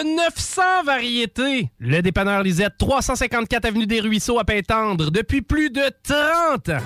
[0.00, 1.70] 900 variétés.
[1.78, 6.82] Le dépanneur Lisette, 354 Avenue des Ruisseaux à Pintendre, depuis plus de 30 ans.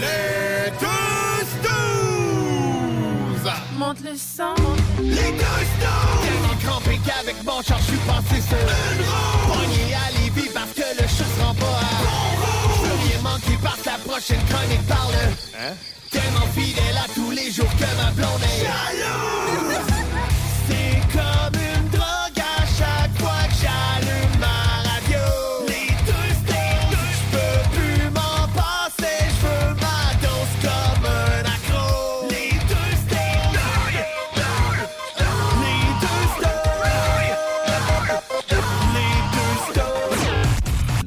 [0.00, 3.52] Les deux snooze!
[3.76, 4.54] Monte le sang.
[5.02, 6.22] Les deux snooze!
[6.22, 9.52] Tellement crampé qu'avec mon char, je suis passé sur une roue.
[9.52, 13.84] Pogné à Lévis parce que le chat se rend pas à bon rien manquer parce
[13.84, 15.14] la prochaine chronique parle.
[15.60, 15.74] Hein?
[16.10, 19.41] Tellement fidèle à tous les jours que ma blonde est jalouse.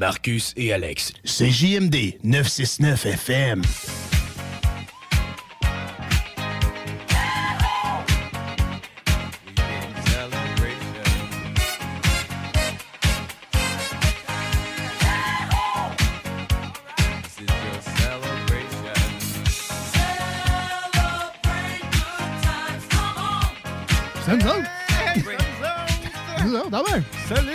[0.06, 1.14] Marcus et Alex.
[1.23, 3.64] C'est JMD 969 FM.
[24.28, 24.75] Ah.
[27.28, 27.54] Salut!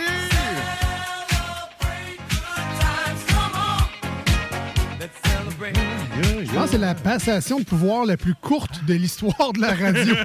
[6.71, 10.15] C'est la passation de pouvoir la plus courte de l'histoire de la radio.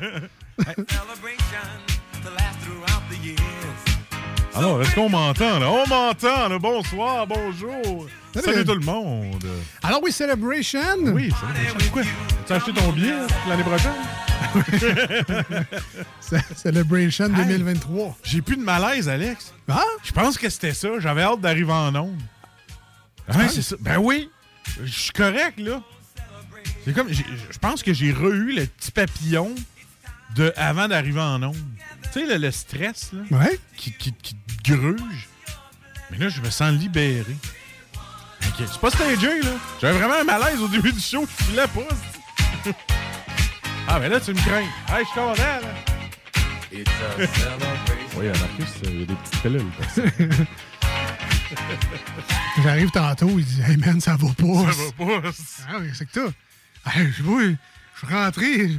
[4.54, 5.68] Alors, est-ce qu'on m'entend, là?
[5.70, 6.58] On m'entend, là.
[6.58, 8.06] Bonsoir, bonjour.
[8.32, 8.44] Salut.
[8.46, 9.44] Salut, tout le monde.
[9.82, 10.78] Alors oui, Celebration.
[11.02, 11.74] Oui, Celebration.
[11.78, 12.02] Pourquoi?
[12.46, 13.12] Tu as acheté ton billet
[13.48, 13.92] l'année prochaine?
[16.20, 18.16] Ce- Celebration 2023.
[18.22, 19.52] J'ai plus de malaise, Alex.
[19.68, 19.82] Ah?
[20.04, 20.88] Je pense que c'était ça.
[21.00, 22.20] J'avais hâte d'arriver en onde.
[23.34, 23.76] Ouais, c'est ça.
[23.80, 24.30] Ben oui.
[24.82, 25.82] Je suis correct, là.
[26.86, 27.12] C'est comme.
[27.12, 29.52] Je pense que j'ai re-eu le petit papillon
[30.36, 31.56] de avant d'arriver en onde.
[32.12, 33.22] Tu sais, le, le stress, là.
[33.36, 33.58] Ouais.
[33.76, 35.28] Qui, qui, gruge.
[36.10, 37.36] Mais là, je me sens libéré.
[38.46, 39.50] Ok, C'est pas stagé, là.
[39.80, 41.26] J'avais vraiment un malaise au début du show.
[41.26, 42.70] Je filais pas.
[43.88, 44.60] ah, mais là, tu me crains.
[44.60, 45.74] Hey, je suis content, là.
[48.16, 49.62] Oui, Marcus, il y a des petites pilules.
[52.62, 54.72] J'arrive tantôt, il dit Hey man, ça va pas.
[54.72, 55.28] Ça va pas.
[55.68, 56.32] Ah oui, c'est que toi.
[56.86, 57.56] Hey, je suis
[58.14, 58.70] rentré,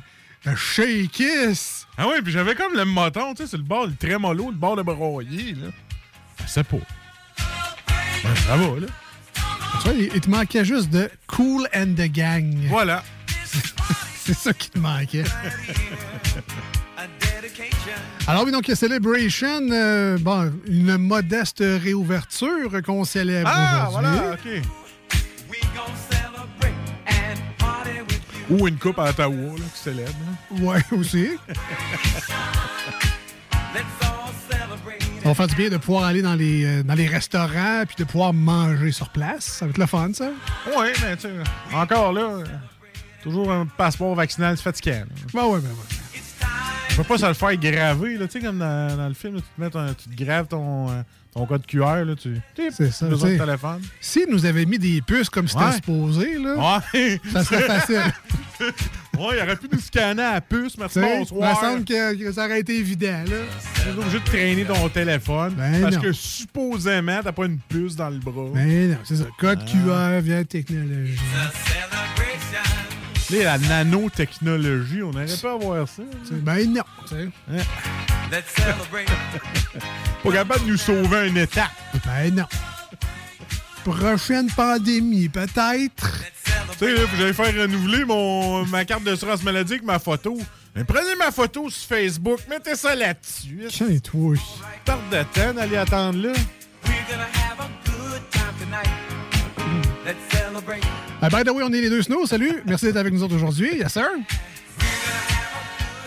[0.45, 1.88] le shake-kiss.
[1.97, 4.56] Ah oui, puis j'avais comme le moton, tu sais, sur le bord, le trémolo, le
[4.56, 5.68] bord de broyer, là.
[6.44, 6.78] Je sais pas.
[8.45, 8.88] Ça va, là.
[9.81, 12.56] Tu vois, il, il te manquait juste de Cool and the Gang.
[12.69, 13.03] Voilà.
[14.24, 15.24] C'est ça qui te manquait.
[18.28, 24.12] Alors oui, donc Celebration, euh, bon, une modeste réouverture qu'on célèbre Ah, aujourd'hui.
[24.12, 24.62] voilà, OK.
[28.49, 30.13] Ou une coupe à Ottawa, là, qui célèbre.
[30.51, 30.63] là.
[30.63, 31.29] Ouais, aussi.
[35.21, 37.95] Ça va faire du bien de pouvoir aller dans les, euh, dans les restaurants puis
[37.97, 39.43] de pouvoir manger sur place.
[39.43, 40.29] Ça va être le fun, ça.
[40.77, 41.31] Ouais, mais tu sais,
[41.73, 42.43] encore là,
[43.23, 45.03] toujours un passeport vaccinal fatigant.
[45.33, 45.96] Ben ouais, ben ouais.
[46.89, 49.35] Tu peux pas se le faire graver, là, tu sais, comme dans, dans le film,
[49.35, 51.01] là, tu, te mets ton- tu te graves ton, euh,
[51.33, 52.41] ton code QR, là, tu
[52.71, 53.06] C'est ça.
[53.07, 53.45] besoin de t'sais.
[53.45, 53.81] téléphone.
[54.01, 55.73] S'ils nous avaient mis des puces comme c'était Ouais.
[55.73, 56.56] supposé, là,
[56.94, 57.19] Ouais.
[57.31, 58.01] ça serait facile.
[58.59, 61.59] ouais, il aurait pu nous scanner à la puce, merci, T'sais, Il me bonsoir.
[61.62, 63.38] semble que, que ça aurait été évident, là.
[63.83, 66.01] T'es obligé de traîner ton téléphone Ben parce non.
[66.01, 68.50] que supposément, t'as pas une puce dans le bras.
[68.56, 69.25] Mais non, c'est ça.
[69.38, 69.69] Code Ah.
[69.69, 71.19] QR via technologie.
[73.29, 76.03] Là, la nanotechnologie, on n'aurait pas à voir ça.
[76.31, 77.29] Ben non, tu sais.
[80.24, 81.71] Pas capable de nous sauver une étape.
[82.06, 82.45] Ben non.
[83.83, 86.24] Prochaine pandémie, peut-être.
[86.77, 90.38] Tu sais, j'allais faire renouveler mon, ma carte d'assurance maladie avec ma photo.
[90.75, 93.68] Mais prenez ma photo sur Facebook, mettez ça là-dessus.
[93.69, 94.35] Tiens, toi.
[94.85, 96.33] Tarte de temps d'aller attendre là.
[101.29, 102.25] Ah, by the way, on est les deux snows.
[102.25, 102.63] Salut.
[102.65, 103.75] Merci d'être avec nous autres aujourd'hui.
[103.75, 104.07] Yes, sir.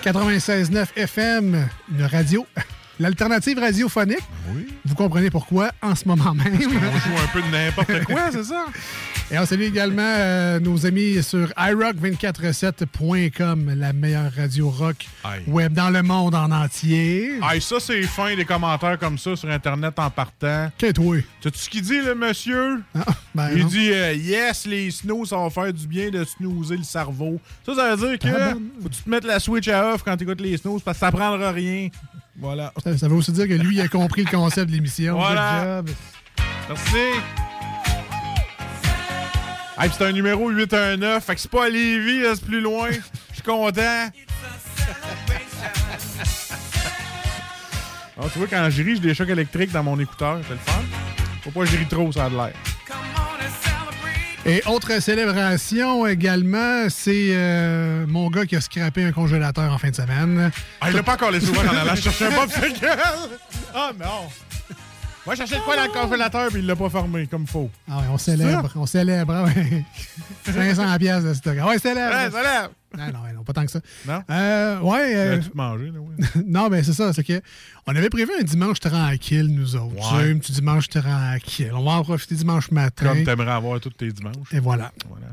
[0.02, 2.46] 96.9 FM, une radio,
[2.98, 4.22] l'alternative radiophonique.
[4.54, 4.68] Oui.
[4.86, 6.54] Vous comprenez pourquoi en ce moment même.
[6.54, 8.64] On joue un peu de n'importe quoi, c'est ça?
[9.32, 15.06] Et on salue également euh, nos amis sur iRock247.com, la meilleure radio rock
[15.46, 17.34] web dans le monde en entier.
[17.40, 20.72] Hey, ça, c'est fin, des commentaires comme ça sur Internet en partant.
[20.76, 21.18] Qu'est-ce toi?
[21.40, 22.82] Sais-tu ce qu'il dit, le monsieur?
[22.98, 23.68] Ah, ben Il non.
[23.68, 27.40] dit euh, Yes, les snows, ça va faire du bien de snoozer le cerveau.
[27.64, 30.02] Ça, ça veut dire que Ah faut que tu te mettes la switch à off
[30.02, 31.88] quand tu écoutes les snows parce que ça prendra rien.
[32.36, 32.72] Voilà.
[32.82, 35.14] Ça, ça veut aussi dire que lui, il a compris le concept de l'émission.
[35.16, 35.82] Voilà.
[36.68, 36.96] Merci.
[39.82, 42.90] Hey, c'est un numéro 819, fait que c'est pas à Lévis, c'est plus loin.
[42.90, 44.10] Je suis content.
[48.18, 50.40] Ah, tu vois, quand je ris, j'ai des chocs électriques dans mon écouteur.
[50.46, 50.82] C'est le fun.
[51.42, 52.52] Faut pas que je ris trop, ça a de l'air.
[54.44, 59.88] Et autre célébration également, c'est euh, mon gars qui a scrappé un congélateur en fin
[59.88, 60.50] de semaine.
[60.82, 62.86] Ah, il l'a pas encore laissé ouvert en allant chercher un popsicle.
[63.72, 64.28] Ah, non.
[65.30, 67.70] Moi, de quoi dans le congélateur, puis il l'a pas fermé comme faux.
[67.88, 69.32] Ah ouais, on célèbre, on célèbre.
[69.32, 69.84] ah ouais.
[70.52, 71.56] 500 pièces de stock.
[71.60, 72.34] Ah ouais, célèbre.
[72.34, 72.70] Ouais, lève.
[72.98, 73.80] Non, non, pas tant que ça.
[74.08, 74.24] Non?
[74.28, 75.12] Euh, ouais.
[75.14, 76.42] Euh, mangé, là, oui.
[76.48, 77.40] non, ben c'est ça, c'est que
[77.86, 79.94] on avait prévu un dimanche tranquille, nous autres.
[79.94, 80.24] Ouais.
[80.24, 81.70] Tu Un petit dimanche tranquille.
[81.74, 83.06] On va en profiter dimanche matin.
[83.06, 84.52] Comme t'aimerais avoir tous tes dimanches.
[84.52, 84.90] Et voilà.
[85.08, 85.28] Voilà.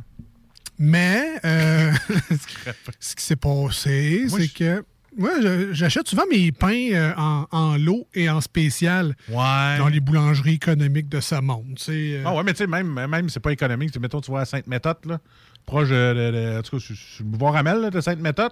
[0.77, 1.91] Mais euh,
[2.99, 4.85] ce qui s'est passé, c'est que
[5.17, 5.31] moi,
[5.71, 9.77] j'achète souvent mes pains euh, en, en lot et en spécial Ouais.
[9.79, 11.77] dans les boulangeries économiques de ce monde.
[11.89, 13.89] euh, Ah ouais, mais tu sais, même, même c'est pas économique.
[13.89, 15.19] Tu sais, mettons, tu vas à Sainte-Méthode, là,
[15.65, 18.51] proche de, en tout cas, sur, le boulevard Ramel, de Sainte-Méthode,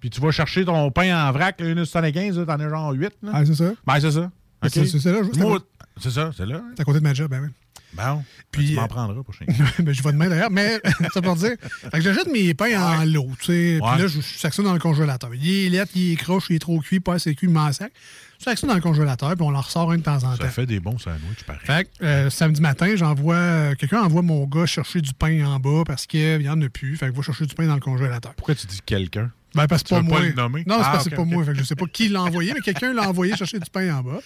[0.00, 3.12] puis tu vas chercher ton pain en vrac, là, 1,75, là, t'en as genre 8.
[3.22, 3.30] Là.
[3.34, 3.72] Ah, c'est ça?
[3.86, 4.30] Ben, c'est ça.
[4.64, 5.66] Ah, c'est- c'est ça, là, juste à Moi, côté.
[6.00, 6.56] C'est ça, c'est là.
[6.56, 6.72] hein.
[6.76, 7.48] C'est à côté de ma job, ben oui.
[7.94, 8.24] Bon.
[8.50, 9.44] Puis, Puis, tu euh, m'en prendras prochain.
[9.78, 10.80] ben, je vais demain d'ailleurs, mais
[11.12, 11.56] ça pour dire.
[11.60, 13.78] Fait que j'achète mes pains en lot, tu sais.
[13.82, 13.90] Ouais.
[13.92, 15.34] Puis là, je sac ça dans le congélateur.
[15.34, 17.92] Il est lettre, il est croche, il est trop cuit, pas assez cuit, il sac.
[18.38, 20.38] Je sac ça dans le congélateur, puis on en ressort un de temps en Ça
[20.38, 20.48] temps.
[20.48, 21.60] fait des bons sandwichs, pareil.
[21.64, 23.34] Fait que euh, samedi matin, j'envoie.
[23.36, 26.68] euh, Quelqu'un envoie mon gars chercher du pain en bas parce qu'il n'y en a
[26.70, 26.96] plus.
[26.96, 28.32] Fait que va chercher du pain dans le congélateur.
[28.34, 29.30] Pourquoi tu dis quelqu'un?
[29.54, 30.18] Ben, parce que pas moi.
[30.18, 30.64] pas le nommer?
[30.66, 31.44] Non, c'est Ah, parce que ok, c'est pas moi.
[31.44, 33.94] Fait que je sais pas qui l'a envoyé, mais quelqu'un l'a envoyé chercher du pain
[33.94, 34.20] en bas.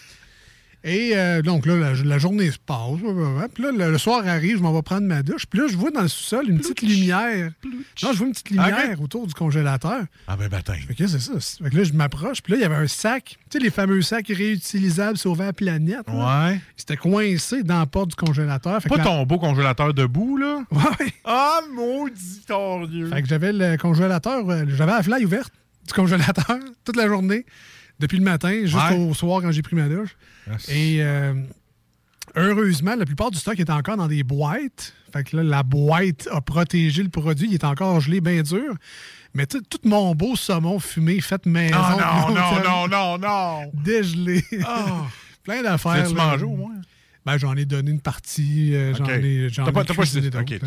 [0.88, 2.78] Et euh, donc là, la, la journée se passe.
[3.52, 5.44] Puis là, le, le soir arrive, je m'en vais prendre ma douche.
[5.46, 7.50] Puis là, je vois dans le sous-sol une petite lumière.
[8.04, 10.04] Non, je vois une petite lumière autour du congélateur.
[10.28, 10.76] Ah ben baptême.
[10.86, 11.32] Fait que c'est ça.
[11.64, 12.40] Fait que là, je m'approche.
[12.40, 13.36] Puis là, il y avait un sac.
[13.50, 16.06] Tu sais, les fameux sacs réutilisables sauvant la planète.
[16.06, 16.48] là.
[16.50, 16.60] Ouais.
[16.76, 18.80] C'était coincé dans la porte du congélateur.
[18.80, 20.60] Fait que Pas la- ton beau congélateur debout, là?
[20.70, 21.12] Ouais.
[21.24, 23.08] Ah, maudit torieux.
[23.08, 25.52] Fait que j'avais le congélateur, euh, j'avais la fly ouverte
[25.86, 27.44] du congélateur toute la journée,
[27.98, 29.14] depuis le matin jusqu'au Ouais.
[29.14, 30.16] soir quand j'ai pris ma douche.
[30.50, 30.68] Yes.
[30.68, 31.34] Et euh,
[32.34, 34.94] heureusement, la plupart du stock était encore dans des boîtes.
[35.12, 37.48] Fait que là, la boîte a protégé le produit.
[37.48, 38.74] Il est encore gelé bien dur.
[39.34, 41.76] Mais tu tout mon beau saumon fumé fait maison.
[41.78, 43.70] Ah non, non, non, non, non.
[43.74, 44.42] Dégelé.
[44.64, 45.06] Ah.
[45.44, 46.08] Plein d'affaires.
[46.12, 46.12] Là.
[46.14, 46.74] mangé au moins?
[47.24, 48.74] Ben, j'en ai donné une partie.
[48.74, 50.60] euh, J'en ai, T'as pas, pas Ok,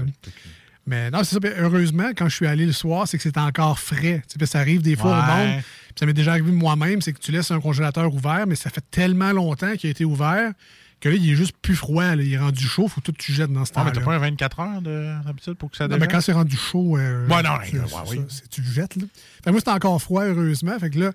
[0.87, 1.49] Mais non, c'est ça.
[1.59, 4.23] Heureusement, quand je suis allé le soir, c'est que c'était encore frais.
[4.37, 5.23] Puis ça arrive des fois Ouais.
[5.23, 5.61] au monde.
[5.61, 8.69] Puis ça m'est déjà arrivé moi-même, c'est que tu laisses un congélateur ouvert, mais ça
[8.69, 10.51] fait tellement longtemps qu'il a été ouvert
[10.99, 12.15] que là, il est juste plus froid.
[12.15, 12.21] là.
[12.23, 13.99] Il est rendu chaud, faut tout que tu jettes dans ce Ah, mais temps-là.
[14.05, 16.11] t'as pas un 24 heures de- d'habitude pour que ça Non, mais dégèle?
[16.11, 18.17] quand c'est rendu chaud, euh, Ouais, non, c'est- ouais, c'est oui.
[18.17, 18.95] ça, c'est- tu le jettes.
[18.97, 19.03] Là.
[19.43, 20.77] Fait moi, c'était encore froid, heureusement.
[20.77, 21.11] Fait que là,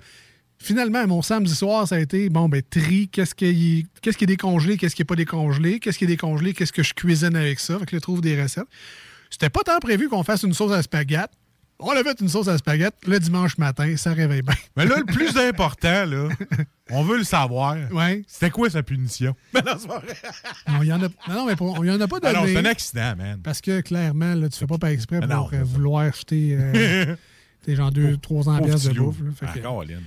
[0.59, 4.79] finalement, mon samedi soir, ça a été bon, ben, tri, qu'est-ce qui, est- est décongelé,
[4.79, 7.79] qu'est-ce qui n'est pas décongelé, qu'est-ce qui est décongelé, qu'est-ce que je cuisine avec ça.
[7.79, 8.65] Fait que là, trouve des recettes.
[9.35, 11.35] C'était pas tant prévu qu'on fasse une sauce à spaghetti.
[11.81, 14.55] On a fait une sauce à spaghetti le dimanche matin, ça réveille bien.
[14.77, 16.29] Mais là, le plus important, là,
[16.89, 17.77] on veut le savoir.
[17.91, 18.23] Ouais.
[18.29, 19.35] C'était quoi sa punition?
[19.53, 20.15] Mais non, c'est pas vrai.
[20.69, 22.33] Non, il y en a, non, non, mais pour- on y en a pas Ah
[22.33, 22.47] donné.
[22.47, 23.41] non, c'est un accident, man.
[23.43, 27.17] Parce que clairement, là, tu fais pas par exprès pour non, euh, vouloir jeter euh,
[27.65, 29.17] t'es genre 2 3 ans pièces de bouffe.
[29.43, 29.53] Ah.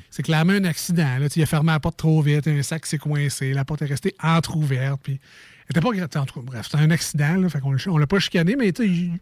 [0.10, 1.18] C'est clairement un accident.
[1.20, 1.28] Là.
[1.28, 3.88] Tu y as fermé la porte trop vite, un sac s'est coincé, la porte est
[3.88, 5.02] restée entrouverte.
[5.04, 5.20] Puis...
[5.70, 7.36] Était pas en tout cas, Bref, c'était un accident.
[7.36, 9.20] Là, fait qu'on le- on l'a pas chicané, mais tu sais, il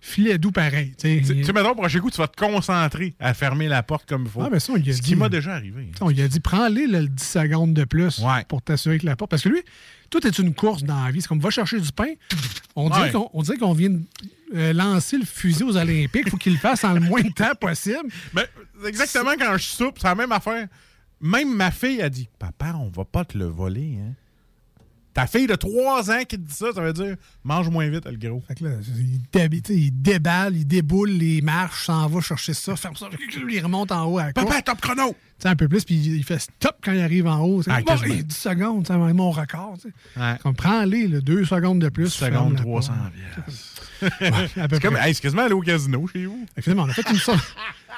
[0.00, 0.94] filait doux pareil.
[0.98, 1.52] tu sais.
[1.52, 4.42] Mettons, prochain coup, tu vas te concentrer à fermer la porte comme il faut.
[4.42, 5.10] Ah, ça, on lui a Ce dit.
[5.10, 5.90] qui m'a déjà arrivé.
[6.00, 8.44] On lui a dit, prends-les le 10 secondes de plus Ouais.
[8.48, 9.30] pour t'assurer que la porte.
[9.30, 9.60] Parce que lui,
[10.10, 11.20] tout est une course dans la vie.
[11.22, 12.08] C'est comme va chercher du pain.
[12.74, 13.12] On dirait Ouais.
[13.12, 14.00] qu'on on dirait qu'on vient de
[14.54, 16.24] euh, lancer le fusil aux Olympiques.
[16.26, 18.08] Il faut qu'il le fasse en le moins de temps possible.
[18.34, 18.46] Mais
[18.86, 20.66] exactement quand je soupe, c'est la même affaire.
[21.20, 24.14] Même ma fille a dit Papa, on va pas te le voler, hein?
[25.14, 28.06] Ta fille de 3 ans qui te dit ça, ça veut dire mange moins vite,
[28.06, 28.42] le gros.
[28.48, 32.76] Fait que là, il, dé- il déballe, il déboule les marches, s'en va chercher ça,
[32.76, 33.08] ferme ça,
[33.50, 34.46] il remonte en haut à la course.
[34.46, 35.08] Papa, top chrono!
[35.10, 37.62] Tu sais, un peu plus, puis il fait stop quand il arrive en haut.
[37.68, 38.14] Ah, bon, quasiment.
[38.14, 39.76] hey, 10 secondes, c'est mon record.
[40.16, 40.36] Ouais.
[40.42, 42.08] Comme, prends-les, là, deux secondes de plus.
[42.08, 43.12] Seconde, ferme la 300 porte.
[43.12, 43.82] piastres.
[44.02, 46.44] Ouais, C'est quasiment aller au casino chez vous.
[46.60, 47.54] Finalement, on a fait une sauce,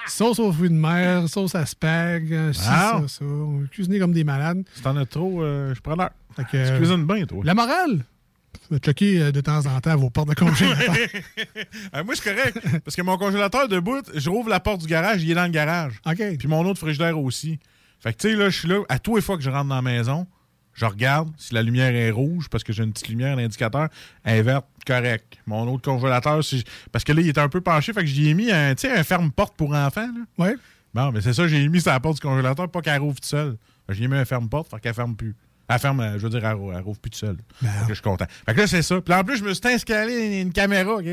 [0.06, 2.66] sauce aux fruits de mer, sauce à spag, euh, ci, Wow.
[2.66, 3.24] ça, ça.
[3.24, 4.62] On a cuisiné comme des malades.
[4.74, 6.10] Si t'en as trop, euh, je prends l'heure.
[6.50, 7.42] Tu euh, cuisines bien, toi.
[7.44, 8.04] La morale,
[8.70, 10.94] vous checker euh, de temps en temps à vos portes de congélateur.
[11.94, 12.58] Euh, moi, je suis correct.
[12.84, 15.44] parce que mon congélateur de bout, je rouvre la porte du garage, il est dans
[15.44, 16.00] le garage.
[16.06, 16.36] OK.
[16.38, 17.58] Puis mon autre frigidaire aussi.
[18.00, 19.68] Fait que, tu sais, là, je suis là, à tous les fois que je rentre
[19.68, 20.26] dans la maison,
[20.72, 23.88] je regarde si la lumière est rouge, parce que j'ai une petite lumière, l'indicateur,
[24.24, 25.38] elle est verte, correct.
[25.46, 26.40] Mon autre congélateur,
[26.92, 29.02] parce que là, il était un peu penché, fait que j'y ai mis un, un
[29.04, 30.44] ferme-porte pour enfants, là.
[30.44, 30.54] Ouais.
[30.92, 33.24] Bon, mais c'est ça, j'ai mis sur la porte du congélateur, pas qu'elle rouvre toute
[33.24, 33.56] seule.
[33.88, 35.34] J'ai mis un ferme-porte, fait qu'elle ferme plus.
[35.68, 37.36] Elle ferme, euh, je veux dire, elle, rou- elle rouvre plus toute seule.
[37.62, 37.68] Ben.
[37.70, 38.26] Fait que je suis content.
[38.46, 39.00] Fait que là, c'est ça.
[39.00, 41.04] Puis en plus, je me suis installé une, une caméra, OK?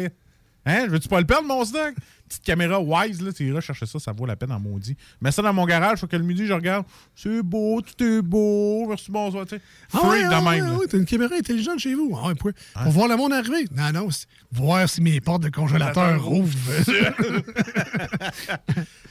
[0.66, 0.88] Hein?
[0.88, 1.96] Veux-tu pas le perdre, mon stock?
[2.28, 4.96] Petite caméra Wise, là, tu iras chercher ça, ça vaut la peine en maudit.
[5.20, 6.86] Mets ça dans mon garage, faut que le midi, je regarde.
[7.14, 9.62] C'est beau, tout est beau, merci, bonsoir, tu sais.
[9.94, 12.18] Ah Freak ouais, de ah même, ouais, ouais, t'as une caméra intelligente chez vous.
[12.18, 13.68] Ah ouais, pour, pour voir le monde arriver.
[13.76, 16.58] Non, non, c'est voir si mes portes de congélateur rouvrent.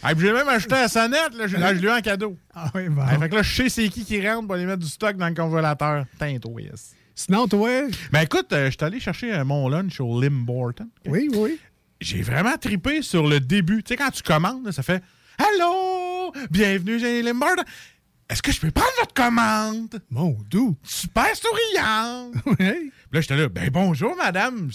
[0.02, 2.35] Ah, puis j'ai même acheté la sonnette, là, je, là, je l'ai eu en cadeau.
[2.54, 3.02] ah ouais, bon.
[3.07, 5.14] Ah, fait que là, je sais c'est qui qui rentre pour aller mettre du stock
[5.16, 6.07] dans le congélateur.
[6.19, 6.95] Tinto, yes.
[7.27, 10.89] Sinon, toi, Ben écoute, euh, je suis allé chercher euh, mon lunch au Limborton.
[11.07, 11.59] oui, oui.
[12.00, 13.83] J'ai vraiment tripé sur le début.
[13.83, 15.03] Tu sais, quand tu commandes, là, ça fait
[15.37, 17.62] Allô, bienvenue chez Limborton.
[18.27, 20.00] Est-ce que je peux prendre votre commande?
[20.09, 20.79] Mon doux.
[20.83, 22.37] Super souriante.
[22.59, 22.79] Ouais.
[22.79, 24.71] Puis là, j'étais là, ben bonjour, madame.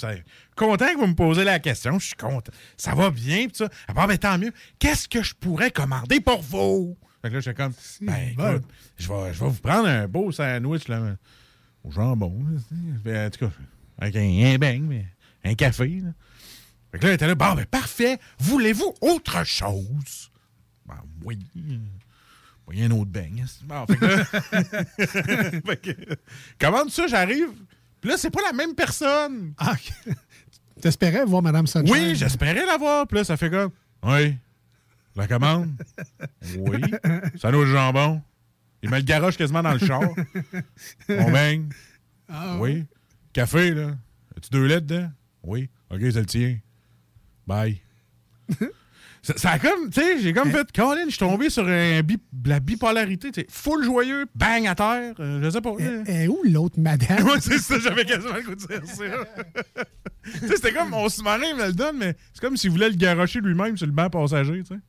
[0.56, 1.98] Content que vous me posez la question.
[1.98, 2.52] Je suis content.
[2.78, 3.70] Ça va bien, pis ça.
[3.88, 4.52] Ah, ben tant mieux.
[4.78, 6.96] Qu'est-ce que je pourrais commander pour vous?
[7.24, 10.32] Fait que là, j'étais comme, ben écoute, je vais, je vais vous prendre un beau
[10.32, 11.16] sandwich là,
[11.86, 12.44] au jambon.
[12.50, 12.60] là.
[13.04, 13.52] Ben, en tout cas,
[13.98, 15.06] avec un, un mais
[15.44, 16.02] un café.
[16.04, 16.10] Là.
[16.92, 18.20] Fait que là, elle était là, bon, ben parfait.
[18.40, 20.32] Voulez-vous autre chose?
[20.86, 21.40] Ben oui.
[22.72, 23.46] Il y a un autre beigne.
[23.64, 24.26] Bon, fait que là,
[25.66, 26.16] fait que,
[26.60, 27.50] commande ça, j'arrive.
[28.02, 29.54] Puis là, c'est pas la même personne.
[29.58, 29.76] Ah.
[30.82, 31.92] T'espérais voir Madame Sunshine?
[31.92, 33.08] Oui, j'espérais la voir.
[33.08, 33.72] Puis là, ça fait comme.
[34.04, 34.36] Oui.
[35.16, 35.72] La commande?
[36.58, 36.82] Oui.
[37.40, 38.22] Ça nous le jambon.
[38.86, 40.02] Il met le garage quasiment dans le char.
[41.10, 41.70] On baigne.
[42.30, 42.86] Ah, Oui.
[43.34, 43.96] Café, là.
[44.38, 45.10] As-tu deux lettres dedans?
[45.44, 45.70] Oui.
[45.92, 46.58] OK, c'est le tien.
[47.48, 47.82] Bye.
[49.22, 52.02] ça, ça a comme, tu sais, j'ai comme fait, Colin, je suis tombé sur un
[52.02, 55.74] bi- la bipolarité, tu sais, full joyeux, bang à terre, euh, je sais pas.
[56.08, 57.24] Et, où l'autre madame?
[57.26, 59.04] Ouais, c'est ça, j'avais quasiment le goût de dire ça.
[60.24, 62.70] tu sais, c'était comme, on se marrait, il me le donne, mais c'est comme s'il
[62.72, 64.80] voulait le garocher lui-même sur le banc passager, tu sais.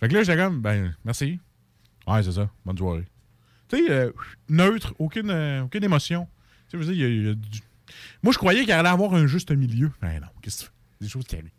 [0.00, 1.38] Fait que là, j'étais comme, ben, merci.
[2.06, 3.04] Ouais, c'est ça, bonne soirée.
[3.68, 4.10] Tu sais, euh,
[4.48, 6.26] neutre, aucune, euh, aucune émotion.
[6.70, 7.60] Tu sais, je veux dire, il y a- il y a du-
[8.22, 9.90] Moi, je croyais qu'il allait avoir un juste milieu.
[10.02, 11.04] Ben non, qu'est-ce que tu fais?
[11.04, 11.50] Des choses qui arrivent.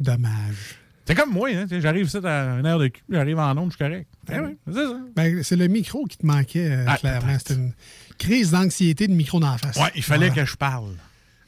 [0.00, 0.56] Dommage.
[1.04, 3.76] C'est comme moi, hein, j'arrive ici à une heure de cul, j'arrive en onde, je
[3.76, 4.08] suis correct.
[4.26, 5.00] Ben oui, c'est ça.
[5.14, 7.38] Ben, c'est le micro qui te manquait, euh, Ah, clairement.
[7.38, 7.72] C'était une
[8.18, 9.76] crise d'anxiété de micro dans la face.
[9.76, 10.42] Ouais, il fallait Voilà.
[10.44, 10.94] que je parle.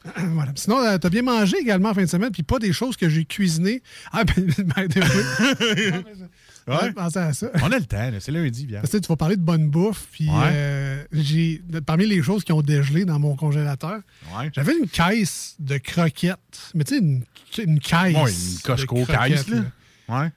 [0.15, 0.53] Voilà.
[0.55, 3.09] Sinon, euh, t'as bien mangé également en fin de semaine, puis pas des choses que
[3.09, 3.81] j'ai cuisinées.
[4.13, 5.91] Ah, ben, ben, oui.
[6.69, 6.93] Ouais.
[6.97, 7.47] à ça.
[7.63, 8.79] On a le temps, là, c'est lundi, bien.
[8.81, 10.35] Parce que tu vas parler de bonne bouffe, puis Ouais.
[10.51, 13.99] euh, j'ai parmi les choses qui ont dégelé dans mon congélateur,
[14.37, 14.49] Ouais.
[14.53, 16.71] j'avais une caisse de croquettes.
[16.75, 17.23] Mais tu sais, une,
[17.71, 18.15] une caisse.
[18.15, 19.61] Ouais, une Costco de croquettes, caisse, là.
[20.09, 20.31] Ouais.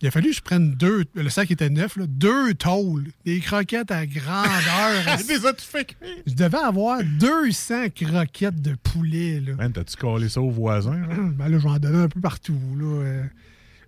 [0.00, 3.40] Il a fallu que je prenne deux, le sac était neuf, là, deux tôles, des
[3.40, 5.16] croquettes à grandeur.
[5.26, 5.94] Cuire.
[6.24, 9.40] je devais avoir 200 croquettes de poulet.
[9.40, 9.54] Là.
[9.56, 10.94] Man, t'as-tu collé ça au voisin?
[11.00, 11.14] là?
[11.36, 12.56] Ben là, j'en donnais un peu partout.
[12.78, 13.22] Là.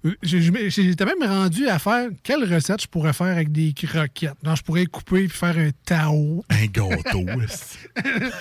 [0.04, 0.14] Euh.
[0.22, 4.34] J'ai- j'ai- J'étais même rendu à faire quelle recette je pourrais faire avec des croquettes.
[4.42, 6.44] Non, je pourrais couper et faire un tao.
[6.48, 7.24] Un gâteau.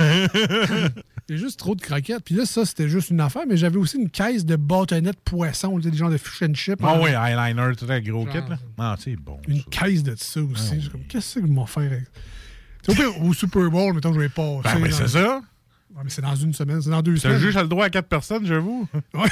[1.30, 2.24] a juste trop de croquettes.
[2.24, 5.18] Puis là, ça, c'était juste une affaire, mais j'avais aussi une caisse de bâtonnets de
[5.24, 6.80] poisson, des genres de fish and chips.
[6.82, 8.58] Ah en- oui, eyeliner, tout un gros Genre, kit, là.
[8.78, 9.39] Ah, c'est bon.
[9.48, 9.63] Une ça.
[9.70, 10.74] caisse de ça aussi.
[10.88, 12.06] Ah comme, qu'est-ce que je vais faire avec
[13.22, 14.60] Au, au Super Bowl, mettons, je vais pas.
[14.63, 15.42] Ben, mais c'est ça.
[15.96, 17.39] Ouais, mais c'est dans une semaine, c'est dans deux Le semaines.
[17.39, 18.88] juge a le droit à quatre personnes, j'avoue.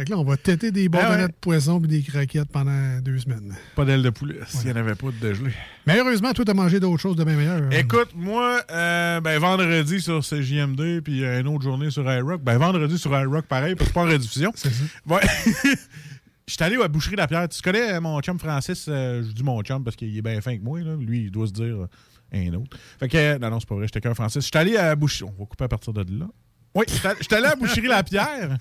[0.00, 1.28] Fait que là, on va têter des bâtonnets Ah ouais.
[1.28, 3.54] de poisson et des croquettes pendant deux semaines.
[3.76, 5.50] Pas d'aile de poulet, s'il n'y en avait pas de dégelé.
[5.86, 7.70] Mais heureusement, toi, t'as mangé d'autres choses de bien meilleures.
[7.70, 12.40] Écoute, moi, euh, ben, vendredi sur CJMD, puis une autre journée sur iRock.
[12.42, 14.52] Ben, vendredi sur iRock, pareil, parce que pas en rediffusion.
[14.54, 14.84] C'est ça.
[15.06, 15.20] Ouais.
[16.46, 17.48] Je suis allé à la Boucherie La Pierre.
[17.48, 18.86] Tu connais euh, mon chum Francis?
[18.88, 20.80] euh, je dis mon chum parce qu'il est bien fin que moi.
[20.80, 20.96] Là.
[20.98, 21.86] Lui, il doit se dire euh,
[22.32, 22.76] un autre.
[22.98, 23.86] Fait que, euh, non, non, c'est pas vrai.
[23.86, 24.42] J'étais qu'un Francis.
[24.42, 25.30] Je suis allé à la Boucherie.
[25.36, 26.26] On va couper à partir de là.
[26.74, 28.56] Oui, j'étais allé- j'étais allé à la Boucherie La Pierre.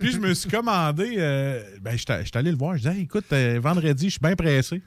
[0.00, 1.14] Puis je me suis commandé.
[1.18, 2.74] euh, ben, j'étais j'étais allé le voir.
[2.76, 4.82] Je disais, Hey, écoute, euh, vendredi, je suis bien pressé.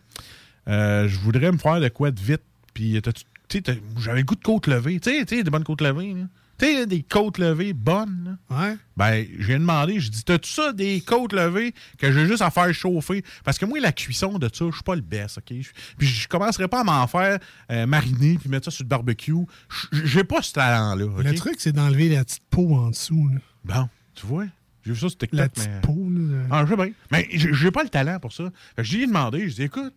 [0.68, 2.42] Euh, je voudrais me faire de quoi de vite.
[2.74, 3.00] Puis,
[3.98, 5.00] j'avais le goût de côte levée.
[5.00, 6.14] Tu sais, des bonnes côtes levées.
[6.14, 6.24] là.
[6.58, 8.38] Tu sais, des côtes levées bonnes.
[8.50, 8.78] Ouais.
[8.96, 12.72] Ben, j'ai demandé, j'ai dit, t'as-tu ça, des côtes levées que j'ai juste à faire
[12.74, 13.24] chauffer?
[13.44, 15.46] Parce que moi, la cuisson de ça, je suis pas le best, OK?
[15.60, 17.40] Je- Puis je commencerai pas à m'en faire
[17.72, 19.34] euh, mariner puis mettre ça sur le barbecue.
[19.92, 21.06] Je- J'ai pas ce talent-là?
[21.24, 23.30] Le truc, c'est d'enlever la petite peau en dessous.
[23.34, 23.40] là.
[23.66, 24.46] Bon, tu vois?
[24.84, 25.82] J'ai vu ça sur TikTok, La petite mais...
[25.82, 26.10] peau.
[26.10, 26.44] là.
[26.52, 26.92] Ah, je sais bien.
[27.12, 28.44] Mais j'ai pas le talent pour ça.
[28.76, 29.94] Fait que j'ai demandé, je dis, écoute,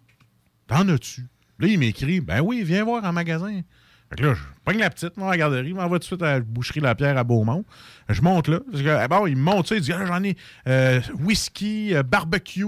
[0.66, 1.26] t'en as-tu?
[1.58, 3.62] Là, il m'écrit, ben oui, viens voir en magasin.
[4.10, 6.04] Fait que là, je pogne la petite, moi, à la garderie, m'en va tout de
[6.04, 7.64] suite à la boucherie La Pierre à Beaumont.
[8.08, 8.60] Je monte là.
[8.70, 10.36] Parce que, ah bon, il me monte ça, il dit, ah, j'en ai
[10.68, 12.64] euh, whisky, euh, barbecue.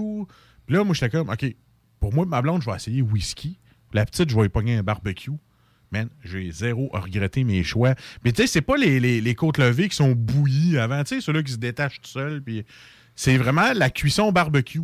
[0.65, 1.45] Puis là, moi, j'étais comme, OK,
[1.99, 3.57] pour moi, ma blonde, je vais essayer whisky.
[3.93, 5.31] La petite, je vais y pogner un barbecue.
[5.91, 7.95] Man, j'ai zéro à regretter mes choix.
[8.23, 11.15] Mais tu sais, c'est pas les, les, les côtes levées qui sont bouillies avant, tu
[11.15, 12.41] sais, ceux-là qui se détachent tout seuls.
[12.41, 12.63] Puis
[13.15, 14.81] c'est vraiment la cuisson barbecue.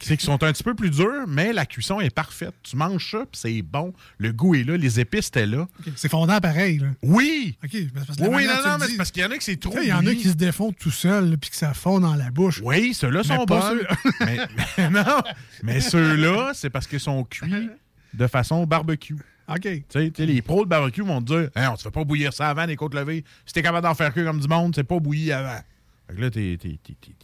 [0.00, 2.54] C'est qu'ils sont un petit peu plus durs, mais la cuisson est parfaite.
[2.62, 3.94] Tu manges ça, puis c'est bon.
[4.18, 5.66] Le goût est là, les épices étaient là.
[5.96, 6.78] C'est fondant pareil.
[6.78, 6.88] Là.
[7.02, 7.56] Oui!
[7.64, 7.70] OK.
[7.72, 9.44] mais c'est parce que Oui, non, non, mais dis, parce qu'il y en a qui
[9.44, 9.78] c'est trop.
[9.80, 12.30] Il y en a qui se défont tout seuls puis que ça fond dans la
[12.30, 12.60] bouche.
[12.62, 13.62] Oui, ceux-là sont bons.
[14.20, 14.38] mais,
[14.76, 15.22] mais non,
[15.62, 17.70] mais ceux-là, c'est parce qu'ils sont cuits
[18.14, 19.16] de façon barbecue.
[19.48, 19.60] OK.
[19.60, 22.32] Tu sais, les pros de barbecue vont te dire Hey, on te fait pas bouillir
[22.32, 23.24] ça avant, les côtes levées.
[23.46, 25.60] Si t'es capable d'en faire cuire comme du monde, c'est pas bouilli avant.
[26.08, 26.28] Fait que là,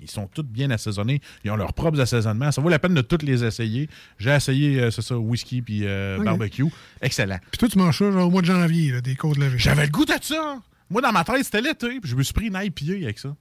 [0.00, 1.20] ils sont tous bien assaisonnés.
[1.44, 2.50] Ils ont leurs propres assaisonnements.
[2.50, 3.88] Ça vaut la peine de tous les essayer.
[4.18, 6.64] J'ai essayé, euh, c'est ça, whisky puis euh, barbecue.
[7.02, 7.38] Excellent.
[7.50, 9.58] Puis toi, tu manges ça genre, au mois de janvier, là, des côtes levées.
[9.58, 10.58] J'avais le goût de ça.
[10.88, 12.00] Moi, dans ma tête, c'était l'été.
[12.00, 13.36] Puis je me suis pris une IPA avec ça.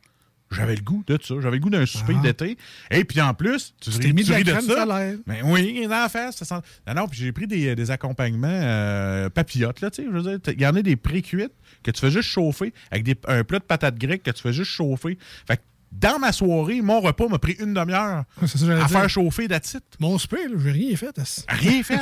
[0.52, 1.36] J'avais le goût de ça.
[1.40, 2.22] J'avais le goût d'un souper Ah.
[2.24, 2.58] d'été.
[2.90, 4.80] Et puis en plus, tu, t'es mis de la ça?
[4.80, 5.18] solaire.
[5.28, 6.38] Ben oui, dans la face.
[6.38, 10.08] ça sent- Non, non, puis j'ai pris des, des accompagnements euh, papillotes, là, tu sais.
[10.12, 11.54] Je veux dire, il y en a des pré-cuites
[11.84, 14.54] que tu fais juste chauffer avec des, un plat de patates grecques que tu fais
[14.54, 15.18] juste chauffer.
[15.48, 18.90] Fait que dans ma soirée, mon repas m'a pris une demi-heure à dire.
[18.90, 19.82] faire chauffer d'attitude.
[20.00, 21.20] Mon souper, j'ai rien fait.
[21.50, 22.02] Rien fait.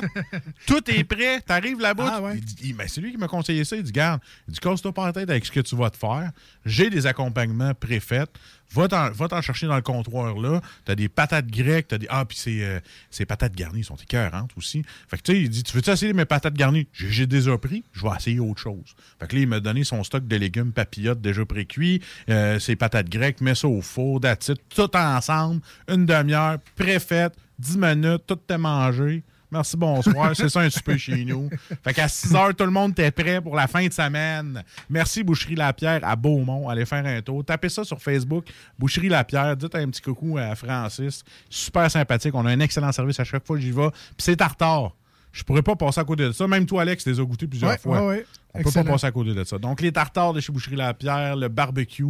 [0.66, 1.42] Tout est prêt.
[1.42, 2.10] T'arrives là-bas.
[2.10, 2.74] Ah tu- ouais.
[2.74, 3.76] ben, c'est lui qui m'a conseillé ça.
[3.76, 5.98] Il dit Garde, il dit casse-toi pas la tête avec ce que tu vas te
[5.98, 6.32] faire.
[6.66, 8.30] J'ai des accompagnements préfaits.
[8.72, 10.62] Va t'en, chercher dans le comptoir là.
[10.86, 11.88] T'as des patates grecques.
[11.88, 12.08] T'as des.
[12.10, 14.84] Ah, puis euh, ces patates garnies sont écœurantes aussi.
[15.08, 16.88] Fait que tu sais, il dit Tu veux-tu essayer mes patates garnies?
[16.94, 17.84] J'ai, déjà pris.
[17.94, 18.96] Je vais essayer autre chose.
[19.20, 22.02] Fait que là, il m'a donné son stock de légumes papillotes déjà pré-cuits.
[22.30, 23.42] euh, ses patates grecques.
[23.42, 24.60] Mets ça au four, d'attitude.
[24.70, 25.62] Tout ensemble.
[25.88, 26.58] Une demi-heure.
[26.76, 27.34] Préfaite.
[27.60, 28.24] 10 minutes.
[28.28, 29.24] Tout est mangé.
[29.50, 30.36] Merci, bonsoir.
[30.36, 31.50] C'est ça un souper chez nous.
[31.84, 34.62] Fait qu'à 6 heures, tout le monde était prêt pour la fin de semaine.
[34.90, 36.68] Merci, Boucherie Lapierre à Beaumont.
[36.68, 37.46] Allez faire un tour.
[37.46, 38.46] Tapez ça sur Facebook.
[38.78, 39.56] Boucherie Lapierre.
[39.56, 41.24] Dites un petit coucou à Francis.
[41.50, 42.36] Super sympathique.
[42.36, 43.90] On a un excellent service à chaque fois que j'y vais.
[43.90, 44.92] Puis c'est tartare.
[45.32, 46.48] Je pourrais pas passer à côté de ça.
[46.48, 48.02] Même toi, Alex, tu les as goûtés plusieurs Ouais, fois.
[48.02, 48.26] ouais, ouais.
[48.54, 48.92] On peut pas Excellent.
[48.92, 49.58] passer à côté de ça.
[49.60, 52.04] Donc, les tartares de chez Boucherie Lapierre, le barbecue,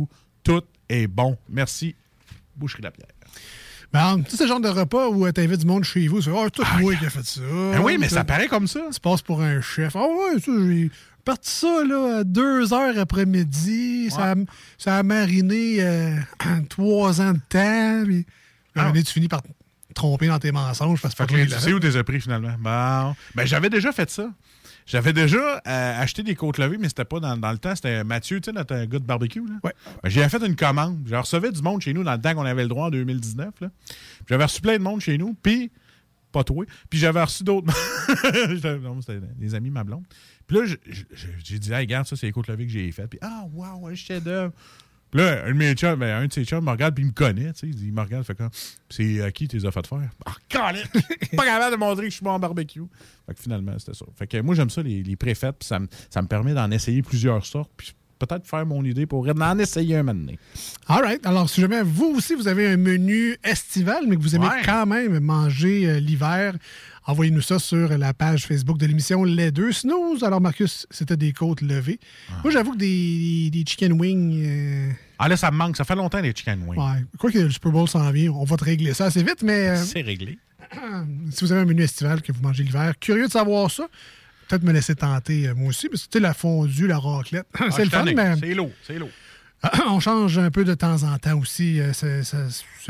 [0.44, 1.38] tout est bon.
[1.50, 1.94] Merci,
[2.56, 3.10] Boucherie Lapierre.
[3.94, 6.22] Ben, tu sais, c'est le genre de repas où tu invites du monde chez vous.
[6.22, 7.42] Fais, oh, tout moi qui a fait ça.
[7.42, 8.82] Ben oui, mais ça paraît comme ça.
[8.94, 9.96] Tu passes pour un chef.
[9.96, 10.92] Ah ouais, ça, j'ai
[11.24, 14.10] parti ça là, à deux heures après-midi.
[14.12, 14.36] Ça, a,
[14.78, 16.16] ça a mariné euh,
[16.70, 18.04] trois ans de temps.
[18.06, 18.26] Puis,
[18.76, 18.92] Ah.
[18.94, 19.48] tu finis par te
[19.94, 22.56] tromper dans tes mensonges parce Fait que tu sais où t'es pris finalement?
[22.60, 23.16] Bon.
[23.36, 24.30] Ben, j'avais déjà fait ça.
[24.88, 27.76] J'avais déjà euh, acheté des côtes levées, mais c'était pas dans, dans le temps.
[27.76, 29.46] C'était Mathieu, tu sais, notre gars de barbecue.
[29.46, 29.56] Là.
[29.64, 29.74] Ouais.
[30.02, 31.00] Ben, j'ai fait une commande.
[31.06, 33.54] Je recevais du monde chez nous dans le temps qu'on avait le droit en 2019.
[33.60, 33.70] là.
[33.86, 33.96] Puis
[34.30, 35.70] J'avais reçu plein de monde chez nous, puis
[36.32, 36.66] pas toi.
[36.90, 37.68] Puis j'avais reçu d'autres.
[38.82, 40.06] Non, c'était des amis, ma blonde.
[40.48, 40.64] Puis là,
[41.44, 43.10] j'ai dit, hey, regarde, ça, c'est les côtes levées que j'ai faites.
[43.10, 44.54] Puis, ah, waouh, un chef-d'œuvre.
[45.12, 47.08] Puis là, un de mes chums, ben, un de ses chums me regarde, puis il
[47.08, 47.78] me connaît, tu sais.
[47.82, 48.50] Il me regarde, fait comme,
[48.90, 50.10] c'est à qui tu les as fait faire?
[50.26, 50.34] Ah,
[51.36, 52.82] pas capable de montrer que je suis bon en barbecue.
[53.26, 54.06] Fait que finalement, c'était ça.
[54.18, 56.70] Fait que moi, j'aime ça, les, les préfaites, puis ça, me- ça me permet d'en
[56.72, 60.40] essayer plusieurs sortes, puis peut-être faire mon idée pour en essayer un moment donné.
[60.88, 61.26] All right.
[61.26, 64.62] Alors, si jamais vous aussi, vous avez un menu estival, mais que vous aimez Ouais.
[64.66, 66.56] quand même manger euh, l'hiver,
[67.08, 70.24] envoyez-nous ça sur la page Facebook de l'émission Les Deux Snooze.
[70.24, 72.00] Alors, Marcus, c'était des côtes levées.
[72.44, 74.44] Moi, j'avoue que des, des chicken wings...
[74.46, 75.76] euh, Ah là, ça me manque.
[75.78, 76.80] Ça fait longtemps, les chicken wings.
[76.80, 77.04] ouais.
[77.18, 79.70] Quoi que le Super Bowl s'en vient, on va te régler ça assez vite, mais...
[79.70, 80.38] euh, C'est réglé.
[81.32, 83.88] si vous avez un menu estival que vous mangez l'hiver, curieux de savoir ça.
[84.48, 87.48] Peut-être me laisser tenter, euh, moi aussi, parce que tu sais, la fondue, la raclette,
[87.60, 89.10] Ah, c'est le fun, mais C'est lourd, c'est lourd.
[89.88, 91.80] on change un peu de temps en temps aussi.
[91.82, 92.24] euh, C'est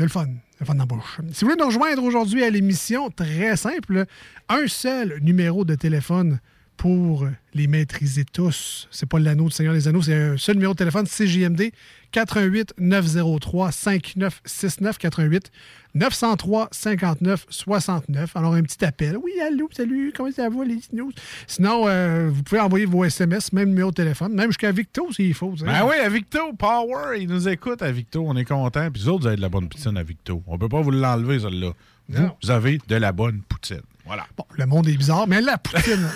[0.00, 0.26] le fun.
[0.60, 1.20] Le fun bouche.
[1.32, 4.04] Si vous voulez nous rejoindre aujourd'hui à l'émission, très simple,
[4.48, 6.40] un seul numéro de téléphone
[6.78, 8.88] pour les maîtriser tous.
[8.90, 11.70] C'est pas l'anneau du Seigneur des Anneaux, c'est un seul numéro de téléphone, CJMD,
[12.12, 15.50] 88 903 5969 88
[15.94, 18.36] 903 59 69.
[18.36, 19.16] Alors, un petit appel.
[19.16, 21.10] Oui, allô, salut, comment ça va, les news?
[21.48, 25.34] Sinon, euh, vous pouvez envoyer vos SMS, même numéro de téléphone, même jusqu'à Victo s'il
[25.34, 25.54] faut.
[25.60, 28.88] Ben oui, à Victo, Power, il nous écoute à Victo, on est content.
[28.92, 30.42] Puis vous autres, vous avez de la bonne poutine à Victo.
[30.46, 31.72] On peut pas vous l'enlever, celle-là.
[32.08, 33.82] Vous, vous avez de la bonne poutine.
[34.08, 34.26] Voilà.
[34.36, 36.08] Bon, le monde est bizarre, mais la poutine.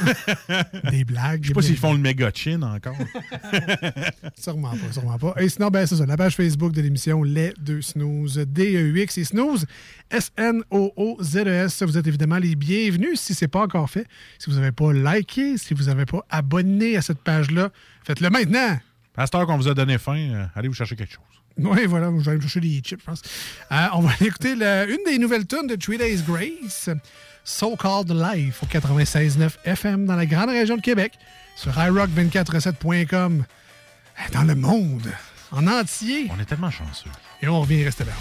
[0.91, 1.43] des blagues.
[1.43, 2.97] Je sais pas s'ils font le méga chin encore.
[4.39, 5.35] Sûrement pas, sûrement pas.
[5.39, 9.25] Et sinon, ben, c'est ça, la page Facebook de l'émission Les Deux Snooze, D-E-U-X et
[9.25, 9.67] Snooze,
[10.11, 11.83] S-N-O-O-Z-E-S.
[11.83, 14.07] Vous êtes évidemment les bienvenus si ce n'est pas encore fait.
[14.39, 17.71] Si vous n'avez pas liké, si vous n'avez pas abonné à cette page-là,
[18.05, 18.79] faites-le maintenant.
[19.15, 21.23] Pasteur qu'on vous a donné faim, euh, allez vous chercher quelque chose.
[21.59, 23.21] Oui, voilà, je vais aller me chercher des chips, je pense.
[23.71, 26.89] Euh, on va aller écouter la- une des nouvelles tunes de Three Days Grace,
[27.45, 31.13] So Called Life, au 96.9 FM dans la grande région de Québec,
[31.57, 33.45] sur iRock247.com,
[34.33, 35.13] dans le monde,
[35.51, 36.29] en entier.
[36.31, 37.11] On est tellement chanceux.
[37.41, 38.13] Et on revient rester là.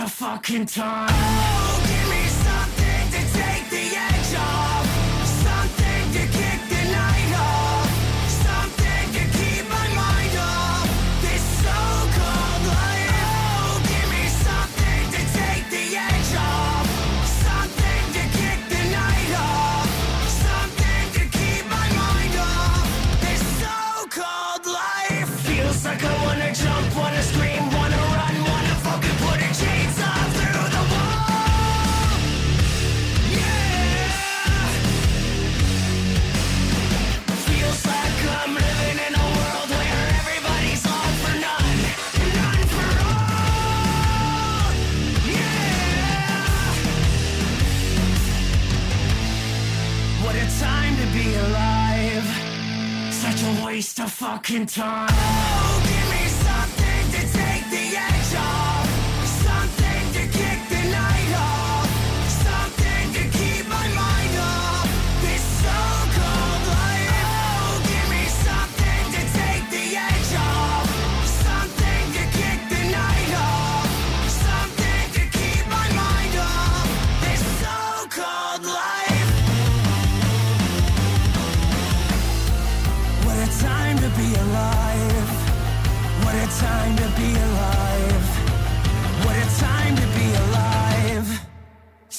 [0.00, 1.97] Of fucking time.
[53.78, 55.87] Waste of fucking time.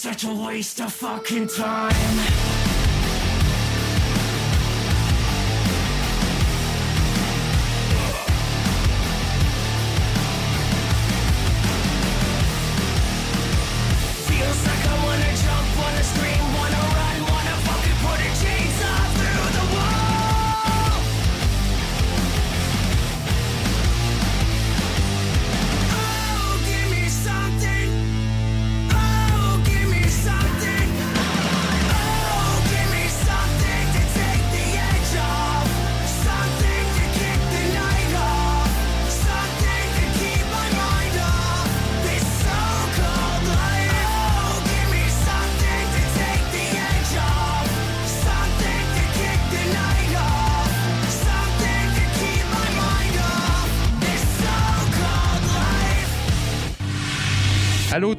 [0.01, 2.48] Such a waste of fucking time.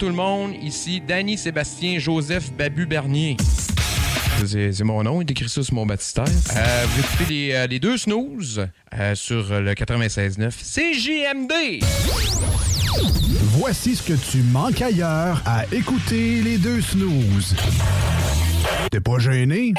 [0.00, 3.36] Tout le monde, ici Danny Sébastien Joseph Babu Bernier.
[4.46, 6.24] C'est mon nom, il écrit ça sur mon baptistère.
[6.24, 8.66] Euh, vous écoutez les, euh, les deux snooze
[8.98, 11.84] euh, sur le 96.9 CJMD.
[13.58, 17.54] Voici ce que tu manques ailleurs à écouter les deux snooze.
[18.90, 19.74] T'es pas gêné?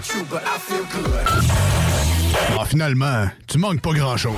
[0.00, 1.26] About you, but I feel good.
[2.58, 4.34] Ah, finalement, tu manques pas grand-chose.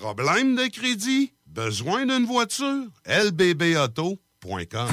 [0.00, 1.32] Problème de crédit?
[1.46, 2.86] Besoin d'une voiture?
[3.06, 4.88] lbbauto.com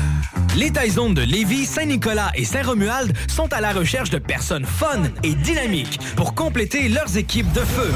[0.56, 5.34] Les Taizones de Lévis, Saint-Nicolas et Saint-Romuald sont à la recherche de personnes fun et
[5.36, 7.92] dynamiques pour compléter leurs équipes de feu.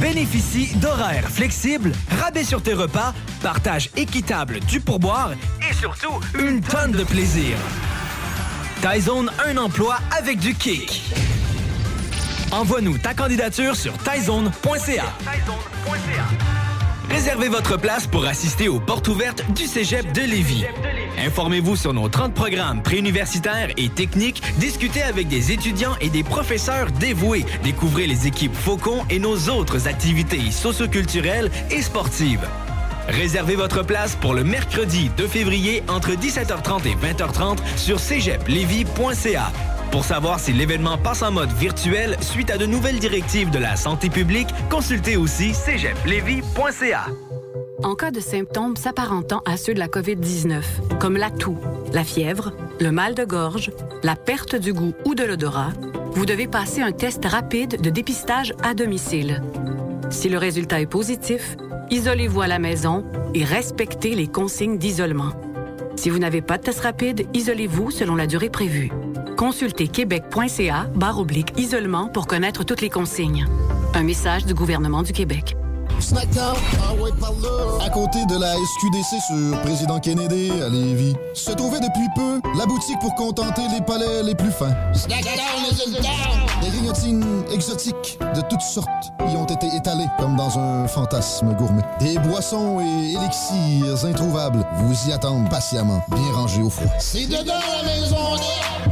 [0.00, 5.32] Bénéficie d'horaires flexibles, rabais sur tes repas, partage équitable du pourboire
[5.68, 7.56] et surtout une tonne de plaisir.
[8.82, 11.04] Tyzone, un emploi avec du kick.
[12.50, 15.04] Envoie-nous ta candidature sur tyzone.ca.
[17.08, 20.64] Réservez votre place pour assister aux portes ouvertes du Cégep de Lévis.
[21.24, 26.90] Informez-vous sur nos 30 programmes préuniversitaires et techniques, discutez avec des étudiants et des professeurs
[26.90, 32.48] dévoués, découvrez les équipes Faucon et nos autres activités socioculturelles et sportives.
[33.08, 39.52] Réservez votre place pour le mercredi 2 février entre 17h30 et 20h30 sur cégeplevy.ca.
[39.90, 43.76] Pour savoir si l'événement passe en mode virtuel suite à de nouvelles directives de la
[43.76, 47.06] santé publique, consultez aussi cégeplevy.ca.
[47.82, 50.62] En cas de symptômes s'apparentant à ceux de la COVID-19,
[51.00, 51.58] comme la toux,
[51.92, 55.72] la fièvre, le mal de gorge, la perte du goût ou de l'odorat,
[56.12, 59.42] vous devez passer un test rapide de dépistage à domicile.
[60.10, 61.56] Si le résultat est positif,
[61.90, 65.32] isolez-vous à la maison et respectez les consignes d'isolement.
[65.96, 68.90] Si vous n'avez pas de test rapide, isolez-vous selon la durée prévue.
[69.36, 73.46] Consultez québec.ca barre oblique isolement pour connaître toutes les consignes.
[73.94, 75.56] Un message du gouvernement du Québec.
[76.00, 77.84] Snackdown, ah ouais, par là.
[77.84, 82.66] À côté de la SQDC sur Président Kennedy à Lévis, se trouvait depuis peu la
[82.66, 84.74] boutique pour contenter les palais les plus fins.
[84.94, 85.36] Snackdown
[85.70, 86.60] is in town.
[86.60, 91.82] Des grignotines exotiques de toutes sortes y ont été étalées comme dans un fantasme gourmet.
[92.00, 96.90] Des boissons et élixirs introuvables vous y attendent patiemment, bien rangés au froid.
[96.98, 98.16] C'est dedans la maison.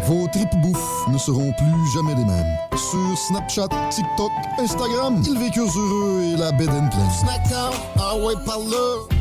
[0.04, 2.56] Vos tripes bouffe ne seront plus jamais les mêmes.
[2.72, 7.10] Sur Snapchat, TikTok, Instagram, ils vécurent heureux et la bed and pleine.
[7.10, 9.19] Snackdown, ah ouais, par là.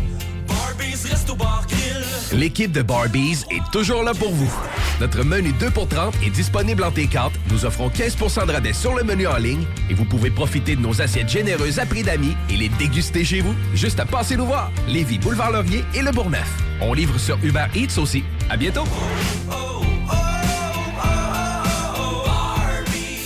[2.34, 4.52] L'équipe de Barbies est toujours là pour vous.
[5.00, 7.32] Notre menu 2 pour 30 est disponible en T4.
[7.52, 10.82] Nous offrons 15% de rabais sur le menu en ligne et vous pouvez profiter de
[10.82, 13.56] nos assiettes généreuses à prix d'amis et les déguster chez vous.
[13.74, 14.72] Juste à passer nous voir.
[14.88, 16.50] Lévis, Boulevard Laurier et Le Bourgneuf.
[16.82, 18.24] On livre sur Uber Eats aussi.
[18.50, 18.84] À bientôt.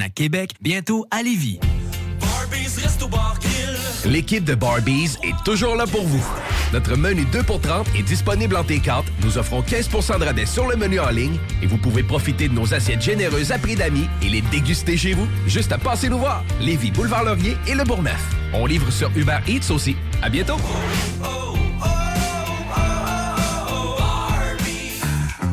[0.00, 1.58] à Québec, bientôt à Lévis.
[4.04, 6.24] L'équipe de Barbies est toujours là pour vous.
[6.72, 9.04] Notre menu 2 pour 30 est disponible en T4.
[9.22, 12.54] Nous offrons 15% de rabais sur le menu en ligne et vous pouvez profiter de
[12.54, 15.28] nos assiettes généreuses à prix d'amis et les déguster chez vous.
[15.46, 16.44] Juste à passer nous voir.
[16.60, 18.22] Lévis, Boulevard Laurier et Le Bourgneuf.
[18.54, 19.96] On livre sur Uber Eats aussi.
[20.22, 20.56] À bientôt.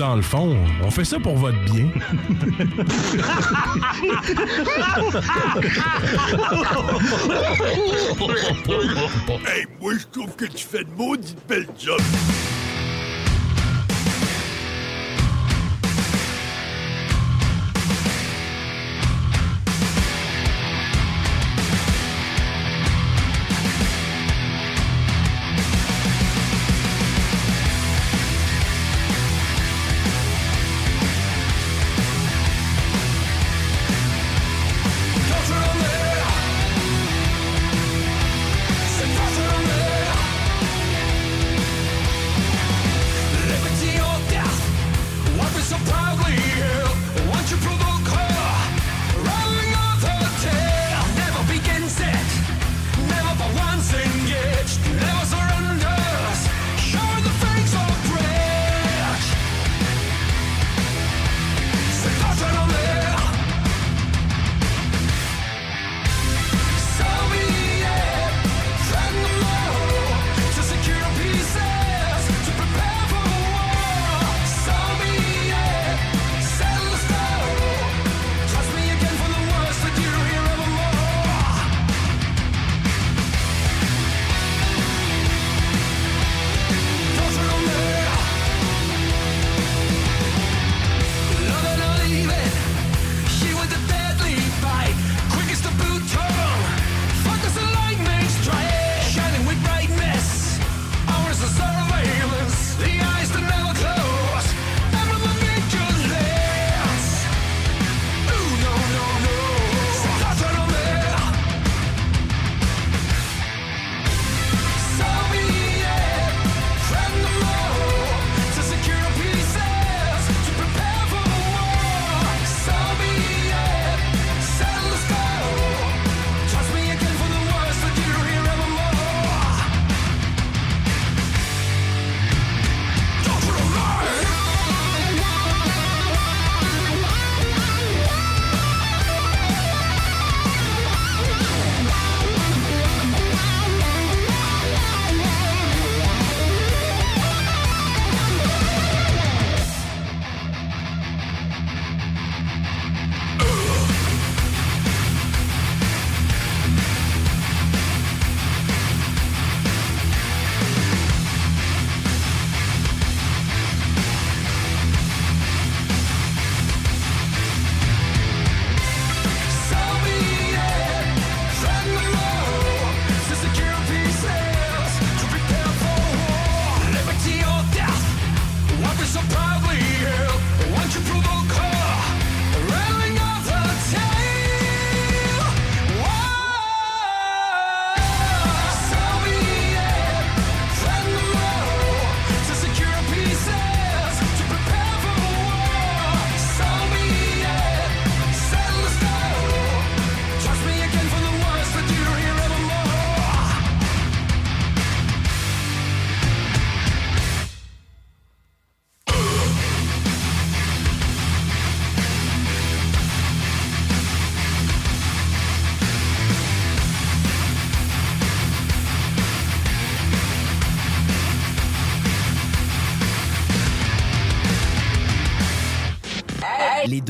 [0.00, 1.84] Dans le fond, on fait ça pour votre bien.
[9.46, 12.00] hey, moi, je trouve que tu fais de maudite belle job.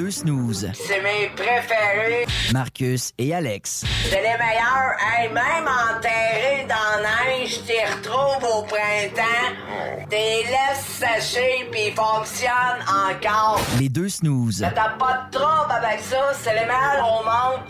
[0.01, 0.71] Deux snooze.
[0.73, 2.27] C'est mes préférés.
[2.55, 3.85] Marcus et Alex.
[4.05, 4.97] C'est les meilleurs.
[4.99, 9.51] Hey, même enterrés dans neige, t'y retrouves au printemps.
[10.09, 13.61] T'es laisses sécher puis ils fonctionnent encore.
[13.79, 14.67] Les deux snooze.
[14.75, 16.33] T'as pas de trouble avec ça.
[16.41, 17.61] C'est les meilleurs au monde.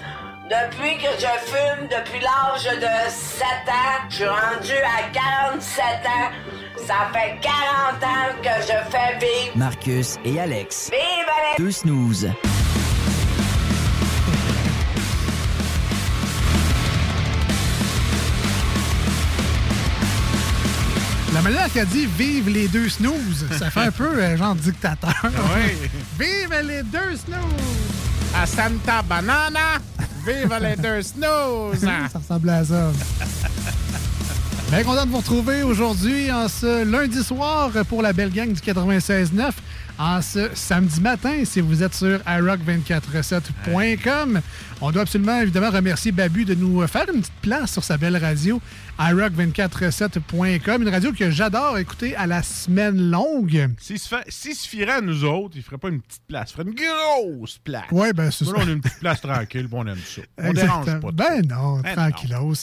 [0.48, 6.59] Depuis que je fume, depuis l'âge de 7 ans, je suis rendu à 47 ans.
[6.90, 9.56] Ça fait 40 ans que je fais vivre.
[9.56, 10.90] Marcus et Alex.
[10.90, 10.98] Vive
[11.56, 11.64] les...
[11.64, 12.28] Deux snooze.
[21.32, 25.14] La manière qu'elle dit vive les deux snooze, ça fait un peu euh, genre dictateur.
[25.22, 25.88] Oui.
[26.18, 28.34] vive les deux snooze!
[28.36, 29.78] À Santa Banana,
[30.26, 31.78] vive les deux snooze!
[32.12, 32.90] ça ressemble à ça.
[34.70, 38.60] Bien content de vous retrouver aujourd'hui en ce lundi soir pour la belle gang du
[38.60, 39.50] 96.9.
[39.98, 44.40] En ce samedi matin, si vous êtes sur iRock247.com,
[44.80, 48.16] on doit absolument évidemment remercier Babu de nous faire une petite place sur sa belle
[48.16, 48.62] radio
[48.98, 53.68] iRock247.com, une radio que j'adore écouter à la semaine longue.
[53.78, 56.50] S'il se, fait- s'il se fierait à nous autres, il ferait pas une petite place,
[56.50, 57.84] il ferait une grosse place.
[57.90, 58.52] Ouais, ben, c'est ça.
[58.56, 60.22] on a une petite place tranquille, puis on aime ça.
[60.38, 61.12] On dérange Exactement.
[61.12, 61.24] pas.
[61.28, 62.54] Ben non, Ben tranquillos.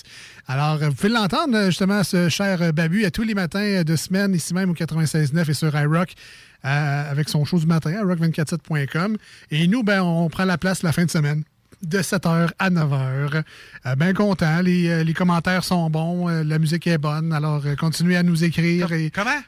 [0.47, 1.69] Alors, vous pouvez l'entendre, euh,
[2.03, 5.75] ce cher Babu, à tous les matins de semaine, ici même au 96.9 et sur
[5.75, 6.13] iRock,
[6.65, 9.17] euh, avec son show du matin, à rock247.com.
[9.51, 11.43] Et nous, ben, on prend la place la fin de semaine.
[11.83, 13.43] De 7h à 9h.
[13.85, 14.61] Euh, ben content.
[14.61, 16.27] Les, euh, les commentaires sont bons.
[16.27, 17.31] euh, la musique est bonne.
[17.31, 18.91] Alors, continuez à nous écrire.
[18.93, 19.11] et...
[19.11, 19.39] Comment?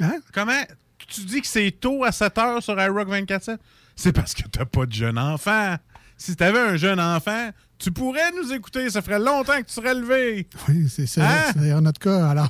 [0.00, 0.20] Hein?
[0.32, 0.62] Comment?
[1.08, 3.58] Tu dis que c'est tôt à 7 h sur iRock 24
[3.96, 5.76] C'est parce que t'as pas de jeune enfant.
[6.16, 7.50] Si t'avais un jeune enfant,
[7.82, 8.88] tu pourrais nous écouter.
[8.90, 10.46] Ça ferait longtemps que tu serais levé.
[10.68, 11.28] Oui, c'est ça.
[11.28, 11.42] Hein?
[11.52, 12.28] C'est d'ailleurs notre cas.
[12.28, 12.48] Alors,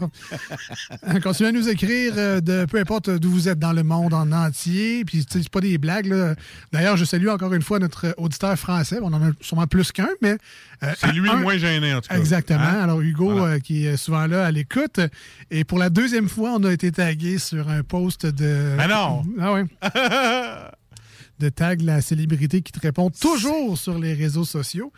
[1.08, 4.12] euh, continuez à nous écrire euh, de peu importe d'où vous êtes dans le monde
[4.14, 5.04] en entier.
[5.04, 6.06] Puis, c'est pas des blagues.
[6.06, 6.34] là.
[6.72, 8.98] D'ailleurs, je salue encore une fois notre auditeur français.
[9.02, 10.36] On en a sûrement plus qu'un, mais.
[10.82, 12.18] euh, C'est lui un- le moins gêné, en tout cas.
[12.18, 12.60] Exactement.
[12.60, 12.82] Hein?
[12.82, 15.00] Alors, Hugo, euh, qui est souvent là à l'écoute.
[15.50, 18.76] Et pour la deuxième fois, on a été tagué sur un post de.
[18.78, 19.22] Ah non!
[19.40, 19.62] Ah oui.
[21.38, 24.92] de tag la célébrité qui te répond toujours sur les réseaux sociaux.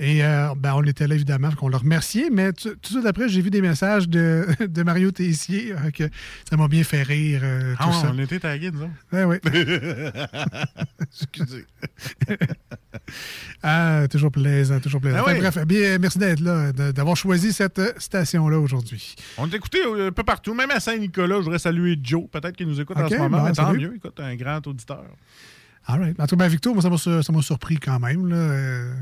[0.00, 3.28] Et euh, ben, on était là, évidemment, qu'on le remerciait, mais tout de suite après,
[3.28, 6.04] j'ai vu des messages de, de Mario Tessier euh, que
[6.48, 7.40] ça m'a bien fait rire.
[7.42, 8.12] euh, Ah, tout ouais, ça.
[8.14, 8.86] on était tagués, autres.
[9.12, 9.40] Ouais, ouais.
[11.00, 11.64] Excusez.
[13.62, 15.24] Ah, toujours plaisant, toujours plaisant.
[15.26, 15.38] Oui.
[15.40, 19.16] Bref, bien, merci d'être là, d'avoir choisi cette station-là aujourd'hui.
[19.36, 21.36] On t'écoutait un peu partout, même à Saint-Nicolas.
[21.38, 23.38] Je voudrais saluer Joe, peut-être qu'il nous écoute en ce moment.
[23.38, 25.04] bon, mais tant mieux, écoute, un grand auditeur.
[25.86, 26.20] All right.
[26.20, 28.26] En tout cas, ben, Victor, moi, ça m'a sur- ça m'a surpris quand même.
[28.28, 28.92] Là.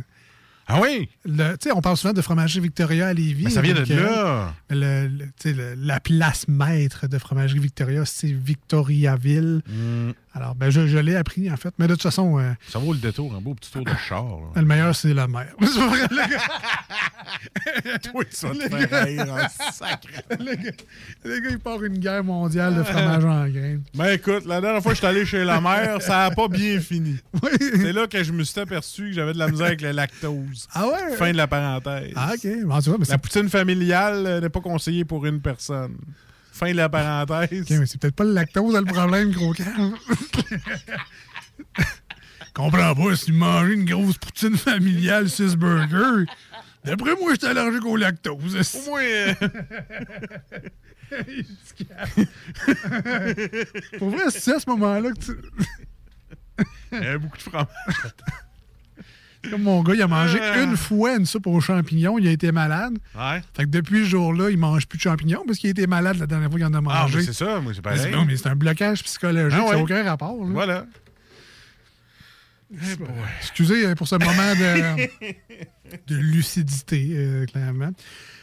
[0.68, 0.72] Euh.
[0.74, 1.08] Ah oui?
[1.24, 3.44] Le- on parle souvent de fromagerie Victoria à Lévis.
[3.44, 4.54] Ben, ça vient de donc, euh, là.
[4.70, 5.08] le-
[5.44, 9.62] le- la place maître de fromagerie Victoria, c'est Victoriaville.
[9.68, 10.10] Mm.
[10.36, 11.72] Alors, ben, je, je l'ai appris, en fait.
[11.78, 14.24] Mais de toute façon, euh, Ça vaut le détour, un beau petit tour de char.
[14.26, 14.60] là.
[14.60, 15.48] le meilleur, c'est la mer.
[18.12, 20.12] Toi, ça te fait gars- rire en sacré.
[20.38, 20.70] le, gars,
[21.24, 23.82] le gars, il part une guerre mondiale de fromage en graines.
[23.94, 26.48] Ben écoute, la dernière fois que je suis allé chez la mère, ça n'a pas
[26.48, 27.16] bien fini.
[27.58, 30.68] C'est là que je me suis aperçu que j'avais de la misère avec le lactose.
[30.72, 31.16] Ah ouais?
[31.16, 32.12] Fin de la parenthèse.
[32.14, 32.48] Ah, OK.
[32.64, 35.96] Bon, tu vois, mais c'est La poutine familiale euh, n'est pas conseillée pour une personne.
[36.56, 37.66] Fin de la parenthèse.
[37.68, 39.94] Mais c'est peut-être pas le lactose le problème, gros calme.
[42.54, 46.24] Comprends pas, si tu manges une grosse poutine familiale, 6 burgers,
[46.82, 48.74] d'après moi, j'étais allergique au lactose.
[48.74, 49.02] Au moins.
[49.02, 49.34] euh,
[53.98, 55.32] Pour vrai, c'est à ce moment-là que tu.
[56.92, 57.66] Il y avait beaucoup de fromage.
[59.50, 60.64] Comme mon gars, il a mangé Euh.
[60.64, 62.98] une fois une soupe aux champignons, il a été malade.
[63.14, 63.42] Ouais.
[63.54, 66.18] Fait que depuis ce jour-là, il mange plus de champignons parce qu'il a été malade
[66.18, 67.18] la dernière fois qu'il en a Ah, mangé.
[67.18, 68.12] mais c'est ça, moi, c'est Mais pareil.
[68.12, 70.36] non, mais c'est un blocage psychologique, Ah ça n'a aucun rapport.
[70.44, 70.50] là.
[70.52, 70.86] Voilà.
[73.40, 75.06] Excusez euh, pour ce moment de,
[76.08, 77.90] de lucidité, euh, clairement.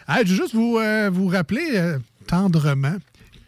[0.07, 1.95] Ah, je veux juste vous, euh, vous rappeler
[2.27, 2.95] tendrement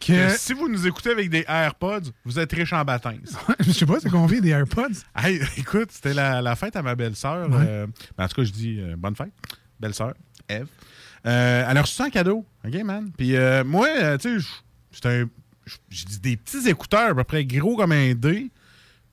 [0.05, 0.37] que.
[0.37, 3.21] Si vous nous écoutez avec des AirPods, vous êtes riche en baptême.
[3.59, 5.01] je sais pas, c'est combien des AirPods?
[5.15, 7.49] Hey, écoute, c'était la, la fête à ma belle-sœur.
[7.49, 7.65] Ouais.
[7.67, 7.87] euh,
[8.17, 9.33] ben, en tout cas, je dis euh, bonne fête.
[9.79, 10.13] Belle-sœur,
[10.47, 10.67] Eve.
[11.25, 12.45] Euh, elle a reçu un cadeau.
[12.65, 13.11] OK, man?
[13.17, 15.25] Puis euh, moi, tu sais,
[15.89, 18.51] j'ai dit des petits écouteurs à peu près gros comme un dé.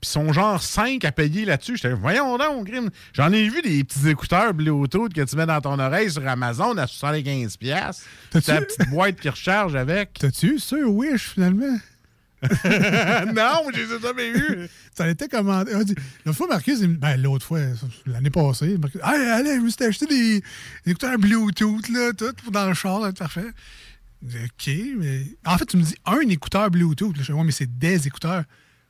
[0.03, 1.77] Puis sont genre 5 à payer là-dessus.
[1.77, 2.89] J'étais, voyons donc, Grim.
[3.13, 6.77] J'en ai vu des petits écouteurs Bluetooth que tu mets dans ton oreille sur Amazon
[6.77, 7.57] à 75$.
[7.57, 8.03] piastres.
[8.29, 10.19] T'as-tu- C'est la petite boîte qui recharge avec.
[10.19, 11.77] T'as-tu eu ça, Wish, finalement?
[12.43, 14.67] non, je les ai jamais eu.
[14.93, 15.71] Ça été commandé.
[15.73, 15.79] Ah,
[16.25, 17.61] L'autre fois, Marcus, il ben, l'autre fois,
[18.05, 20.41] l'année passée, Marcus, hey, allez, je me suis acheté des,
[20.85, 23.47] des écouteurs Bluetooth, là, tout, pour dans le char, là, parfait.
[24.25, 25.21] OK, mais.
[25.45, 27.15] En fait, tu me dis un écouteur Bluetooth.
[27.15, 28.43] Là, je dis, ouais, mais c'est des écouteurs.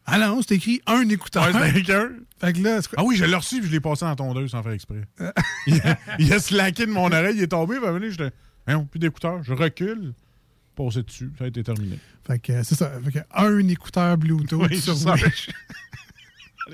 [0.05, 1.53] Ah non, c'est écrit un écouteur.
[1.55, 2.09] Ouais, un.
[2.39, 4.33] Fait que là, c'est- Ah oui, je l'ai reçu puis je l'ai passé dans ton
[4.33, 5.01] deux sans faire exprès.
[5.67, 8.31] il, a, il a slacké de mon oreille, il est tombé, il va venir, j'étais.
[8.67, 9.41] Non, plus d'écouteurs.
[9.43, 10.13] Je recule,
[10.75, 11.99] passé dessus, ça a été terminé.
[12.27, 12.91] fait que, euh, c'est ça.
[13.03, 14.93] Fait que un écouteur Bluetooth Oui, sur.
[14.93, 15.49] Wish.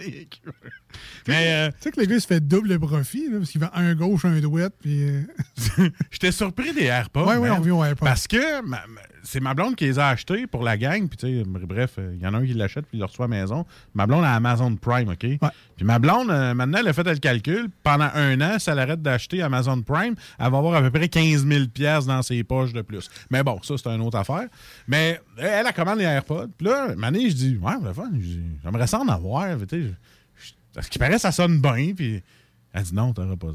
[1.27, 3.69] Mais euh, Tu sais que le gars, se fait double profit, là, parce qu'il vend
[3.73, 5.03] un gauche, un droite, puis...
[5.09, 5.21] euh,
[6.11, 7.25] j'étais surpris des AirPods.
[7.25, 8.05] Ouais, ouais, man, on revient aux AirPods.
[8.05, 8.81] Parce que ma-
[9.21, 11.07] c'est ma blonde qui les a achetés pour la gang.
[11.07, 13.05] Puis, tu sais, bref, euh, il y en a un qui l'achète puis il le
[13.05, 13.65] reçoit à la maison.
[13.93, 15.19] Ma blonde a Amazon Prime, OK?
[15.19, 15.39] Puis
[15.85, 17.67] ma blonde, euh, maintenant, elle a fait le calcul.
[17.83, 21.09] Pendant un an, si elle arrête d'acheter Amazon Prime, elle va avoir à peu près
[21.09, 23.09] 15 000 pièces dans ses poches de plus.
[23.29, 24.47] Mais bon, ça, c'est une autre affaire.
[24.87, 26.47] Mais elle, elle a commandé les AirPods.
[26.57, 28.09] Puis là, Mané, je dis, ouais, le fun.
[28.63, 29.45] J'aimerais ça en avoir.
[29.67, 29.91] Tu sais,
[30.79, 31.93] Parce qu'il paraît, ça sonne bien.
[31.93, 32.23] Puis
[32.71, 33.53] elle dit, non, t'auras pas ça.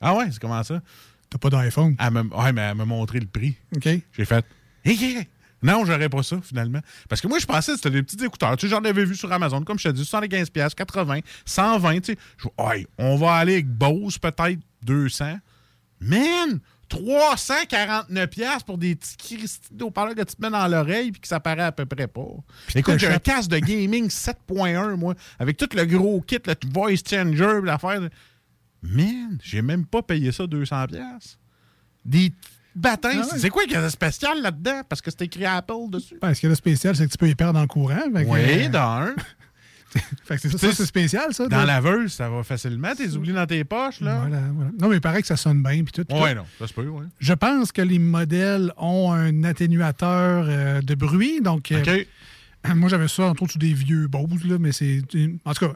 [0.00, 0.80] Ah ouais, c'est comment ça?
[1.28, 1.96] T'as pas d'iPhone?
[1.98, 3.56] Elle m'a ouais, mais elle m'a montré le prix.
[3.74, 3.88] OK.
[4.12, 4.46] J'ai fait,
[4.84, 5.28] hé,
[5.64, 6.78] non, j'aurais pas ça, finalement.
[7.08, 8.56] Parce que moi, je pensais que c'était des petits écouteurs.
[8.56, 12.00] Tu sais, j'en avais vu sur Amazon, comme je te dis, 75 pièces, 80, 120,
[12.02, 12.18] tu sais.
[12.38, 12.46] Je
[12.98, 15.40] on va aller avec Bose, peut-être 200.
[16.00, 16.60] Man,
[16.90, 19.38] 349 pièces pour des petits
[19.70, 22.26] d'eau-parleurs que tu te mets dans l'oreille puis que ça paraît à peu près pas.
[22.74, 26.96] Écoute, j'ai un casque de gaming 7.1, moi, avec tout le gros kit, le voice
[27.08, 28.00] changer, l'affaire.
[28.82, 31.38] Man, j'ai même pas payé ça 200 pièces.
[32.04, 32.32] Des
[32.74, 33.10] bâtins.
[33.14, 33.38] Ah ouais.
[33.38, 34.82] C'est quoi qu'il y a de spécial là-dedans?
[34.88, 36.18] Parce que c'est écrit Apple dessus.
[36.20, 38.02] Ben, ce qu'il y a de spécial, c'est que tu peux y perdre le courant.
[38.12, 39.14] Oui, euh, dans un.
[40.24, 41.48] fait que c'est ça, c'est spécial, ça.
[41.48, 42.94] Dans de- la veuse, ça va facilement.
[42.94, 44.20] T'es oublié dans tes poches, là.
[44.20, 44.70] Voilà, voilà.
[44.80, 45.82] Non, mais il paraît que ça sonne bien.
[45.82, 47.06] Puis tout, Ouais, non, ça se peut, ouais.
[47.18, 51.40] Je pense que les modèles ont un atténuateur euh, de bruit.
[51.40, 52.04] Donc, euh,
[52.74, 55.02] moi, j'avais ça, entre autres, sur des vieux Bose, là, mais c'est.
[55.44, 55.74] En tout cas,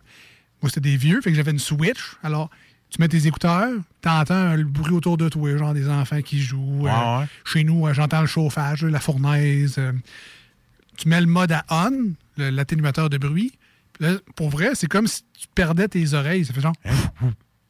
[0.63, 2.17] moi, c'était des vieux, fait que j'avais une Switch.
[2.23, 2.51] Alors,
[2.91, 6.87] tu mets tes écouteurs, t'entends le bruit autour de toi, genre des enfants qui jouent.
[6.87, 7.27] Euh, ouais.
[7.45, 9.81] Chez nous, j'entends le chauffage, la fournaise.
[10.97, 13.53] tu mets le mode à on, l'atténuateur de bruit.
[14.01, 16.45] Là, pour vrai, c'est comme si tu perdais tes oreilles.
[16.45, 16.75] Ça fait genre.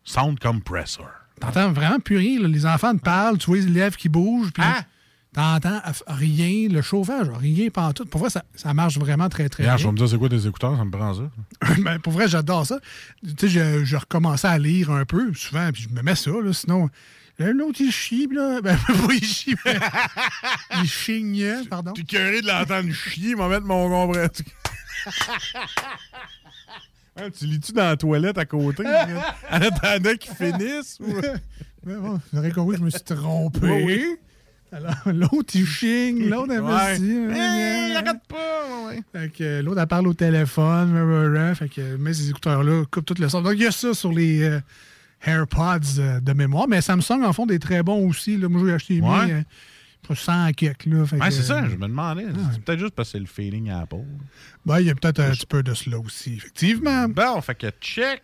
[0.04, 1.08] Sound compressor.
[1.40, 2.40] T'entends vraiment plus rien.
[2.40, 2.48] là.
[2.48, 4.84] Les enfants te parlent, tu vois les lèvres qui bougent, puis Ah!
[5.32, 8.04] t'entends rien, le chauffage, rien pas tout.
[8.06, 9.90] Pour vrai, ça, ça marche vraiment très, très Regarde, je bien.
[9.90, 11.22] vais me dire c'est quoi tes écouteurs, ça me prend ça.
[11.82, 12.78] Ben, pour vrai, j'adore ça.
[13.26, 16.30] Tu sais, je, je recommençais à lire un peu, souvent, puis je me mets ça,
[16.30, 16.88] là, sinon...
[17.40, 18.60] L'autre, il chie, là...
[18.62, 19.76] Ben, pas il chie, mais
[20.80, 21.92] il chigne, pardon.
[21.92, 24.30] T'es curé de l'entendre chier, il va mettre mon compresseur.
[27.38, 28.82] Tu lis-tu dans la toilette à côté?
[28.86, 30.98] en attendant qu'ils finissent?
[31.00, 31.14] ou-
[31.86, 33.61] Mais bon, j'aurais compris que je me suis trompé.
[33.62, 34.16] Oui, oui.
[34.72, 36.96] Alors, l'autre, il chigne, l'autre, elle Ouais.
[36.96, 38.86] Hey, euh, arrête pas!
[38.88, 39.00] ouais.
[39.12, 41.55] Fait que euh, l'autre, elle parle au téléphone.
[41.55, 43.42] Fait que euh, met ces écouteurs-là, coupe tout le son.
[43.42, 44.61] Donc, il y a ça sur les euh,
[45.24, 46.66] AirPods euh, de mémoire.
[46.66, 48.36] Mais Samsung en font des très bons aussi.
[48.36, 48.48] Là.
[48.48, 49.26] Moi, j'ai acheté les Ouais.
[49.26, 49.52] miens, pour
[50.12, 50.86] 100 quelques.
[50.86, 51.02] Là.
[51.02, 52.26] Ouais, c'est ça, euh, je me demandais.
[52.52, 54.02] C'est peut-être juste parce que c'est le feeling Apple.
[54.66, 57.09] ben, il y a peut-être un petit peu de cela aussi, effectivement.
[57.09, 58.22] Bon, fait que check.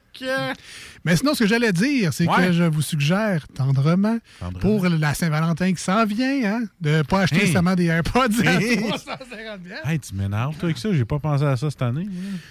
[1.04, 2.48] Mais sinon, ce que j'allais dire, c'est Ouais.
[2.48, 4.58] que je vous suggère tendrement, Tendrement.
[4.58, 7.52] pour la Saint-Valentin qui s'en vient, hein, de ne pas acheter Hey.
[7.52, 8.76] seulement des AirPods à Hey.
[8.88, 10.92] 350 Hey, tu m'énerves, toi, avec ça.
[10.92, 12.06] J'ai pas pensé à ça cette année.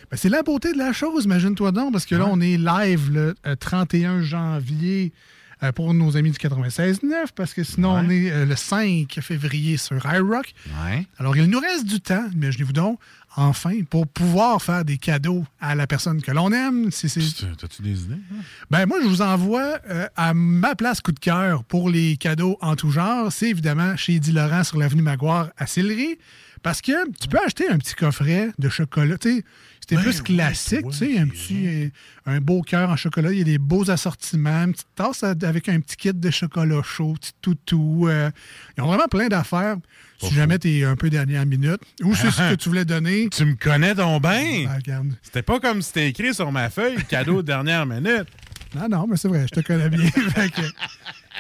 [0.10, 3.12] Ben, c'est la beauté de la chose, imagine-toi donc, parce que là, on est live
[3.12, 5.39] le euh, 31 janvier euh,
[5.76, 8.02] pour nos amis du 96.9, parce que sinon, Ouais.
[8.06, 10.54] on est euh, le 5 février sur iRock.
[10.86, 11.06] Ouais.
[11.18, 13.00] Alors, il nous reste du temps, imaginez-vous donc,
[13.36, 16.92] enfin, pour pouvoir faire des cadeaux à la personne que l'on aime.
[16.92, 18.14] Si c'est- T'as-tu des idées?
[18.34, 18.42] hein?
[18.72, 22.58] ben, moi, je vous envoie euh, à ma place coup de cœur pour les cadeaux
[22.62, 23.32] en tout genre.
[23.32, 26.18] C'est évidemment chez Eddie Laurent sur l'avenue Maguire à Sillery.
[26.62, 29.16] Parce que tu peux acheter un petit coffret de chocolat.
[29.22, 31.90] C'était Ben plus classique, tu sais, un petit euh,
[32.26, 33.32] un beau cœur en chocolat.
[33.32, 36.82] Il y a des beaux assortiments, une petite tasse avec un petit kit de chocolat
[36.84, 38.08] chaud, petit toutou.
[38.08, 38.30] euh,
[38.78, 39.78] ils ont vraiment plein d'affaires.
[40.22, 43.30] Si jamais tu es un peu dernière minute, ou c'est ce que tu voulais donner.
[43.32, 43.94] Tu me connais?
[43.98, 45.14] Ah, regarde.
[45.24, 48.28] C'était pas comme si c'était écrit sur ma feuille, cadeau de dernière minute.
[48.76, 50.10] Non, non, mais c'est vrai, je te connais bien.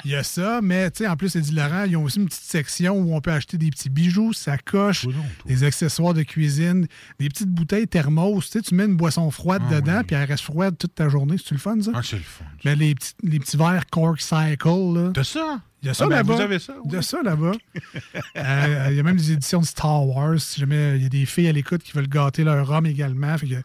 [0.05, 2.25] Il y a ça, mais tu sais, en plus, Eddie Laurent, ils ont aussi une
[2.27, 5.05] petite section où on peut acheter des petits bijoux, sacoches,
[5.45, 6.87] des accessoires de cuisine,
[7.19, 8.45] des petites bouteilles thermos.
[8.45, 11.09] Tu sais, tu mets une boisson froide Ah dedans, puis elle reste froide toute ta
[11.09, 11.37] journée.
[11.37, 11.91] C'est-tu le fun, ça?
[11.93, 12.45] Ah, c'est le fun.
[12.65, 15.11] Mais les petits, les petits verres Cork Cycle, là.
[15.13, 15.59] T'as ça?
[15.81, 16.35] Il y a ça Ah, ben, là-bas.
[16.35, 17.51] vous avez ça, Il y a ça là-bas.
[18.35, 20.39] Euh, il y a même des éditions de Star Wars.
[20.39, 23.37] Si jamais il y a des filles à l'écoute qui veulent gâter leur homme également.
[23.37, 23.55] Fait que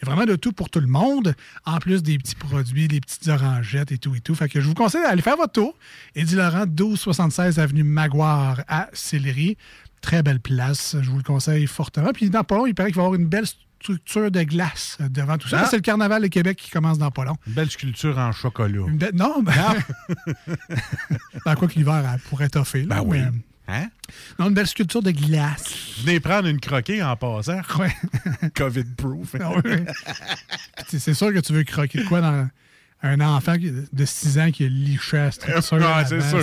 [0.00, 1.34] il y a vraiment de tout pour tout le monde.
[1.64, 4.34] En plus des petits produits, des petites orangettes et tout et tout.
[4.34, 5.74] Fait que je vous conseille d'aller faire votre tour.
[6.14, 9.56] Eddie Laurent, 1276 avenue Maguire à Sillery.
[10.00, 10.96] Très belle place.
[11.00, 12.12] Je vous le conseille fortement.
[12.12, 14.98] Puis dans pas long, il paraît qu'il va y avoir une belle structure de glace
[15.10, 15.62] devant tout ça.
[15.62, 15.66] Ah.
[15.68, 17.36] C'est le carnaval de Québec qui commence dans pas long.
[17.46, 18.84] Une belle sculpture en chocolat.
[18.88, 19.52] Une belle- Non, ben,
[21.46, 22.82] dans quoi que l'hiver pourrait toffer.
[22.82, 23.18] Ben oui.
[23.20, 23.30] mais-
[23.68, 23.88] Hein?
[24.38, 25.74] Non, une belle sculpture de glace.
[26.02, 27.60] Venez prendre une croquée en passant.
[27.78, 27.92] Ouais.
[28.54, 29.36] COVID-proof.
[29.40, 29.70] Ah oui.
[30.88, 32.48] C'est sûr que tu veux croquer de quoi dans
[33.02, 33.54] un enfant
[33.92, 35.78] de 6 ans qui a liché la structure.
[35.78, 36.38] Ouais, c'est sûr.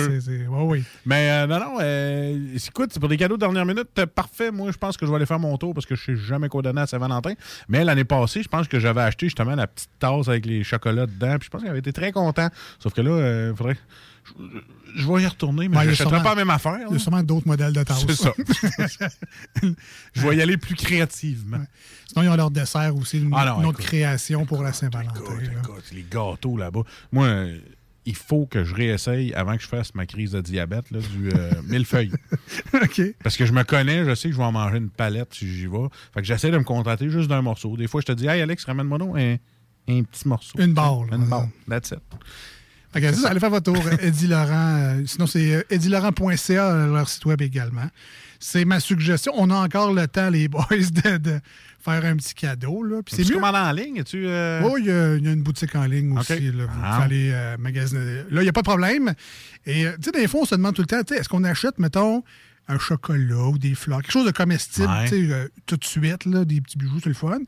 [0.50, 0.84] ouais, oui.
[1.04, 4.50] Mais euh, non, non, euh, écoute, c'est pour des cadeaux de dernière minute, euh, parfait.
[4.50, 6.48] Moi, je pense que je vais aller faire mon tour parce que je sais jamais
[6.48, 7.34] quoi donner à Saint-Valentin.
[7.68, 11.06] Mais l'année passée, je pense que j'avais acheté justement la petite tasse avec les chocolats
[11.06, 11.36] dedans.
[11.38, 12.48] Puis je pense qu'elle avait été très content.
[12.78, 13.76] Sauf que là, euh, faudrait.
[14.94, 16.78] Je, vais y retourner, mais Ouais, je n'achèterai pas la même affaire.
[16.88, 18.04] Il y a sûrement d'autres modèles de tasses.
[18.06, 18.32] C'est ça.
[20.14, 21.64] je vais y aller plus créativement.
[22.08, 23.86] Sinon, ils ont leur dessert aussi, une, Ah non, une autre écoute.
[23.86, 25.20] création pour la Saint-Valentin.
[25.92, 26.82] les gâteaux là-bas.
[27.12, 27.58] Moi, euh,
[28.06, 31.30] il faut que je réessaye avant que je fasse ma crise de diabète là, du
[31.34, 32.12] euh, millefeuille.
[32.74, 33.02] OK.
[33.22, 35.48] Parce que je me connais, je sais que je vais en manger une palette si
[35.48, 35.88] j'y vais.
[36.14, 37.76] Fait que j'essaie de me contenter juste d'un morceau.
[37.76, 39.36] Des fois, je te dis, hey Alex, ramène-moi un,
[39.88, 40.58] un petit morceau.
[40.58, 41.04] Une barre.
[41.12, 41.48] Une barre.
[41.68, 42.00] That's it.
[43.14, 43.82] Ça, allez faire votre tour.
[44.00, 44.76] Eddie Laurent.
[44.78, 47.88] euh, sinon, c'est euh, eddielaurent.ca, euh, leur site web également.
[48.38, 49.32] C'est ma suggestion.
[49.36, 51.40] On a encore le temps, les boys, de, de
[51.80, 52.82] faire un petit cadeau.
[52.82, 53.00] Là.
[53.04, 53.42] Puis c'est mieux.
[53.42, 54.02] en ligne?
[54.04, 56.40] Tu, euh, Oh, il y, a, il y a une boutique en ligne aussi.
[56.52, 57.00] Là, vous Ah.
[57.02, 58.22] pouvez aller euh, magasiner.
[58.30, 59.14] Là, il n'y a pas de problème.
[59.64, 61.28] Et, euh, tu sais, des fois, on se demande tout le temps, tu sais, est-ce
[61.28, 62.22] qu'on achète, mettons,
[62.68, 65.08] un chocolat ou des fleurs, quelque chose de comestible, Ouais.
[65.12, 67.38] euh, tout de suite, là, des petits bijoux, c'est le fun.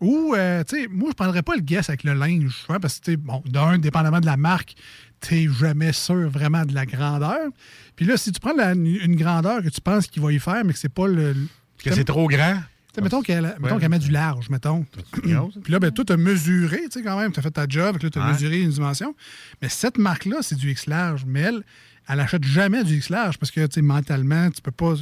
[0.00, 3.14] Ou, euh, tu sais, moi, je prendrais pas le guess avec le linge, parce que,
[3.16, 4.74] bon, d'un, dépendamment de la marque,
[5.20, 7.48] tu jamais sûr vraiment de la grandeur.
[7.96, 10.64] Puis là, si tu prends la- une grandeur que tu penses qu'il va y faire,
[10.64, 11.34] mais que c'est pas le.
[11.82, 12.60] Que c'est trop grand?
[13.02, 13.80] Mettons qu'elle mettons Ouais.
[13.80, 14.84] qu'elle met du large, mettons.
[15.22, 15.32] Puis
[15.72, 17.98] là, ben, toi, tu as mesuré, tu sais, quand même, tu as fait ta job,
[17.98, 18.32] tu as Ouais.
[18.32, 19.16] mesuré une dimension.
[19.62, 21.24] Mais cette marque-là, c'est du X large.
[21.26, 21.62] Mais elle,
[22.08, 24.94] elle achète jamais du X large parce que, tu sais, mentalement, tu peux pas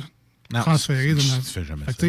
[0.52, 1.14] Non, transférer.
[1.14, 2.06] tu- fais jamais Fait ça.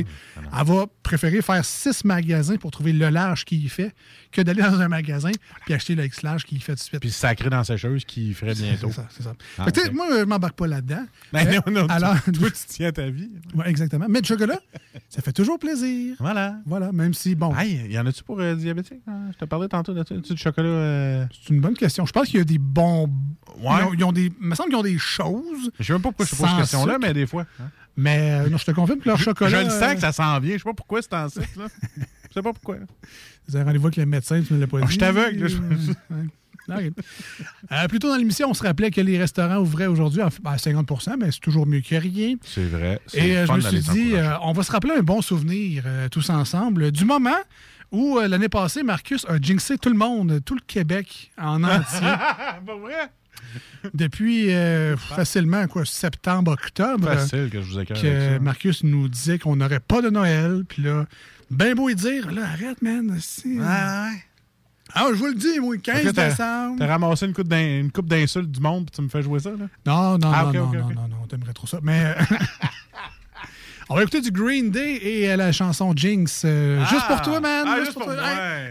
[0.60, 3.94] Elle va préférer faire six magasins pour trouver le large qu'il y fait
[4.32, 5.32] que d'aller dans un magasin
[5.66, 7.00] puis acheter le X large qu'il y fait tout de suite.
[7.00, 8.88] Puis sacré dans sa sécheuse qui ferait bientôt.
[8.90, 9.34] C'est ça, c'est ça.
[9.58, 11.06] Ah, Fait moi, je m'embarque pas là-dedans.
[11.32, 13.30] Ben Mais non, non, alors, toi, tu tiens à ta vie.
[13.56, 14.06] Ouais, exactement.
[14.10, 14.60] Mais du chocolat,
[15.10, 16.16] ça fait toujours plaisir.
[16.20, 16.58] Voilà.
[16.66, 17.56] Voilà, même si, bon.
[17.56, 19.02] Hey, y en a-tu pour euh, diabétiques?
[19.08, 19.30] hein?
[19.34, 20.68] Je te parlais tantôt de du chocolat.
[20.68, 22.06] euh, C'est une bonne question.
[22.06, 23.10] Je pense qu'il y a des bons.
[23.58, 23.72] Ouais.
[23.80, 24.32] Ils ont, ils ont des.
[24.42, 25.72] Il me semble qu'ils ont des choses.
[25.80, 27.46] Je sais même pas pourquoi je te pose cette question-là, mais des fois.
[27.62, 27.70] hein.
[27.96, 29.60] Mais euh, non, je te confirme que leur chocolat.
[29.62, 30.54] Je le sens euh, que ça s'en vient.
[30.54, 31.68] Je sais pas pourquoi c'est en site, là.
[31.98, 32.78] Je sais pas pourquoi.
[33.48, 34.94] Vous avez rendez-vous avec le médecin, tu ne l'as pas dit.
[34.94, 35.48] je t'aveugle,
[36.70, 37.88] Euh, ouais.
[37.88, 41.16] Plus tôt dans l'émission, on se rappelait que les restaurants ouvraient aujourd'hui à à 50%
[41.20, 42.36] mais c'est toujours mieux que rien.
[42.44, 43.00] C'est vrai.
[43.14, 46.30] Et euh, je me suis dit, euh, on va se rappeler un bon souvenir tous
[46.30, 47.32] ensemble du moment
[47.92, 52.00] où l'année passée, Marcus a jinxé tout le monde, tout le Québec en entier.
[52.02, 53.12] Pas vrai?
[53.94, 57.08] Depuis euh, facilement quoi, septembre, octobre.
[57.08, 58.40] Facile que je vous que.
[58.40, 60.64] Marcus nous disait qu'on n'aurait pas de Noël.
[60.68, 61.06] Puis là,
[61.52, 63.18] ben beau y dire, là, arrête, man.
[63.20, 63.60] si.
[64.94, 66.76] Ah, je vous le dis, moi, 15 Fait que t'as- décembre.
[66.80, 69.52] T'as ramassé une coupe une coupe d'insultes du monde puis tu me fais jouer ça,
[69.52, 69.66] là?
[69.86, 71.80] Non, non, Ah, non, ok, non, non, non, non, t'aimerais trop ça.
[71.82, 72.36] Mais euh,
[73.90, 76.44] on va écouter du Green Day et euh, la chanson Jinx.
[76.46, 76.90] euh, Ah!
[76.90, 77.66] juste pour toi, man.
[77.68, 78.16] Ah, juste pour toi.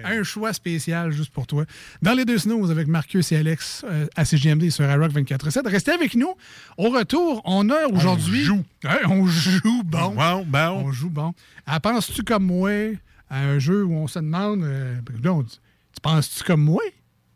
[0.04, 1.64] Un, un choix spécial juste pour toi.
[2.02, 5.68] Dans les deux snooze avec Marcus et Alex euh, à CGMD sur iRock 24.7.
[5.68, 6.34] Restez avec nous.
[6.76, 8.42] Au retour, on a aujourd'hui...
[8.42, 8.64] joue.
[8.84, 10.14] Ouais, on joue bon.
[10.14, 10.82] Bon, bon.
[10.86, 11.34] On joue bon.
[11.66, 12.70] Ah, Penses-tu comme moi
[13.28, 14.62] à un jeu où on se demande...
[14.62, 15.42] euh, ben,
[15.94, 16.82] tu tu penses-tu comme moi?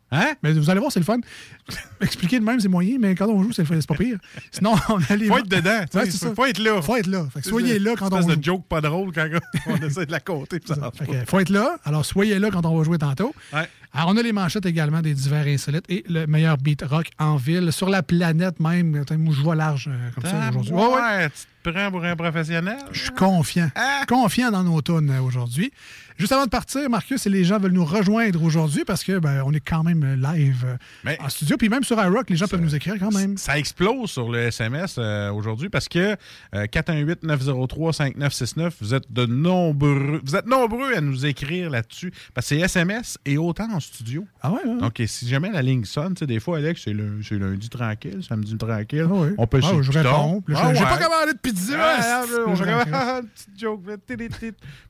[0.09, 0.35] Hein?
[0.41, 1.19] Mais vous allez voir, c'est le fun.
[2.01, 4.17] Expliquer de même, c'est moyen, mais quand on joue, c'est le fun, c'est pas pire.
[4.51, 5.27] Sinon, on a les.
[5.27, 5.79] Faut être dedans.
[5.93, 6.33] Ouais, sais, c'est ça.
[6.33, 6.81] faut être là.
[6.81, 7.25] Faut être là.
[7.33, 8.39] Fait que soyez là quand on Espèce joue.
[8.39, 9.27] de joke pas drôle quand
[9.67, 10.61] on essaie de la compter.
[10.65, 11.77] ça Fait que, faut être là.
[11.83, 13.35] Alors, soyez là quand on va jouer tantôt.
[13.51, 13.67] Ouais.
[13.93, 17.35] Alors, on a les manchettes également des divers insolites et le meilleur beat rock en
[17.37, 19.03] ville, sur la planète même.
[19.11, 20.73] Moi, je vois large euh, comme ça aujourd'hui.
[20.73, 22.77] ouais, tu te prends pour un professionnel?
[22.91, 23.69] Je suis confiant.
[23.75, 24.03] Ah!
[24.07, 25.71] Confiant dans nos tunes euh, aujourd'hui.
[26.17, 29.43] Juste avant de partir, Marcus, et les gens veulent nous rejoindre aujourd'hui parce que ben,
[29.45, 31.57] on est quand même euh, live Mais- en studio.
[31.57, 33.37] Puis même sur iRock, les gens peuvent nous écrire quand même.
[33.37, 36.15] Ça explose sur le SMS euh, aujourd'hui parce que
[36.55, 40.21] euh, 418-903-5969, vous êtes de nombreux.
[40.23, 42.11] Vous êtes nombreux à nous écrire là-dessus.
[42.33, 44.25] Parce que c'est SMS et autant en studio.
[44.41, 44.79] Ah ouais, ouais.
[44.79, 48.57] Donc, si jamais la ligne sonne, tu sais, des fois, Alex, c'est lundi tranquille, samedi
[48.57, 49.05] tranquille.
[49.09, 49.33] Ah ouais.
[49.37, 50.43] On peut Ah je réponds.
[50.53, 50.85] Ah J'ai ouais.
[50.85, 51.73] pas commandé de pizza.
[51.79, 52.31] Ah, asti.
[52.33, 53.81] ah, ah, une petite joke.
[54.05, 54.17] Puis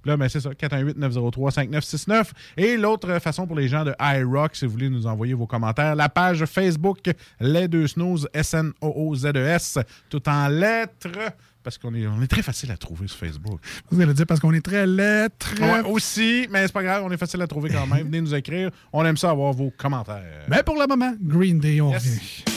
[0.05, 2.31] Là, ben, c'est ça, 418-903-5969.
[2.57, 5.95] Et l'autre façon pour les gens de iRock, si vous voulez nous envoyer vos commentaires,
[5.95, 6.99] la page Facebook
[7.39, 11.09] Les Deux Snooze, S-N-O-O-Z-E-S, E tout en lettres,
[11.67, 13.59] parce qu'on est, on est très facile à trouver sur Facebook.
[13.91, 15.53] Vous allez dire parce qu'on est très lettres.
[15.59, 18.05] Ouais, aussi, mais c'est pas grave, on est facile à trouver quand même.
[18.05, 18.71] Venez nous écrire.
[18.93, 20.45] On aime ça avoir vos commentaires.
[20.47, 22.05] Mais pour le moment, Green Day, on Yes.
[22.05, 22.56] revient.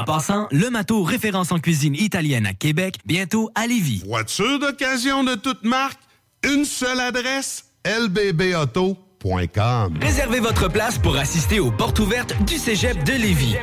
[0.00, 4.02] En passant, le Mato référence en cuisine italienne à Québec, bientôt à Lévis.
[4.06, 6.00] Voiture d'occasion de toute marque,
[6.42, 9.98] une seule adresse, lbbauto.com.
[10.00, 13.56] Réservez votre place pour assister aux portes ouvertes du Cégep de Lévis.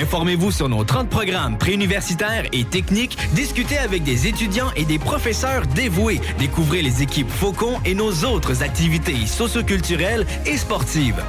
[0.00, 5.66] Informez-vous sur nos 30 programmes préuniversitaires et techniques, discutez avec des étudiants et des professeurs
[5.66, 11.22] dévoués, découvrez les équipes Faucon et nos autres activités socioculturelles et sportives.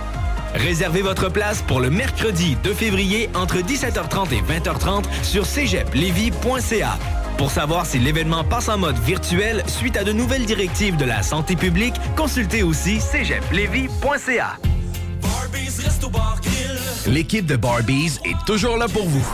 [0.56, 6.98] Réservez votre place pour le mercredi 2 février entre 17h30 et 20h30 sur cégeplevy.ca.
[7.38, 11.22] Pour savoir si l'événement passe en mode virtuel suite à de nouvelles directives de la
[11.22, 14.58] santé publique, consultez aussi cégeplevy.ca.
[17.08, 19.26] L'équipe de Barbies est toujours là pour vous.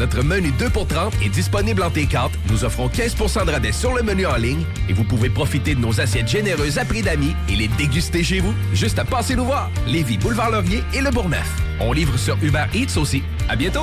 [0.00, 2.30] Notre menu 2 pour 30 est disponible en T4.
[2.50, 5.80] Nous offrons 15% de rabais sur le menu en ligne et vous pouvez profiter de
[5.80, 8.54] nos assiettes généreuses à prix d'amis et les déguster chez vous.
[8.72, 9.70] Juste à passer nous voir.
[9.86, 11.48] Lévis, Boulevard Laurier et Le Bourgneuf.
[11.80, 13.22] On livre sur Uber Eats aussi.
[13.48, 13.82] À bientôt.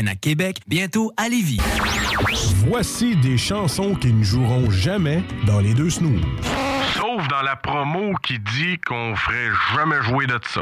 [0.07, 1.59] à Québec, bientôt à Lévis.
[2.67, 6.21] Voici des chansons qui ne joueront jamais dans les deux snooze.
[6.95, 10.61] Sauf dans la promo qui dit qu'on ferait jamais jouer de ça.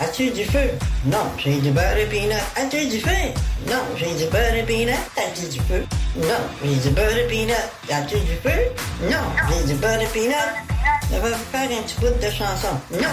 [0.00, 0.70] As-tu du feu?
[1.06, 2.36] Non, j'ai du beurre et peanut.
[2.56, 3.10] As-tu du feu?
[3.68, 4.94] Non, j'ai du beurre et peanut.
[5.16, 5.84] As-tu du feu?
[6.16, 7.54] Non, j'ai du beurre et peanut.
[7.90, 9.08] As-tu du feu?
[9.10, 9.16] Non,
[9.50, 10.34] j'ai du beurre et peanut.
[11.12, 12.68] On va faire un petit bout de chanson.
[12.92, 13.08] Non,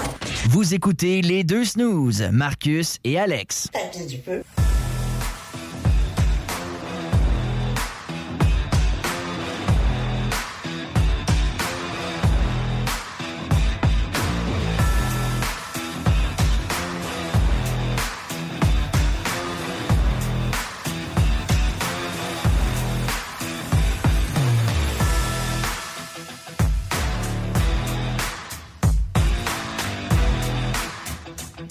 [0.49, 3.67] Vous écoutez les deux snooze, Marcus et Alex.
[3.73, 4.43] as-tu du feu?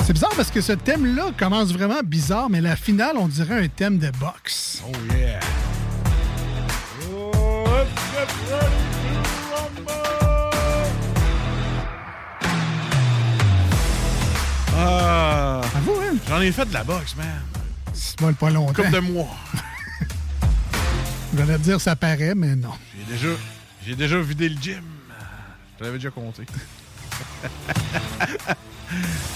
[0.06, 3.68] C'est bizarre parce que ce thème-là commence vraiment bizarre, mais la finale, on dirait un
[3.68, 4.82] thème de boxe.
[4.86, 5.40] Oh yeah.
[14.76, 15.62] Ah.
[15.74, 16.16] Avoue, hein?
[16.28, 17.26] J'en ai fait de la boxe, man.
[17.94, 18.74] C'est pas, pas longtemps.
[18.74, 19.34] Couple de mois.
[21.34, 22.72] Te dire ça paraît, mais non.
[22.94, 23.28] J'ai déjà,
[23.86, 24.84] j'ai déjà vidé le gym.
[25.78, 26.44] Je l'avais déjà compté.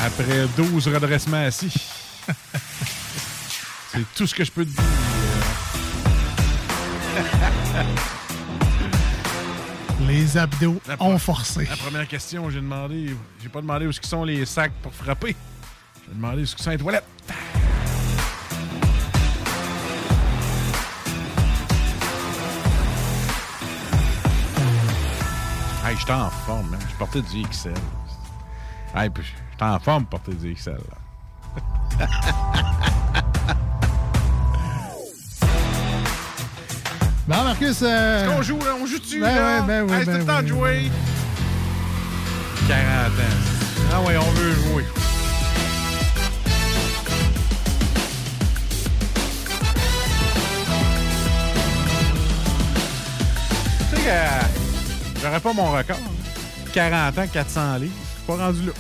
[0.01, 1.73] Après 12 redressements assis.
[3.93, 4.83] C'est tout ce que je peux te dire.
[10.07, 11.67] Les abdos La ont forcé.
[11.69, 13.17] La première question, j'ai demandé.
[13.43, 15.35] J'ai pas demandé où ce sont les sacs pour frapper.
[16.07, 17.05] J'ai demandé où ce sont les toilettes.
[25.85, 26.81] Hey, j'étais en forme, man.
[26.89, 27.73] Je portais du XL.
[28.95, 29.25] Hey, puis
[29.59, 30.73] j'étais en forme pour porter du XL.
[31.99, 32.07] là.
[37.27, 37.83] Bon, Marcus.
[37.83, 38.75] euh, Est-ce qu'on joue, là?
[38.81, 39.61] On joue-tu, Ben là?
[39.61, 40.91] ouais, ben ouais, Hey, c'est ben le temps de jouer.
[42.67, 43.93] 40 ans.
[43.93, 44.85] Ah ouais, on veut jouer.
[53.91, 55.97] Tu sais que j'aurais pas mon record.
[55.97, 56.71] hein.
[56.73, 57.93] 40 ans, 400 livres.
[57.97, 58.73] Je suis pas rendu là.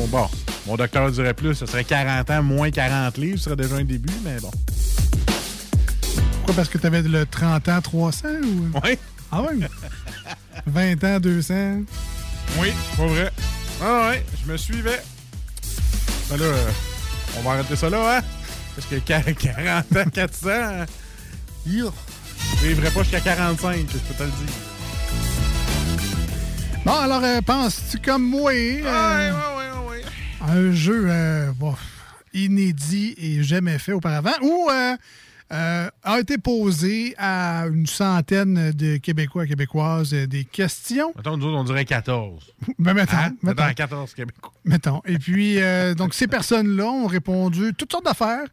[0.00, 0.28] Mon, bon,
[0.66, 3.84] mon docteur dirait plus, ce serait 40 ans, moins 40 livres, ce serait déjà un
[3.84, 4.50] début, mais bon.
[6.36, 6.54] Pourquoi?
[6.54, 8.78] Parce que tu avais le 30 ans 300 ou?
[8.84, 8.98] Oui.
[9.32, 9.58] Ah ouais?
[10.66, 11.54] 20 ans 200.
[12.58, 13.30] Oui, pas vrai.
[13.82, 15.00] Ah ouais, je me suivais.
[16.28, 16.70] Ben là, euh,
[17.38, 18.22] on va arrêter ça là, hein?
[18.74, 20.86] Parce que quar- 40 ans, 400, hein?
[21.66, 24.54] Je vivrai pas jusqu'à 45, je peux te le dire.
[26.84, 28.50] Bon, alors, euh, penses-tu comme moi?
[28.52, 29.49] euh, ouais, ouais.
[30.40, 31.74] Un jeu euh, bon,
[32.32, 34.96] inédit et jamais fait auparavant, ou euh,
[35.52, 41.12] euh, a été posé à une centaine de Québécois et Québécoises euh, des questions.
[41.16, 42.52] Mettons, nous autres, on dirait 14.
[42.78, 43.32] Ben, mettons, Hein?
[43.42, 43.62] mettons.
[43.64, 44.52] Mettons 14 Québécois.
[44.64, 45.02] Mettons.
[45.06, 48.44] Et puis, euh, donc, ces personnes-là ont répondu toutes sortes d'affaires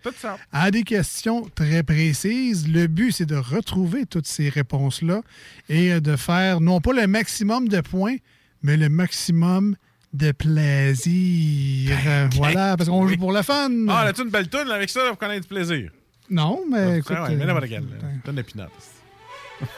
[0.51, 2.67] à des questions très précises.
[2.67, 5.21] Le but, c'est de retrouver toutes ces réponses-là
[5.69, 8.17] et de faire non pas le maximum de points,
[8.63, 9.75] mais le maximum
[10.17, 11.95] de plaisir.
[12.05, 13.69] Euh, Voilà, parce qu'on joue pour le fun.
[13.89, 15.89] Ah, là, tu une belle toune avec ça là, pour connaître du plaisir.
[16.29, 17.15] Non, mais écoute.
[17.17, 17.85] Ah ouais, mais euh, n'importe quelle.
[18.25, 18.65] Tonne de peanuts.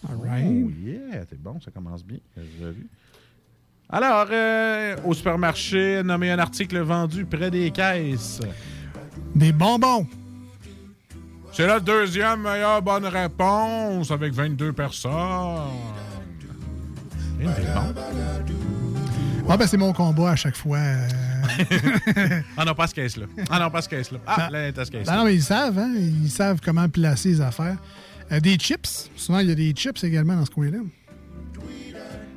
[0.08, 0.46] All right.
[0.48, 2.16] Oh yeah, c'est bon, ça commence bien.
[2.62, 2.88] revues.
[3.90, 8.40] Alors, euh, au supermarché, nommez un article vendu près des caisses.
[9.34, 10.06] Des bonbons.
[11.56, 15.10] C'est la deuxième meilleure bonne réponse avec 22 personnes.
[19.48, 20.80] Ah, ben, c'est mon combat à chaque fois.
[22.58, 23.24] Ah non, pas ce caisse-là.
[23.48, 24.18] Ah non, pas ce caisse-là.
[24.26, 25.94] Ah, là, t'as ce caisse Ben non, mais ils savent, hein?
[25.96, 27.78] Ils savent comment placer les affaires.
[28.32, 29.08] Euh, des chips.
[29.16, 30.78] Souvent, il y a des chips également dans ce coin-là.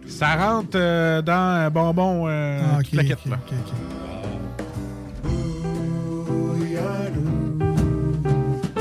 [0.08, 3.04] Ça rentre euh, dans un bonbon euh, Ah, là.
[3.04, 3.99] ok,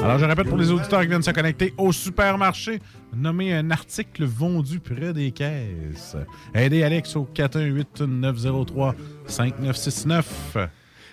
[0.09, 2.81] Alors, je répète pour les auditeurs qui viennent se connecter au supermarché,
[3.15, 6.17] nommez un article vendu près des caisses.
[6.55, 10.23] Aidez Alex au 418-903-5969.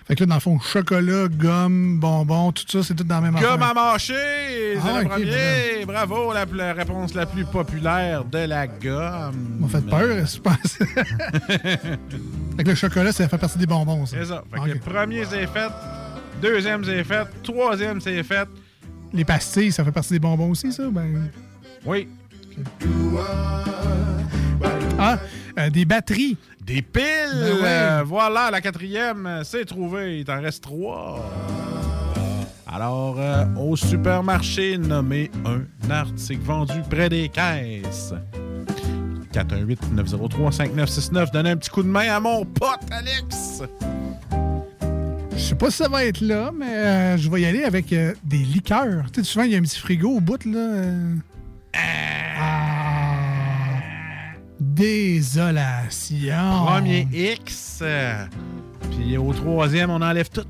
[0.08, 3.20] Fait que là, dans le fond, chocolat, gomme, bonbons, tout ça, c'est tout dans la
[3.32, 3.70] même Comme affaire.
[3.70, 5.84] à mâcher, c'est Ah, le ok, premier.
[5.84, 9.56] Bravo, la, la réponse la plus populaire de la gomme.
[9.58, 10.78] m'a fait peur, je pense.
[12.56, 14.16] fait que le chocolat, ça fait partie des bonbons, ça.
[14.20, 14.44] C'est ça.
[14.52, 14.68] Fait que Ok.
[14.74, 15.72] le premier, c'est fait.
[16.40, 17.26] Deuxième, c'est fait.
[17.42, 18.48] Troisième, c'est fait.
[19.16, 20.82] Les pastilles, ça fait partie des bonbons aussi, ça?
[20.90, 21.30] Ben...
[21.86, 22.06] Oui.
[24.98, 25.18] Ah,
[25.58, 26.36] Euh, des batteries.
[26.60, 27.02] Des piles!
[27.32, 27.60] Ben ouais.
[27.64, 30.18] Euh, voilà, la quatrième, euh, c'est trouvé.
[30.18, 31.18] Il t'en reste trois.
[32.66, 38.12] Alors, euh, au supermarché, nommé un article vendu près des caisses.
[39.32, 41.32] 418-903-5969.
[41.32, 43.62] Donnez un petit coup de main à mon pote, Alex.
[45.36, 47.92] Je sais pas si ça va être là, mais euh, je vais y aller avec
[47.92, 49.04] euh, des liqueurs.
[49.12, 50.58] Tu sais, souvent, il y a un petit frigo au bout, là.
[50.58, 51.14] euh.
[52.38, 53.16] Ah.
[54.58, 56.34] Désolation.
[56.66, 57.80] Premier X.
[57.82, 58.24] euh,
[58.90, 60.44] Puis au troisième, on enlève tout.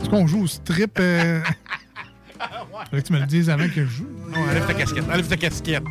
[0.00, 0.98] Est-ce qu'on joue au strip?
[0.98, 1.40] Euh...
[2.84, 4.08] Faudrait que tu me le dises avant que je joue.
[4.30, 5.04] Non, enlève ta casquette.
[5.10, 5.82] Enlève ta casquette.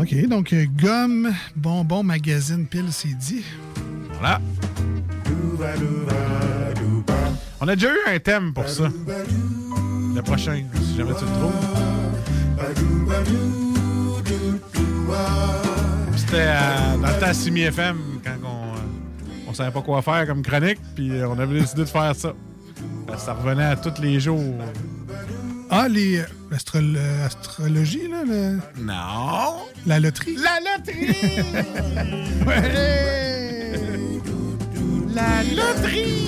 [0.00, 3.44] OK, donc euh, gomme, bonbon, magazine, pile, c'est dit.
[4.14, 4.40] Voilà.
[7.60, 8.84] On a déjà eu un thème pour ça.
[10.14, 11.52] Le prochain, si jamais tu le trouves.
[16.16, 20.26] C'était euh, dans le temps 6 FM, quand on, euh, on savait pas quoi faire
[20.26, 22.32] comme chronique, puis on avait décidé de faire ça.
[23.18, 24.40] Ça revenait à tous les jours.
[25.72, 28.24] Ah, les l'astro- l'astrologie, là?
[28.26, 29.60] le- Non!
[29.86, 30.36] La loterie?
[30.36, 31.16] La loterie!
[32.46, 32.72] ouais!
[35.14, 36.26] La loterie!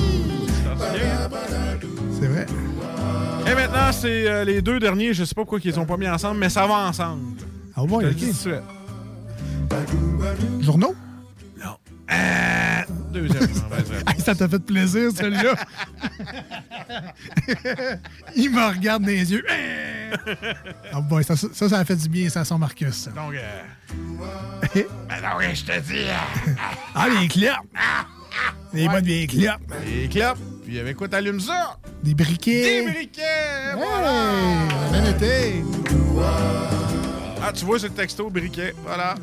[2.21, 2.47] C'est vrai.
[3.51, 5.13] Et maintenant, c'est euh, les deux derniers.
[5.13, 7.37] Je sais pas pourquoi ils sont pas mis ensemble, mais ça va ensemble.
[7.75, 8.15] Ah bon, ok.
[10.61, 10.95] Journaux?
[11.61, 11.75] Non.
[12.13, 12.83] Euh,
[13.13, 13.49] deuxième.
[14.09, 15.55] Hey, ça t'a fait plaisir, celui-là?
[18.37, 19.45] Il me regarde dans les yeux.
[20.93, 22.95] Ah boy, ça, ça, ça a fait du bien, ça, son Marcus.
[22.95, 23.11] ça.
[23.11, 23.63] Donc, euh...
[24.75, 26.07] ben non, ouais, je te dis.
[26.95, 27.55] Ah, les clopes!
[28.73, 29.61] Les bonnes vieilles clopes.
[29.85, 30.39] Les clopes.
[30.65, 31.79] Puis avec quoi t'allumes ça?
[32.03, 32.85] Des briquets.
[32.85, 33.75] Des briquets!
[33.77, 34.23] Voilà!
[34.91, 35.65] bien été.
[37.43, 38.75] Ah, tu vois, c'est le texto briquet.
[38.85, 39.15] Voilà.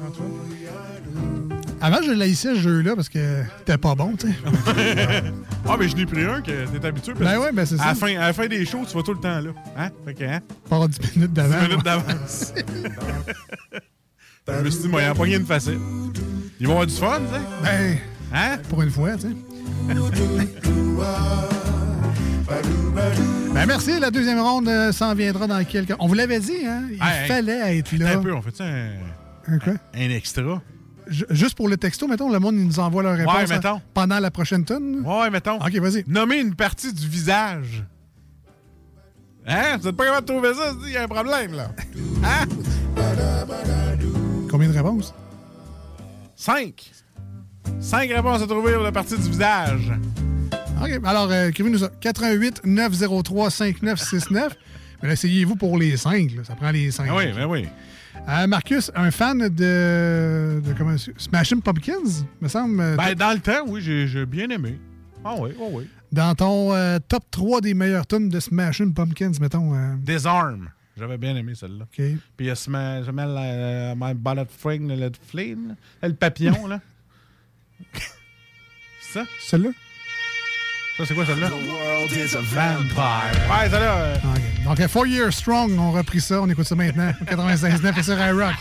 [1.82, 4.34] Avant, je laissais ce jeu-là parce que t'es pas bon, tu sais.
[5.68, 7.14] ah, mais je n'ai pris un que t'es habitué.
[7.14, 7.86] parce Ben ouais, ben c'est à ça.
[7.88, 9.52] La fin, à la fin des shows, tu vas tout le temps là.
[9.78, 9.90] Hein?
[10.06, 10.40] Fait que, hein?
[10.70, 11.60] Pas 10 minutes d'avant.
[11.62, 12.54] 10 minutes d'avance.
[14.48, 15.80] Je me suis dit, moi, il y a de facile.
[16.60, 17.42] Ils vont avoir du fun, tu sais.
[17.64, 17.98] Ben,
[18.34, 18.58] Hein?
[18.70, 19.36] pour une fois, tu sais.
[23.54, 25.94] Ben merci, la deuxième ronde euh, s'en viendra dans quelques...
[26.00, 26.84] On vous l'avait dit, hein?
[26.92, 27.28] Il Hey, hey.
[27.28, 28.18] fallait être là.
[28.18, 29.74] un peu, on fait ça un, Un quoi?
[29.96, 30.62] un extra?
[31.10, 33.82] Ju- Juste pour le texto, mettons, le monde il nous envoie leur réponse Ouais, hein,
[33.94, 35.02] pendant la prochaine tonne.
[35.06, 35.58] Ouais, mettons.
[35.58, 36.04] OK, vas-y.
[36.08, 37.84] Nommer une partie du visage.
[39.48, 39.78] Hein?
[39.82, 40.74] Vous êtes pas capable de trouver ça?
[40.86, 41.72] Il y a un problème, là.
[42.24, 42.46] Hein?
[44.50, 45.14] Combien de réponses?
[46.36, 46.92] Cinq.
[47.80, 49.92] Cinq réponses à trouver pour la partie du visage.
[50.82, 51.90] OK, alors euh, écrivez-nous ça.
[52.00, 54.56] 88 903 5969.
[55.02, 56.32] Mais là, essayez-vous pour les 5.
[56.44, 57.08] Ça prend les 5.
[57.08, 57.68] Ben oui, ben oui.
[58.28, 62.80] Euh, Marcus, un fan de, de comment, Smashing Pumpkins, me semble.
[62.80, 64.80] euh, Ben, dans le temps, oui, j'ai bien aimé.
[65.26, 65.90] Ah oui, oh oui.
[66.12, 69.74] dans ton euh, top 3 des meilleures tunes de Smashing Pumpkins, mettons.
[69.76, 70.70] euh, Disarm.
[70.98, 71.86] J'avais bien aimé celle-là.
[71.86, 71.96] OK.
[71.96, 76.08] Puis il y a Sma- je mets la, euh, My Bullet Fring, le flame, là.
[76.10, 76.80] le papillon, là.
[79.02, 79.26] C'est ça?
[79.40, 79.70] Celle-là?
[80.98, 81.50] Ça, c'est quoi celle-là?
[81.50, 83.50] Vampire.
[83.50, 83.96] Ouais, celle-là.
[83.96, 84.42] euh, OK.
[84.70, 86.42] Donc, Four Years Strong, on repris ça.
[86.42, 87.12] On écoute ça maintenant.
[87.26, 88.56] 96.9 et sur iRock.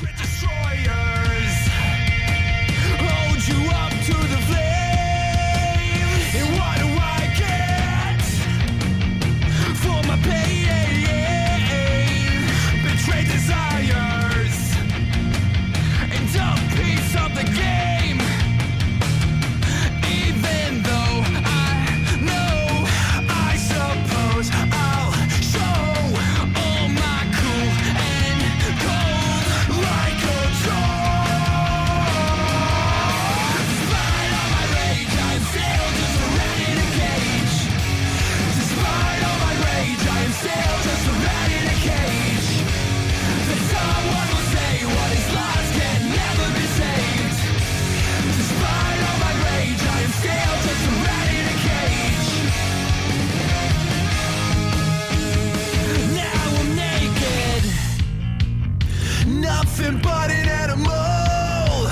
[59.79, 61.89] nothing but an animal.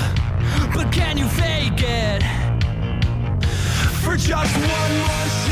[0.73, 2.23] But can you fake it?
[4.03, 5.46] For just one more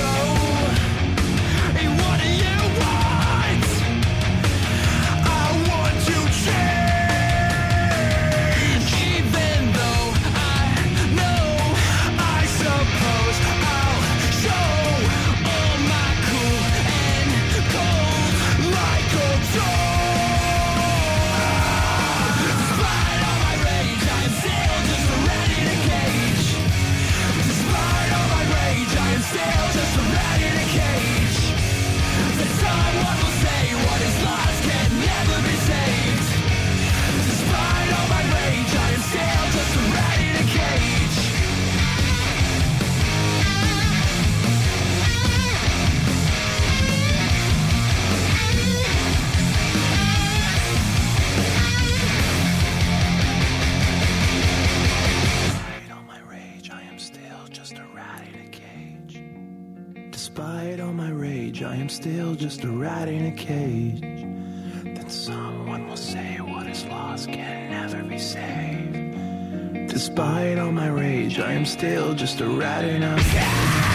[60.65, 64.01] Despite all my rage, I am still just a rat in a cage.
[64.01, 69.87] Then someone will say what is lost can never be saved.
[69.87, 73.94] Despite all my rage, I am still just a rat in a cage.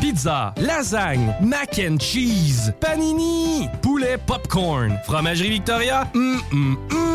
[0.00, 7.08] Pizza, lasagne, mac and cheese, panini, poulet popcorn, fromagerie Victoria, hum, hum, hum.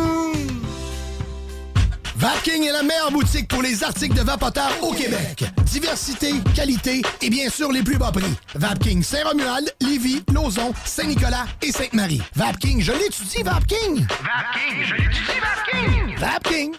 [2.15, 5.43] Vapking est la meilleure boutique pour les articles de vapoteurs au Québec.
[5.65, 8.33] Diversité, qualité et bien sûr les plus bas prix.
[8.55, 12.21] Vapking Saint-Romuald, Lévis, Lauson, Saint-Nicolas et Sainte-Marie.
[12.35, 14.05] Vapking, je l'étudie, Vapking!
[14.07, 16.75] Vapking, je l'étudie, Vapking Vapking!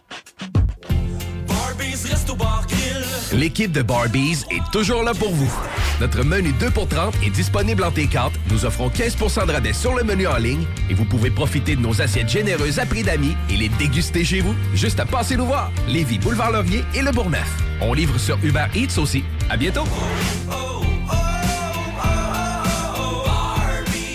[1.47, 2.84] Barbies, Resto Bar Grill
[3.33, 5.53] L'équipe de Barbies est toujours là pour vous.
[6.01, 8.31] Notre menu 2 pour 30 est disponible en T4.
[8.51, 11.81] Nous offrons 15% de rabais sur le menu en ligne et vous pouvez profiter de
[11.81, 14.55] nos assiettes généreuses à prix d'amis et les déguster chez vous.
[14.75, 15.71] Juste à passer nous voir.
[15.89, 17.49] Lévis, Boulevard Laurier et Le Bourgneuf.
[17.81, 19.25] On livre sur Uber Eats aussi.
[19.49, 19.85] À bientôt.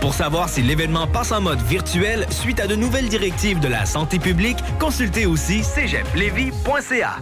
[0.00, 3.84] Pour savoir si l'événement passe en mode virtuel suite à de nouvelles directives de la
[3.84, 7.16] santé publique, consultez aussi cégeplevy.ca.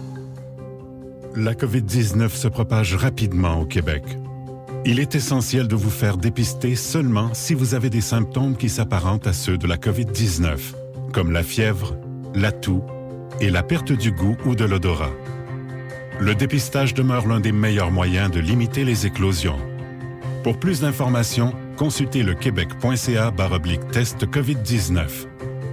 [1.35, 4.03] La COVID-19 se propage rapidement au Québec.
[4.85, 9.27] Il est essentiel de vous faire dépister seulement si vous avez des symptômes qui s'apparentent
[9.27, 10.57] à ceux de la COVID-19,
[11.13, 11.95] comme la fièvre,
[12.35, 12.83] la toux
[13.41, 15.11] et la perte du goût ou de l'odorat.
[16.19, 19.57] Le dépistage demeure l'un des meilleurs moyens de limiter les éclosions.
[20.43, 25.05] Pour plus d'informations, consultez le québec.ca baroblique test COVID-19.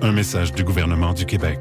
[0.03, 1.59] Un message du gouvernement du Québec.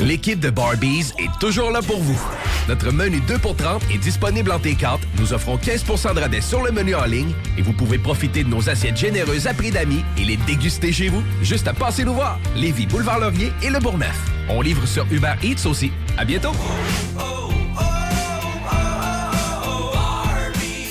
[0.00, 2.20] L'équipe de Barbies est toujours là pour vous.
[2.68, 4.98] Notre menu 2 pour 30 est disponible en T4.
[5.18, 8.48] Nous offrons 15% de rabais sur le menu en ligne et vous pouvez profiter de
[8.48, 11.22] nos assiettes généreuses à prix d'amis et les déguster chez vous.
[11.42, 12.38] Juste à passer nous voir.
[12.56, 14.18] Lévis, Boulevard Laurier et Le Bourgneuf.
[14.48, 15.92] On livre sur Uber Eats aussi.
[16.16, 16.52] À bientôt.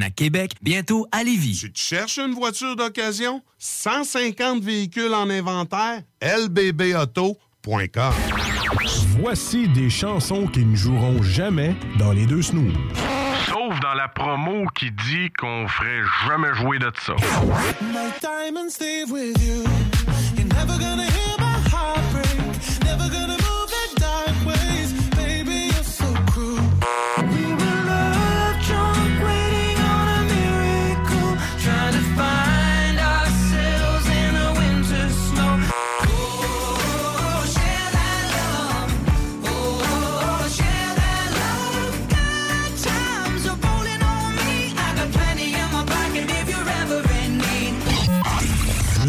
[0.00, 1.70] à Québec, bientôt à Lévis.
[1.74, 3.42] Tu cherches une voiture d'occasion?
[3.58, 6.02] 150 véhicules en inventaire?
[6.22, 8.14] lbbauto.com
[9.20, 12.72] Voici des chansons qui ne joueront jamais dans les deux snooze.
[13.46, 17.14] Sauf dans la promo qui dit qu'on ferait jamais jouer de ça.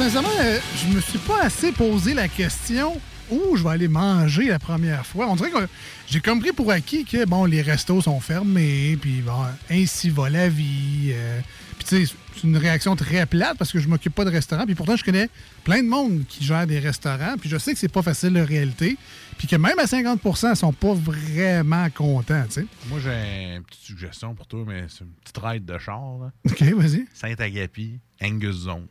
[0.00, 2.98] Sincèrement, euh, je me suis pas assez posé la question
[3.30, 5.26] où je vais aller manger la première fois.
[5.28, 5.68] On dirait que
[6.06, 10.48] j'ai compris pour acquis que, bon, les restos sont fermés, puis bon, ainsi va la
[10.48, 11.10] vie.
[11.12, 11.40] euh.
[11.76, 14.64] puis tu sais, c'est une réaction très plate parce que je m'occupe pas de restaurant,
[14.64, 15.28] puis pourtant, je connais
[15.64, 18.40] plein de monde qui gère des restaurants, puis je sais que c'est pas facile de
[18.40, 18.96] réalité,
[19.36, 22.66] puis que même à 50% ils sont pas vraiment contents, tu sais.
[22.88, 26.16] Moi, j'ai une petite suggestion pour toi, mais c'est une petite ride de char.
[26.22, 26.32] Là.
[26.50, 27.04] OK, vas-y.
[27.12, 28.86] Saint-Agapi, Angus Zone.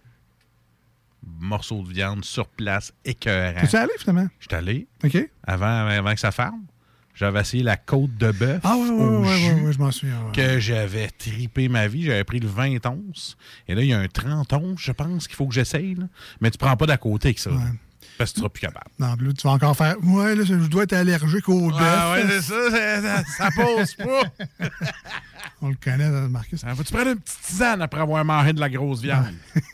[1.24, 3.68] Morceau de viande sur place, écœurant.
[3.68, 4.28] Tu es allé finalement?
[4.40, 4.88] Je suis allé.
[5.04, 5.30] OK.
[5.46, 6.64] Avant, avant que ça ferme.
[7.16, 8.62] J'avais essayé la côte de bœuf.
[8.64, 10.32] Ah, ouais, jus ouais, ouais, je m'en souviens.
[10.34, 12.04] Que j'avais tripé ma vie.
[12.04, 13.36] J'avais pris le 20 onces.
[13.68, 15.98] Et là, il y a un 30 onces, je pense, qu'il faut que j'essaye.
[16.40, 17.52] Mais tu prends pas d'à côté avec ça.
[18.20, 18.86] Parce que tu seras plus capable.
[19.00, 19.96] Non, là, tu vas encore faire.
[20.04, 21.80] Ouais, là, je dois être allergique au bœuf.
[21.82, 24.68] Ah ouais, c'est ça, ça, pose pas.
[25.62, 26.62] On le connaît, hein, Marcus.
[26.66, 29.34] Ah, Faut-tu prendre une petite tisane après avoir mangé de la grosse viande?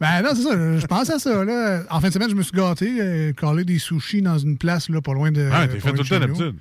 [0.00, 0.78] Ben non, c'est ça.
[0.78, 1.44] Je pense à ça.
[1.44, 1.84] Là.
[1.90, 4.88] En fin de semaine, je me suis gâté, euh, collé des sushis dans une place
[4.88, 5.48] là, pas loin de.
[5.52, 6.56] Ah, t'es fait tout le temps d'habitude.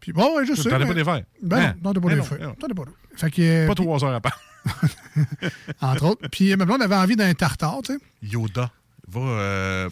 [0.00, 1.22] Puis bon, ouais, je T'en as pas des verres?
[1.42, 1.74] Ben Hein?
[1.84, 2.54] non, t'en as pas des non.
[2.58, 2.96] T'en as pas d'eau.
[3.16, 3.42] Fait que.
[3.42, 4.40] euh, Pas trois heures à part.
[5.80, 6.28] Entre autres.
[6.30, 7.98] Puis ma blonde avait envie d'un tartare, tu sais.
[8.22, 8.70] Yoda.
[9.10, 9.88] Va euh,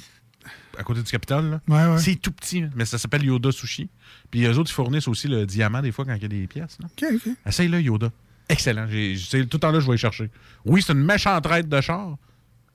[0.78, 1.50] à côté du Capitole.
[1.50, 1.60] là.
[1.68, 2.00] Ouais, ouais.
[2.00, 3.88] C'est tout petit, mais ça s'appelle Yoda Sushi.
[4.30, 6.46] Puis eux autres, ils fournissent aussi le diamant des fois quand il y a des
[6.46, 6.78] pièces.
[6.80, 6.86] là.
[6.90, 7.32] OK, OK.
[7.46, 8.10] Essaye-le, Yoda.
[8.48, 8.86] Excellent.
[8.88, 9.16] J'ai-
[9.46, 10.30] tout le temps là, je vais y chercher.
[10.64, 12.16] Oui, c'est une méchante traite de char,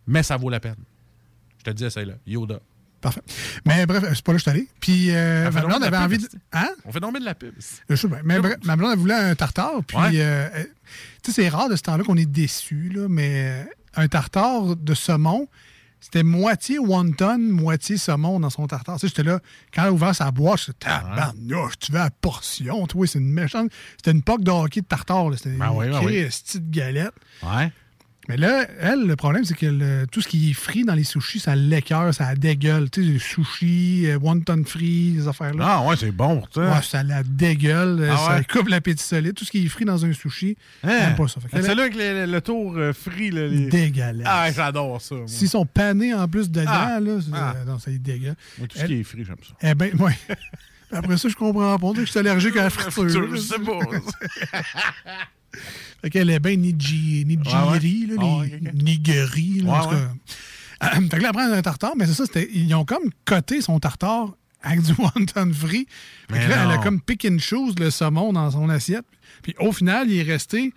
[0.08, 0.76] mais ça vaut la peine.
[1.60, 2.16] Je te dis, essaye-le.
[2.28, 2.60] Yoda.
[3.00, 3.22] Parfait.
[3.66, 4.68] Mais bref, c'est pas là que je suis allé.
[4.80, 6.28] Puis euh, ma blonde avait envie de.
[6.54, 6.70] Hein?
[6.86, 7.54] On fait bien de la pub.
[7.90, 8.20] Je sais bien.
[8.24, 9.84] Mais bref, ma blonde elle voulait un tartare.
[9.88, 10.12] Puis, Ouais.
[10.22, 10.64] euh, euh,
[11.24, 14.76] tu sais, c'est rare de ce temps-là qu'on est déçu, là, mais euh, un tartare
[14.76, 15.48] de saumon,
[16.02, 18.96] c'était moitié wonton, moitié saumon dans son tartare.
[18.96, 19.40] Tu sais, j'étais là,
[19.74, 23.20] quand elle a ouvert sa boîte, je suis tabarnouche, tu veux la portion, toi, c'est
[23.20, 23.72] une méchante.
[23.98, 25.28] C'était une poque de hockey de tartare.
[25.36, 26.22] C'était Ben oui, une ben oui.
[26.24, 27.14] Christie de galette.
[27.44, 27.72] Ouais.
[28.30, 31.04] Mais là, elle, le problème, c'est que le- tout ce qui est frit dans les
[31.04, 32.90] sushis, ça l'écœure, ça la dégueule.
[32.92, 35.66] Tu sais, les sushis, euh, wonton frit, ces affaires-là.
[35.68, 36.62] Ah ouais, c'est bon pour ça.
[36.76, 38.44] Ouais, ça la dégueule, Ah ça ouais?
[38.46, 39.34] coupe l'appétit solide.
[39.34, 40.98] Tout ce qui est frit dans un sushi, Hein?
[41.02, 41.40] j'aime pas ça.
[41.52, 43.32] C'est là, là avec le, le tour euh, frit.
[43.32, 43.66] Là, les...
[43.70, 44.28] Dégueulasse.
[44.30, 45.16] Ah, j'adore ça.
[45.26, 47.00] S'ils sont panés en plus dedans, Ah.
[47.02, 47.56] là, Ah.
[47.58, 48.36] euh, non, ça y dégueule.
[48.60, 49.56] Moi, tout ce qui est frit, j'aime ça.
[49.68, 50.16] Eh ben, ouais.
[50.94, 51.88] Après ça, je comprends pas.
[51.88, 53.10] On dirait que je suis allergique à la friture.
[53.36, 53.80] Je sais pas.
[56.02, 56.56] Fait qu'elle est bien
[57.52, 57.80] Ah ouais,
[59.68, 60.90] en Ouais, tout cas.
[61.10, 62.24] fait que là, elle un tartare, mais c'est ça,
[62.54, 64.30] ils ont comme coté son tartare
[64.64, 65.52] avec du wonton.
[65.54, 65.86] Fait
[66.30, 69.06] que là, elle a comme pick and choose le saumon dans son assiette.
[69.44, 70.74] Puis au final, il est resté,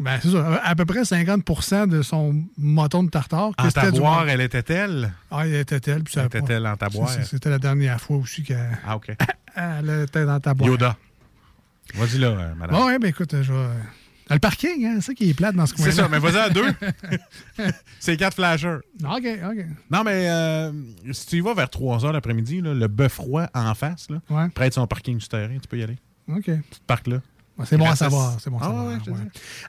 [0.00, 3.50] ben, c'est ça, à peu près 50 de son moton de tartare.
[3.58, 5.12] En du taboire, elle était-elle?
[5.30, 6.04] Ah, elle était-elle.
[6.04, 7.10] Puis ça pas- Était-elle en taboire?
[7.24, 9.10] C'était la dernière fois aussi qu'elle Ah, OK.
[9.56, 10.70] elle était dans ta boîte.
[10.70, 10.96] Yoda.
[11.94, 12.76] Vas-y là, euh, madame.
[12.76, 13.58] Bon, ouais, ben écoute, je vais.
[13.58, 13.74] euh,
[14.30, 15.90] Le parking, hein, c'est ça qui est plate dans ce coin-là.
[15.90, 16.66] C'est ça, mais vas-y à deux.
[18.00, 18.78] C'est quatre flashers.
[19.04, 19.64] OK, OK.
[19.90, 20.70] Non, mais euh,
[21.12, 24.48] si tu y vas vers 3 h l'après-midi, le bœuf froid en face, là, Ouais.
[24.50, 25.96] près de son parking souterrain, tu peux y aller.
[26.30, 26.44] OK.
[26.44, 27.16] Tu te parques là.
[27.56, 28.36] Ouais, c'est bon à savoir.
[28.40, 28.86] C'est bon à Ah savoir.
[28.88, 28.98] ouais.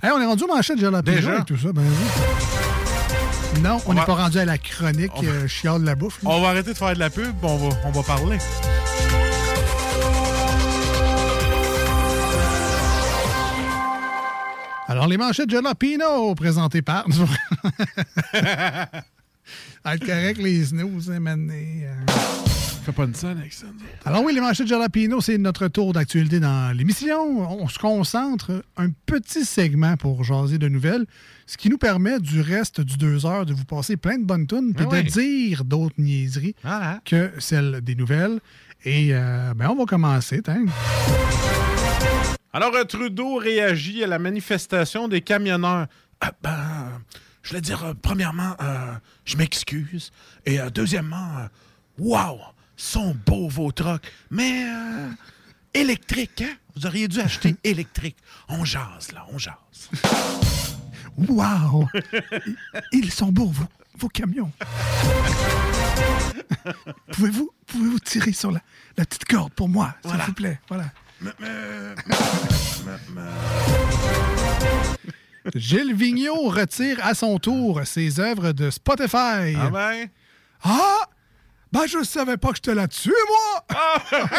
[0.04, 1.38] Hey, on est rendu aux manchettes de jalapeno Déjà?
[1.40, 1.72] et tout ça.
[1.74, 3.62] Ben oui.
[3.62, 5.96] Non, on n'est va- pas rendu à la chronique On va- euh, chiale de la
[5.96, 6.22] bouffe.
[6.22, 6.30] là.
[6.30, 8.38] On va arrêter de faire de la pub, on va, on va parler.
[14.90, 17.06] Alors, les manchettes Jalapino, présentées par...
[19.86, 21.94] Être correct, les snooze, hein, maintenant, euh.
[22.84, 23.68] Fais pas avec ça.
[24.03, 27.40] Alors oui, les manchettes Jalapino, c'est notre tour d'actualité dans l'émission.
[27.61, 31.06] On se concentre un petit segment pour jaser de nouvelles,
[31.45, 34.48] ce qui nous permet du reste du deux heures de vous passer plein de bonnes
[34.48, 35.03] tunes puis Ah oui.
[35.03, 36.99] de dire d'autres niaiseries Voilà.
[37.06, 38.40] que celles des nouvelles.
[38.86, 40.41] Et euh, ben, on va commencer.
[40.41, 40.66] tiens.
[42.53, 45.88] Alors, euh, Trudeau réagit à la manifestation des camionneurs.
[46.21, 47.01] Ah, ben,
[47.43, 48.93] je voulais dire, euh, premièrement, euh,
[49.26, 50.11] je m'excuse.
[50.45, 51.47] Et euh, deuxièmement,
[51.99, 52.39] wow,
[52.76, 54.11] sont beaux vos trucks.
[54.31, 54.65] Mais
[55.73, 56.55] électrique, hein?
[56.76, 58.17] Vous auriez dû acheter électrique.
[58.47, 59.55] On jase, là, on jase.
[61.17, 61.88] Wow!
[62.93, 63.65] Ils sont beaux, vos,
[63.97, 64.51] vos camions.
[67.11, 68.61] Pouvez-vous pouvez tirer sur la,
[68.97, 70.26] la petite corde pour moi, s'il Voilà.
[70.26, 70.59] vous plaît?
[70.69, 70.85] Voilà.
[75.56, 79.56] Gilles Vigneault retire à son tour ses œuvres de Spotify.
[79.58, 80.10] Ah ben?
[80.64, 81.10] Ah!
[81.72, 83.66] Ben, je savais pas que j'étais là-dessus, moi!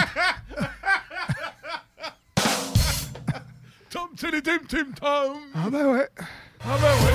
[3.90, 5.36] Tom, tim, tim, tim, tom.
[5.52, 6.08] Ah ben ouais.
[6.60, 7.12] Ah ben ouais.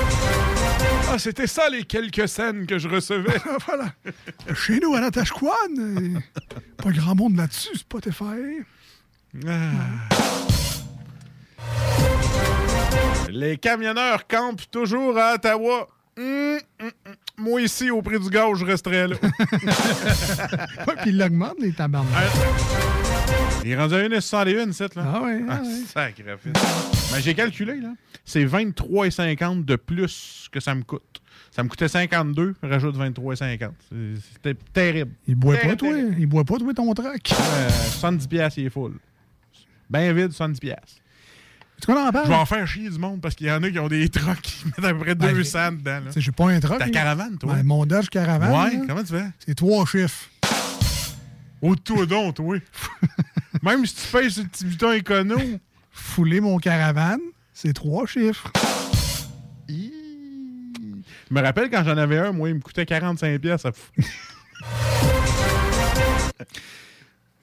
[1.08, 3.38] Ah, c'était ça les quelques scènes que je recevais.
[3.66, 3.94] voilà.
[4.54, 5.48] Chez nous, à Natashquan,
[5.78, 6.18] euh,
[6.76, 8.60] pas grand monde là-dessus, Spotify.
[9.46, 9.70] Ah.
[13.30, 15.88] Les camionneurs campent toujours à Ottawa.
[16.18, 17.14] Hum, hum, hum.
[17.38, 19.16] Moi, ici, au prix du gaz, je resterais là.
[20.86, 22.10] Ouais, puis il l'augmente, les tabarnak.
[23.62, 25.02] Il est rendu à 1,61, cette, là.
[25.16, 25.68] Ah ouais, ah Ah, ouais.
[25.92, 26.52] sacrifice.
[27.12, 27.90] Ben, j'ai calculé, là.
[28.24, 31.20] C'est 23,50 de plus que ça me coûte.
[31.50, 33.70] Ça me coûtait 52, rajoute 23,50.
[33.90, 33.96] C'est-
[34.34, 35.12] C'était terrible.
[35.26, 36.14] Il boit pas, Terrible, toi.
[36.18, 37.32] Il boit pas, toi, ton truck.
[37.32, 38.94] Euh, 70 piastres, il est full.
[39.90, 40.86] Ben vide, 70 piastres.
[41.78, 42.24] Est-ce qu'on en parle?
[42.26, 44.08] Je vais en faire chier du monde parce qu'il y en a qui ont des
[44.08, 46.00] trucks qui mettent à peu près Ben, 200 dedans.
[46.06, 46.78] Tu sais, j'ai pas un truck.
[46.78, 47.54] Ta caravane, toi?
[47.54, 48.50] Ben, mon Dodge Caravane.
[48.50, 49.26] Ouais, là, comment tu fais?
[49.46, 50.28] C'est trois chiffres.
[51.60, 52.56] Oh, toi donc, toi.
[53.62, 55.36] Même si tu payes sur le petit bouton écono.
[55.90, 57.20] Fouler mon Caravane,
[57.54, 58.50] c'est trois chiffres.
[59.68, 63.72] Je me rappelle quand j'en avais un, moi, il me coûtait 45 piastres.
[63.98, 64.04] N-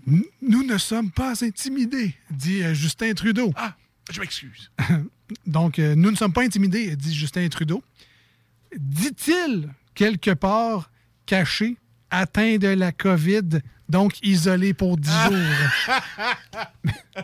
[0.06, 3.54] Nous ne sommes pas intimidés, dit euh, Justin Trudeau.
[3.56, 3.76] Ah,
[4.12, 4.72] je m'excuse.
[5.48, 7.84] Donc, euh, nous ne sommes pas intimidés, dit Justin Trudeau.
[8.78, 10.92] Dit-il, quelque part,
[11.26, 11.78] caché,
[12.10, 15.96] atteint de la COVID, donc isolé pour 10 jours.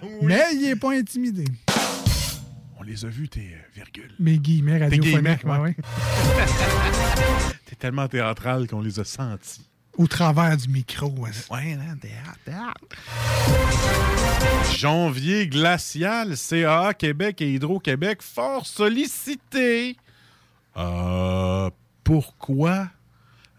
[0.22, 1.46] Mais il n'est pas intimidé.
[2.78, 4.14] On les a vus, tes euh, virgules.
[4.20, 5.60] Mes guillemets Tes radiophoniques, ouais, ouais.
[5.60, 5.76] ouais.
[7.66, 9.69] T'es tellement théâtral qu'on les a sentis.
[10.00, 11.10] Au travers du micro.
[11.20, 11.30] ouais.
[11.52, 12.80] Hein, théâtre, théâtre.
[14.78, 19.98] Janvier glacial, CAA Québec et Hydro-Québec fort sollicités.
[20.78, 21.70] Euh,
[22.06, 22.88] pourquoi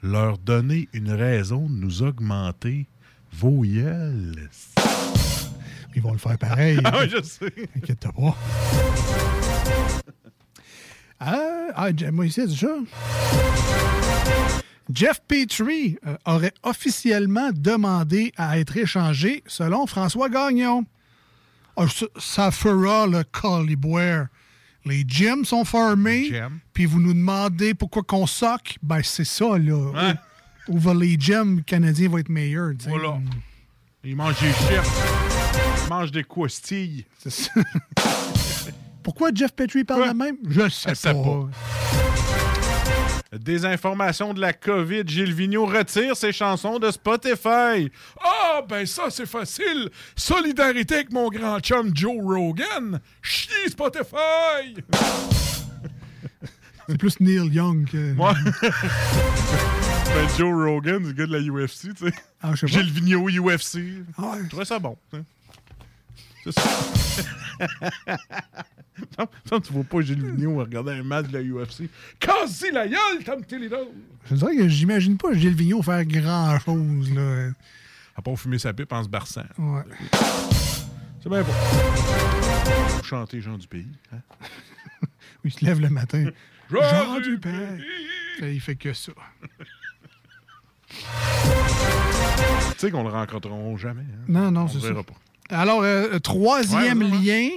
[0.03, 2.87] leur donner une raison de nous augmenter
[3.35, 4.49] vos gueules?
[5.95, 6.81] Ils vont le faire pareil.
[6.87, 7.53] Ah oui, je sais.
[7.77, 8.37] Inquiète pas.
[11.21, 12.75] Ah, ah, Je- moi ici, c'est ça.
[14.93, 20.85] Jeff Petrie euh, aurait officiellement demandé à être échangé selon François Gagnon.
[21.77, 24.27] Ah, ça, ça fera le Colliboire.
[24.85, 26.33] Les gyms sont fermés,
[26.73, 28.79] puis vous nous demandez pourquoi qu'on soque.
[28.83, 29.93] Ben, c'est ça, là.
[29.95, 30.15] Hein?
[30.69, 31.63] Où, où va les gyms?
[31.65, 32.73] Canadiens vont être meilleurs.
[32.89, 33.19] Voilà.
[34.03, 34.91] Ils mangent des chips.
[35.85, 37.05] Ils mangent des coustilles.
[37.19, 37.51] C'est ça.
[39.03, 40.37] Pourquoi Jeff Petrie parle de même?
[40.49, 41.23] Je sais Je sais pas.
[41.23, 41.49] pas.
[43.33, 47.91] Désinformation de la COVID, Gilles Vigneault retire ses chansons de Spotify.
[48.21, 49.89] Ah, ben ça, c'est facile.
[50.17, 53.01] Solidarité avec mon grand chum Joe Rogan.
[53.23, 54.75] Chier Spotify!
[56.89, 58.15] C'est plus Neil Young que.
[58.15, 58.35] Moi.
[58.63, 62.13] ben, Joe Rogan, c'est le gars de la UFC, tu sais.
[62.43, 62.51] Ah.
[62.65, 63.79] Gilles Vigneault, UFC.
[64.19, 64.39] Ah ouais.
[64.43, 64.97] Je trouvais ça bon.
[65.13, 65.21] hein.
[66.43, 66.63] C'est ça.
[69.51, 71.89] non, tu vois pas Gilles Vigneault regarder un match de la UFC.
[72.19, 73.87] Casse la gueule, Tom Tillidor!
[74.29, 77.51] Je dirais que j'imagine pas Gilles Vigneault faire grand-chose, là.
[78.17, 79.45] À part fumer sa pipe en se barçant.
[79.59, 79.83] Ouais.
[81.23, 81.53] C'est bien beau.
[82.99, 83.89] Vous chantez Jean du pays.
[84.13, 84.19] Hein?
[85.03, 85.07] Oui,
[85.45, 86.25] il se lève le matin.
[86.71, 87.39] Jean Jean du.
[88.39, 89.13] Fait, Il fait que ça.
[90.89, 90.97] Tu
[92.79, 94.03] sais qu'on le rencontrera jamais.
[94.03, 94.25] hein?
[94.29, 94.89] Non, non, On c'est le ça.
[94.89, 95.15] verra pas.
[95.51, 97.25] Alors, euh, troisième Ouais, ouais, ouais.
[97.25, 97.49] lien.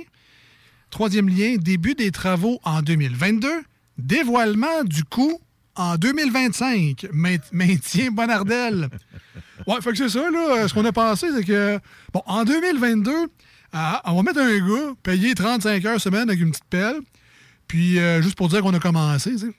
[0.90, 3.50] Troisième lien, début des travaux en 2022.
[3.98, 5.40] Dévoilement du coût
[5.76, 7.08] en 2025.
[7.12, 8.90] Main- maintien Bonardel.
[9.68, 10.68] Ouais, fait que c'est ça, là.
[10.68, 11.80] Ce qu'on a pensé, c'est que,
[12.14, 13.12] bon, en 2022,
[13.72, 16.98] ah, on va mettre un gars payer 35 heures semaine avec une petite pelle.
[17.68, 19.54] Puis, euh, juste pour dire qu'on a commencé, tu sais.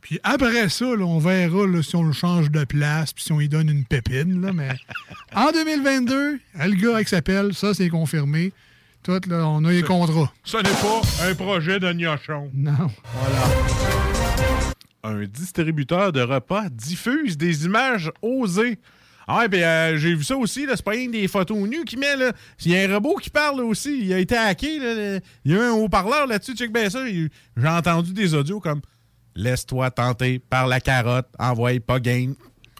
[0.00, 3.32] Puis après ça, là, on verra là, si on le change de place, puis si
[3.32, 4.40] on lui donne une pépine.
[4.40, 4.70] Là, mais
[5.34, 8.52] en 2022, le gars avec sa pelle, ça, c'est confirmé.
[9.04, 10.32] Tout, là, on a les contrats.
[10.44, 12.50] Ce n'est pas un projet de gnochon.
[12.54, 12.90] Non.
[13.14, 13.46] Voilà.
[15.04, 18.78] Un distributeur de repas diffuse des images osées.
[19.26, 21.84] Ah ouais, ben euh, j'ai vu ça aussi, là, c'est pas rien des photos nues
[21.84, 22.32] qui met, là.
[22.64, 25.52] Il y a un robot qui parle là, aussi, il a été hacké, là, il
[25.52, 27.06] y a un haut-parleur là-dessus, check bien ça.
[27.06, 27.28] J'ai
[27.68, 28.80] entendu des audios comme
[29.36, 32.32] «Laisse-toi tenter par la carotte, envoie pas gain.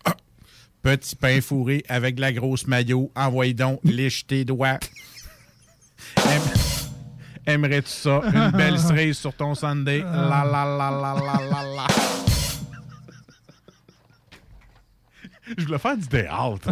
[0.04, 0.14] Ah.
[0.82, 4.78] Petit pain fourré avec la grosse maillot, envoie donc, liche tes doigts.
[6.16, 6.82] Aim-
[7.46, 8.20] Aimerais-tu ça?
[8.32, 10.00] Une belle cerise sur ton Sunday?
[10.00, 12.21] La la la la la la la.
[15.56, 16.70] Je voulais faire du théâtre.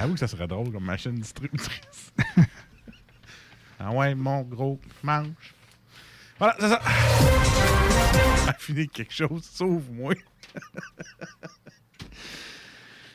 [0.00, 2.12] Avoue que ça serait drôle comme machine distributrice.
[3.80, 5.54] ah ouais, mon gros manche.
[6.38, 6.80] Voilà, c'est ça.
[8.48, 10.14] A fini quelque chose, sauve-moi.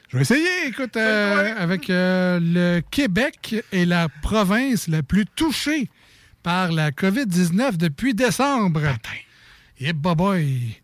[0.10, 5.90] Je vais essayer, écoute, euh, avec euh, le Québec est la province la plus touchée
[6.44, 8.82] par la COVID-19 depuis décembre.
[9.80, 10.82] Et boy,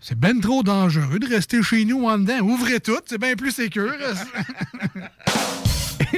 [0.00, 2.40] c'est ben trop dangereux de rester chez nous en dedans.
[2.40, 3.92] Ouvrez tout, c'est bien plus sécure.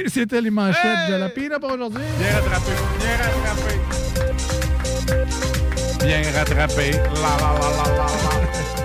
[0.07, 2.03] C'était les manchettes de la pire pour aujourd'hui.
[2.17, 3.75] Bien rattrapé, bien rattrapé.
[6.05, 6.91] Bien rattrapé.
[6.91, 8.05] La la la la la
[8.75, 8.78] la.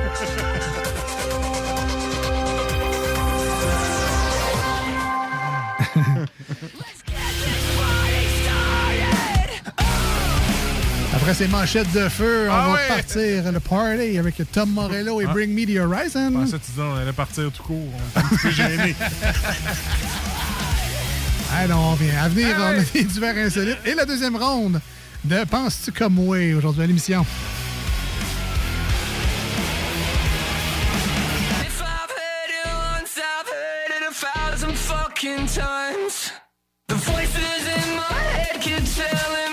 [11.26, 15.24] Après ces manchettes de feu, on Ah va partir le party avec Tom Morello et
[15.26, 15.32] Ah.
[15.32, 16.28] Bring Me the Horizon.
[16.30, 17.78] Je pensais que tu disais on allait partir tout court.
[17.94, 18.94] On est un petit peu gênés.
[21.56, 22.20] Ah non, on vient.
[22.22, 22.78] À venir, Ah on ouais.
[22.80, 23.78] a des divers insolites.
[23.86, 24.80] Et la deuxième ronde
[25.24, 27.24] de Penses-tu comme moi aujourd'hui à l'émission?
[35.46, 36.30] Times.
[36.88, 39.44] The voices in my head keep telling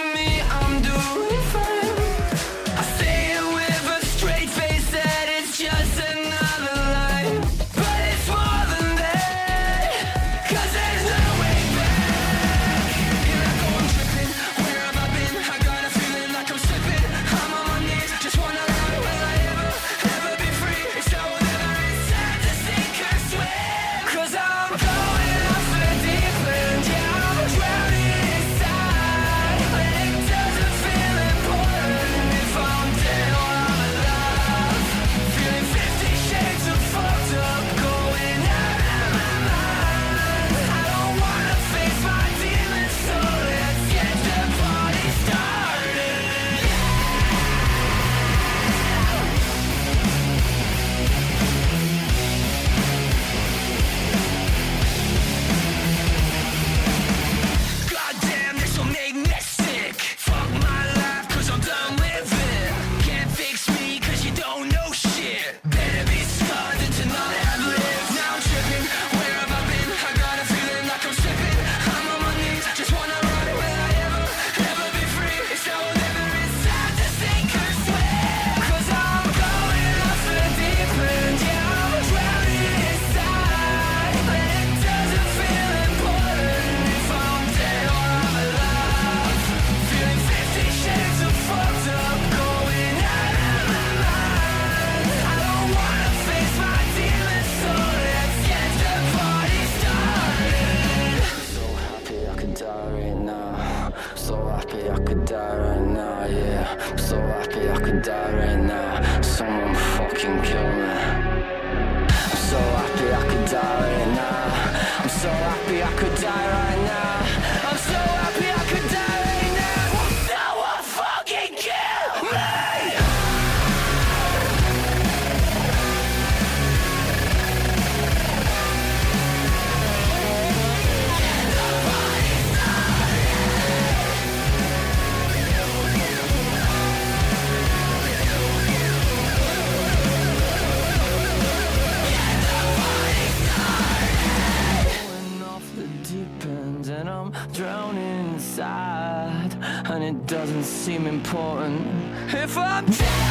[150.82, 151.86] seem important.
[152.34, 153.31] If I'm down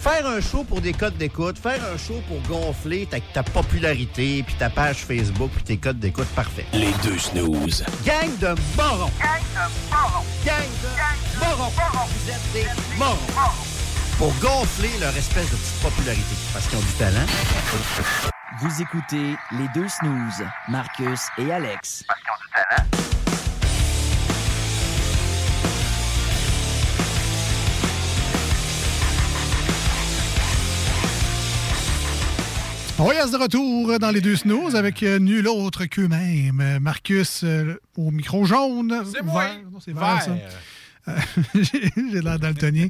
[0.00, 4.42] Faire un show pour des codes d'écoute, faire un show pour gonfler ta, ta popularité,
[4.42, 6.64] puis ta page Facebook, puis tes codes d'écoute, parfait.
[6.72, 7.84] Les deux snooze.
[8.02, 9.10] Gang de morons!
[9.20, 10.24] Gang de morons!
[10.42, 11.70] Gang de morons!
[12.06, 13.18] Vous êtes des morons!
[14.16, 17.26] Pour gonfler leur espèce de petite popularité, parce qu'ils ont du talent.
[18.62, 22.04] Vous écoutez les deux snooze, Marcus et Alex.
[22.08, 23.19] On
[33.08, 36.78] reste de retour dans les deux snooze avec euh, nul autre qu'eux-mêmes.
[36.80, 39.02] Marcus euh, au micro jaune.
[39.10, 39.46] C'est moi.
[39.84, 40.32] C'est vert, ça.
[41.08, 41.14] Euh,
[41.54, 42.88] J'ai l'air daltonien.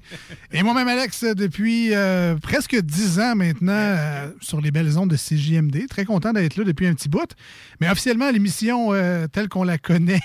[0.53, 3.97] Et moi-même, Alex, depuis euh, presque dix ans maintenant,
[4.41, 5.87] sur les belles ondes de CJMD.
[5.89, 7.35] Très content d'être là depuis un petit bout.
[7.81, 8.91] Mais officiellement, l'émission
[9.33, 10.21] telle qu'on la connaît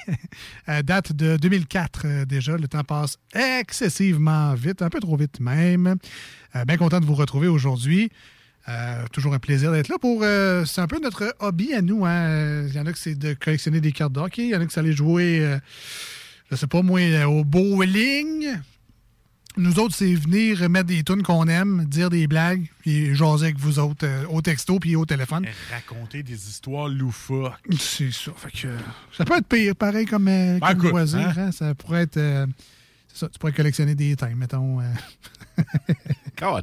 [0.84, 2.58] date de 2004 euh, déjà.
[2.58, 5.96] Le temps passe excessivement vite, un peu trop vite même.
[6.68, 8.10] Bien content de vous retrouver aujourd'hui.
[8.68, 10.22] Euh, toujours un plaisir d'être là pour.
[10.24, 12.04] euh, c'est un peu notre hobby à nous.
[12.06, 12.66] hein.
[12.68, 14.46] Il y en a que c'est de collectionner des cartes de hockey.
[14.46, 15.60] Il y en a que c'est aller jouer, euh,
[16.50, 18.48] je sais pas moi, euh, au bowling.
[19.58, 23.58] Nous autres, c'est venir mettre des tunes qu'on aime, dire des blagues, puis jaser avec
[23.58, 25.46] vous autres euh, au texto puis au téléphone.
[25.72, 27.54] Raconter des histoires loufoques.
[27.80, 28.32] C'est ça.
[28.36, 28.78] Fait que, euh,
[29.16, 31.20] ça peut être pire, pareil comme, euh, Ben, comme écoute, loisir.
[31.20, 31.34] hein?
[31.38, 31.52] hein.
[31.54, 32.18] Ça pourrait être.
[32.18, 32.46] euh,
[33.14, 34.82] c'est ça, tu pourrais collectionner des thèmes, mettons.
[36.42, 36.60] non,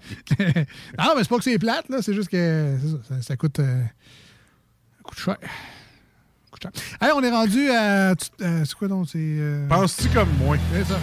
[1.16, 1.98] mais c'est pas que c'est plate, là.
[2.02, 2.76] C'est juste que
[3.08, 3.58] ça, ça, ça coûte.
[3.60, 5.36] euh, ça coûte cher.
[5.40, 6.72] Ça coûte cher.
[7.00, 8.14] Hey, on est rendu à.
[8.14, 9.08] tu- euh, c'est quoi donc?
[9.10, 9.18] C'est.
[9.18, 10.56] euh, Penses-tu comme moi?
[10.74, 10.98] C'est ça.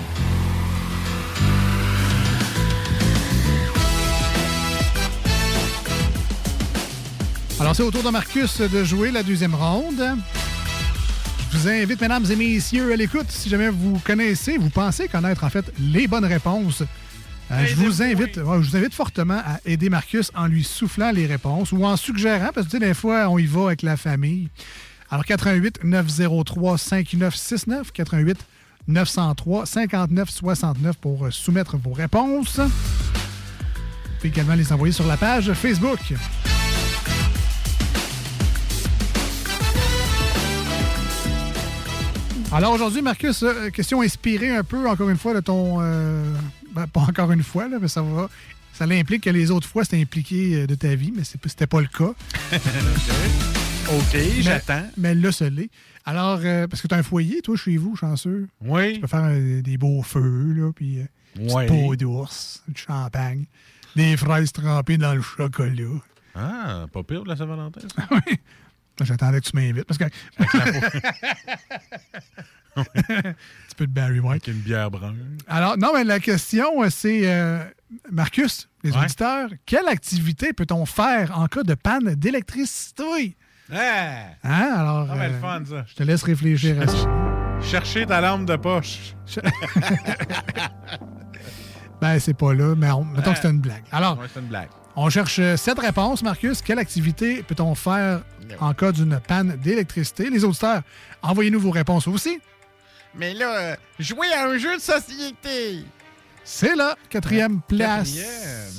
[7.59, 10.01] Alors, c'est au tour de Marcus de jouer la deuxième ronde.
[11.51, 13.25] Je vous invite, mesdames et messieurs, à l'écoute.
[13.29, 16.83] Si jamais vous connaissez, vous pensez connaître en fait les bonnes réponses,
[17.51, 21.11] euh, je, vous invite, ouais, je vous invite fortement à aider Marcus en lui soufflant
[21.11, 23.81] les réponses ou en suggérant, parce que tu sais, des fois, on y va avec
[23.81, 24.49] la famille.
[25.09, 28.37] Alors, 88 903 5969, 88
[28.87, 32.59] 903 59 69 pour euh, soumettre vos réponses.
[32.59, 32.69] Vous
[34.17, 35.99] pouvez également les envoyer sur la page Facebook.
[42.51, 45.77] Alors aujourd'hui, Marcus, euh, question inspirée un peu, encore une fois, de ton...
[45.81, 46.33] euh,
[46.79, 48.29] ben, pas encore une fois, là, mais ça va...
[48.73, 51.81] Ça l'implique que les autres fois, c'était impliqué euh, de ta vie, mais c'était pas
[51.81, 52.13] le cas.
[53.91, 54.85] OK, j'attends.
[54.97, 55.69] Mais là, ça l'est.
[56.05, 58.47] Alors, euh, parce que tu as un foyer, toi, chez vous, chanceux.
[58.61, 58.93] Oui.
[58.93, 63.45] Tu peux faire euh, des beaux feux, là, puis euh, petite peau d'ours, du champagne,
[63.95, 66.01] des fraises trempées dans le chocolat.
[66.35, 68.07] Ah, pas pire de la Saint-Valentin, ça?
[69.05, 69.85] J'attendais que tu m'invites.
[69.85, 70.05] Parce que.
[72.75, 74.43] Un petit peu de Barry White.
[74.43, 75.37] Avec une bière brune.
[75.47, 77.63] Alors, non, mais la question, euh, c'est euh,
[78.11, 79.03] Marcus, les Ouais.
[79.03, 83.35] auditeurs, quelle activité peut-on faire en cas de panne d'électricité?
[83.71, 84.27] Hein?
[84.43, 85.85] Alors, Ah, euh, fun, ça.
[85.87, 87.07] je te laisse réfléchir à ça.
[87.61, 89.15] Chercher ta lampe de poche.
[92.01, 93.83] Ben, c'est pas là, mais on- mettons que c'est une blague.
[93.91, 94.69] Alors, Ouais, c'est une blague.
[94.95, 96.61] On cherche cette réponse, Marcus.
[96.61, 98.21] Quelle activité peut-on faire
[98.59, 100.29] en cas d'une panne d'électricité?
[100.29, 100.81] Les auditeurs,
[101.21, 102.39] envoyez-nous vos réponses aussi.
[103.15, 105.83] Mais là, euh, jouer à un jeu de société.
[106.43, 108.13] C'est là, quatrième place.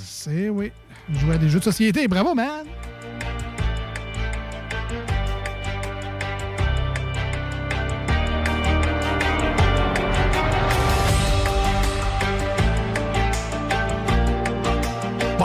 [0.04, 0.72] C'est oui.
[1.12, 2.06] Jouer à des jeux de société.
[2.06, 2.66] Bravo, man!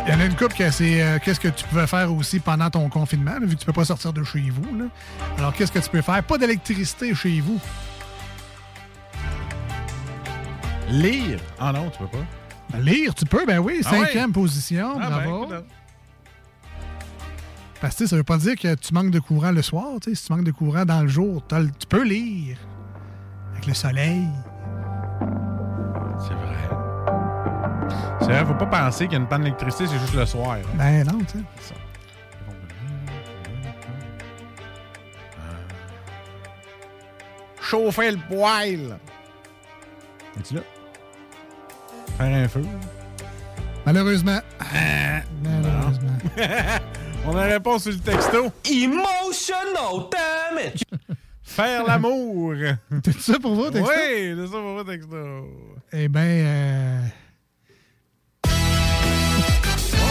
[0.05, 2.39] Il y en a une couple que c'est euh, qu'est-ce que tu pouvais faire aussi
[2.39, 4.77] pendant ton confinement, là, vu que tu peux pas sortir de chez vous.
[4.77, 4.85] là.
[5.37, 6.23] Alors, qu'est-ce que tu peux faire?
[6.23, 7.59] Pas d'électricité chez vous.
[10.89, 11.39] Lire.
[11.59, 12.23] Ah non, tu peux pas.
[12.71, 15.45] Ben, lire, tu peux, ben oui, Ah cinquième position, Ah, ben, bravo.
[15.45, 15.65] écoute,
[17.81, 19.85] Parce que ça veut pas dire que tu manques de courant le soir.
[20.01, 20.15] tu sais.
[20.15, 22.57] Si tu manques de courant dans le jour, tu peux lire.
[23.53, 24.27] Avec le soleil.
[26.19, 26.84] C'est vrai.
[28.19, 30.53] C'est vrai, faut pas penser qu'il y a une panne d'électricité, c'est juste le soir.
[30.57, 30.67] hein.
[30.75, 31.43] Ben non, tu sais.
[31.59, 31.75] C'est ça.
[37.61, 38.97] Chauffer le poêle.
[40.39, 40.61] Es-tu là?
[42.17, 42.61] Faire un feu.
[43.85, 44.39] Malheureusement.
[44.59, 45.21] Ah.
[45.43, 46.17] Malheureusement.
[47.25, 48.51] On a réponse sur le texto.
[48.65, 50.83] Emotional damage.
[51.41, 52.53] Faire l'amour.
[53.03, 53.89] Tout ça pour vous, texto?
[53.89, 55.17] Oui, c'est ça pour vous, texto.
[55.91, 57.01] Eh bien, euh,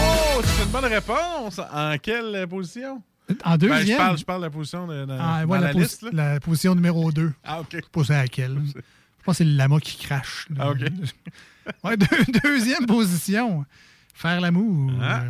[0.05, 1.59] Oh, c'est une bonne réponse.
[1.73, 3.01] En quelle position?
[3.43, 3.97] en Ben, deuxième.
[3.97, 6.03] je, parle, je parle de la position de, de- Ah, dans ouais, la, liste.
[6.03, 6.09] là.
[6.33, 7.33] la position numéro 2.
[7.43, 7.67] Ah, OK.
[7.71, 8.57] Je sais pas c'est laquelle.
[8.65, 10.47] Je pense que c'est le lama qui crache.
[10.55, 10.65] là.
[10.65, 10.79] Ah, OK.
[11.83, 12.05] Ouais, deux-
[12.43, 13.65] deuxième position.
[14.13, 14.91] Faire l'amour.
[15.01, 15.23] Ah.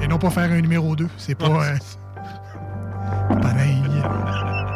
[0.00, 1.06] Et non pas faire un numéro 2.
[1.18, 1.76] C'est pas euh,
[3.42, 3.76] pareil.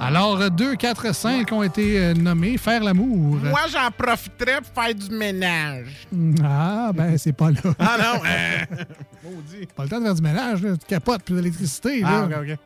[0.00, 2.58] Alors, 2, 4, 5 ont été euh, nommés.
[2.58, 3.36] Faire l'amour.
[3.42, 6.06] Moi, j'en profiterais pour faire du ménage.
[6.42, 7.60] Ah, ben, c'est pas là.
[7.78, 8.84] Ah non, euh,
[9.24, 9.66] maudit.
[9.74, 10.62] Pas le temps de faire du ménage.
[10.62, 10.76] Là.
[10.76, 12.02] Tu capotes plus d'électricité.
[12.04, 12.40] Ah, là.
[12.40, 12.48] OK, OK.
[12.50, 12.56] Euh,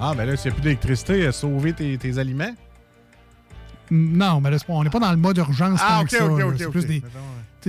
[0.00, 2.54] Ah, ben là, s'il n'y a plus d'électricité, euh, sauver tes, tes aliments?
[3.90, 6.16] Non, mais là, pas- on n'est pas dans le mode urgence Ah, tant OK, que
[6.16, 6.26] ça.
[6.26, 6.46] OK, là.
[6.46, 7.02] OK, C'est plus des,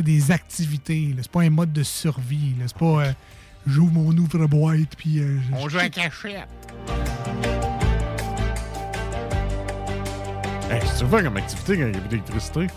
[0.02, 1.14] des activités.
[1.22, 2.56] C'est pas un mode de survie.
[2.57, 2.65] là.
[2.68, 3.11] C'est pas euh,
[3.68, 5.19] j'ouvre mon ouvre-boîte puis.
[5.19, 6.48] euh, On joue à cachette.
[10.69, 12.68] Hey, tu fais comme activité quand il n'y a plus d'électricité?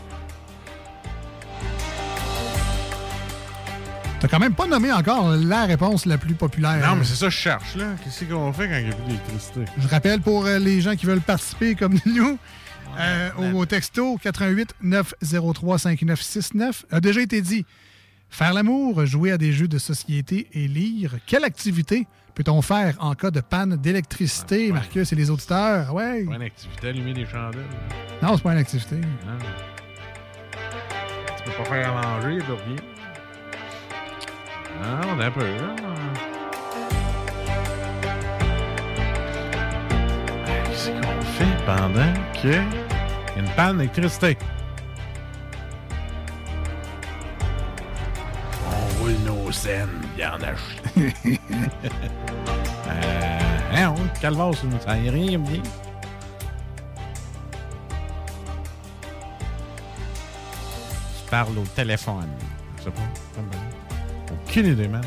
[4.20, 6.86] T'as quand même pas nommé encore la réponse la plus populaire.
[6.88, 7.94] Non, mais c'est ça que je cherche, là.
[8.02, 9.60] Qu'est-ce qu'on fait quand il n'y a plus d'électricité?
[9.78, 12.38] Je rappelle pour euh, les gens qui veulent participer comme nous,
[12.98, 17.66] euh, au, au texto 88 903 5969 a déjà été dit.
[18.28, 21.16] Faire l'amour, jouer à des jeux de société et lire.
[21.27, 25.94] Quelle activité peut-on faire en cas de panne d'électricité, Marcus et les auditeurs?
[25.94, 26.24] Ouais.
[26.24, 27.65] Pas une activité, allumer des chandelles.
[28.23, 28.97] Non, c'est pas une activité.
[28.97, 29.39] Non.
[31.39, 32.77] Tu peux pas faire à manger, de rien.
[34.82, 35.74] Non, on a un peu, là.
[40.66, 42.48] Qu'est-ce qu'on fait pendant que...
[42.48, 44.36] y a une panne d'électricité?
[49.47, 51.39] Nos scènes, il en a chier.
[52.89, 53.39] euh,
[53.73, 55.62] hein, on calvasse, ça y rien bien.
[61.32, 62.28] Au téléphone.
[62.78, 63.02] Je sais pas.
[63.35, 64.35] Ça.
[64.35, 65.05] Aucune idée, man.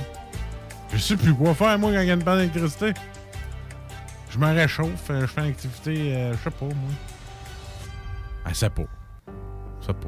[0.93, 2.93] Je sais plus quoi faire, moi, quand il y a une panne d'électricité.
[4.29, 6.75] Je me réchauffe, euh, je fais une activité, euh, je sais pas, moi.
[8.45, 8.83] Ah, c'est pas.
[9.81, 10.07] C'est pas.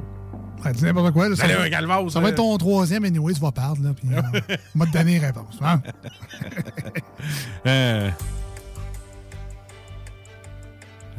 [0.65, 1.29] Ouais, dis n'importe quoi.
[1.29, 3.83] là, ça, Allez, va, un calvaire, ça va être ton troisième anyway, tu vas perdre.
[3.83, 5.57] Là, puis, euh, on va te donner une réponse.
[5.61, 5.81] hein.
[7.67, 8.09] Euh.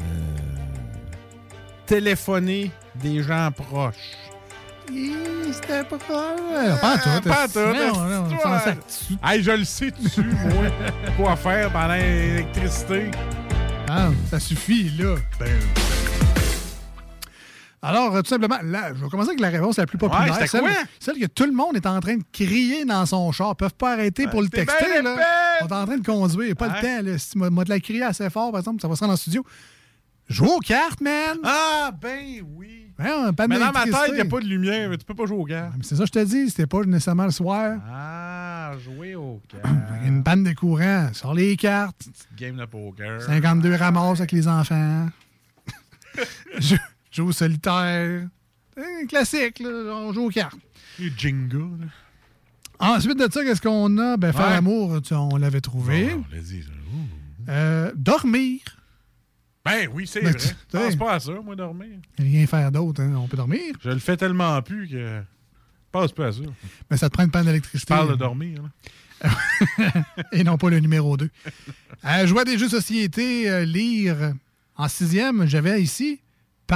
[0.01, 0.05] Euh.
[1.87, 3.95] Téléphoner des gens proches.
[5.53, 6.81] C'était pas grave.
[6.81, 7.29] Pas en tout.
[7.29, 9.19] Pas en tout.
[9.25, 10.65] Hey, je le sais dessus, moi.
[11.17, 13.11] Quoi faire pendant l'électricité.
[13.89, 15.17] Ah, ça suffit, là.
[15.39, 15.49] Ben,
[17.85, 20.39] Alors, euh, tout simplement, là, je vais commencer avec la réponse la plus populaire.
[20.39, 20.47] Ouais,
[21.01, 23.51] celle, que tout le monde est en train de crier dans son char.
[23.53, 24.85] Ils peuvent pas arrêter pour le texter.
[24.85, 25.17] bien Là.
[25.63, 26.55] On est en train de conduire.
[26.55, 26.75] Pas Ouais.
[26.81, 27.11] le temps.
[27.11, 27.19] Là.
[27.19, 29.17] Si tu m'as de la crier assez fort, par exemple, ça va se rendre en
[29.17, 29.45] studio.
[30.29, 31.39] Joue aux cartes, man!
[31.45, 32.87] Ah, ben oui.
[32.99, 34.89] Ouais, pas de Mais dans ma tête, il n'y a pas de lumière.
[34.89, 35.73] mais Tu peux pas jouer aux cartes.
[35.83, 36.51] C'est ça que je te dis.
[36.51, 37.79] C'était pas nécessairement le soir.
[37.91, 39.65] Ah, jouer aux cartes.
[40.07, 41.09] Une panne de courant.
[41.13, 41.97] Sur les cartes.
[41.99, 43.21] Petite game de poker.
[43.23, 45.09] 52 ramasses avec les enfants.
[46.59, 46.77] Je
[47.13, 48.27] joue au solitaire.
[48.77, 49.69] Un classique, là.
[49.69, 50.59] On joue aux cartes.
[50.99, 51.89] Les jingles.
[52.79, 54.17] Ensuite de ça, qu'est-ce qu'on a?
[54.17, 54.51] Ben, faire Ouais.
[54.55, 56.15] l'amour, tu- on l'avait trouvé.
[56.15, 57.51] Bon, on.
[57.51, 58.61] Euh, dormir.
[59.65, 60.39] Ben oui, c'est Ben, vrai.
[60.41, 61.99] Je pense pas à ça, moi, dormir.
[62.19, 63.15] Rien faire d'autre, hein.
[63.17, 63.75] on peut dormir.
[63.81, 64.95] Je le fais tellement plus que.
[64.97, 65.23] Je
[65.93, 66.41] passe pas à ça.
[66.91, 67.95] Mais ça te prend une panne Je d'électricité.
[67.95, 68.59] parle de dormir.
[68.63, 69.31] Là.
[70.33, 71.29] Et non pas le numéro 2.
[72.05, 74.33] Euh, jouer à des jeux de société, euh, lire.
[74.77, 76.21] En sixième, j'avais ici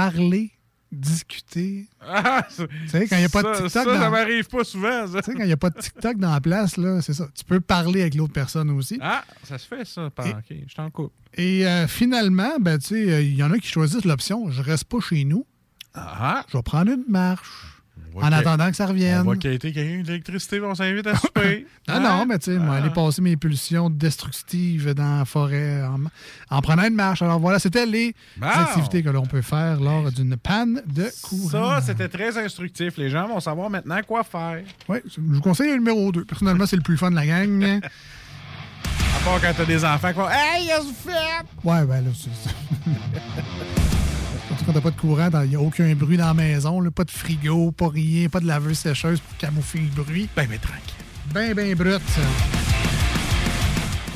[0.01, 0.51] parler,
[0.91, 1.87] discuter.
[2.01, 4.47] Ah, ça- Tu sais, quand il n'y a pas de TikTok Ça, dans- ça m'arrive
[4.47, 5.21] pas souvent, ça.
[5.21, 7.27] Tu sais, quand il n'y a pas de TikTok dans la place, là, c'est ça.
[7.35, 8.97] Tu peux parler avec l'autre personne aussi.
[9.01, 10.09] Ah, ça se fait, ça.
[10.09, 10.27] Par...
[10.27, 11.13] OK, je t'en coupe.
[11.33, 14.61] Et euh, finalement, ben, tu sais, euh, il y en a qui choisissent l'option je
[14.61, 15.45] reste pas chez nous.
[15.93, 17.76] Ah, Je vais prendre une marche.
[18.23, 19.21] En attendant que ça revienne.
[19.21, 21.65] On va quitter quelqu'un d'électricité, on s'invite à souper.
[21.89, 25.99] Ah non, mais tu sais, moi, aller passer mes pulsions destructives dans la forêt en,
[26.53, 27.21] en prenant une marche.
[27.21, 28.45] Alors voilà, c'était les Bon.
[28.47, 31.79] activités que l'on peut faire lors d'une panne de courant.
[31.79, 32.97] Ça, c'était très instructif.
[32.97, 34.59] Les gens vont savoir maintenant quoi faire.
[34.89, 36.25] Oui, je vous conseille le numéro 2.
[36.25, 37.79] Personnellement, c'est le plus fun de la gang.
[39.15, 41.47] À part quand t'as des enfants qui vont Hey, qu'est-ce que vous faites?
[41.63, 42.55] Ouais, ben là, c'est ça.
[44.67, 47.05] Quand t'as pas de courant, il n'y a aucun bruit dans la maison, là, pas
[47.05, 50.27] de frigo, pas rien, pas de laveuse sécheuse pour camoufler le bruit.
[50.35, 50.81] Ben, mais tranquille.
[51.33, 52.01] Ben, ben brut.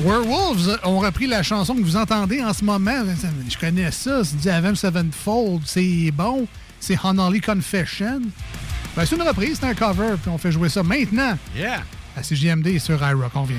[0.02, 3.02] Werewolves ont repris la chanson que vous entendez en ce moment.
[3.48, 6.46] Je connais ça, c'est du Avenged Sevenfold, c'est bon.
[6.80, 8.20] C'est Honolly Confession.
[8.94, 11.82] Ben, c'est une reprise, c'est un cover, puis on fait jouer ça maintenant Yeah!
[12.14, 13.32] à CJMD sur iRock.
[13.36, 13.56] On vient.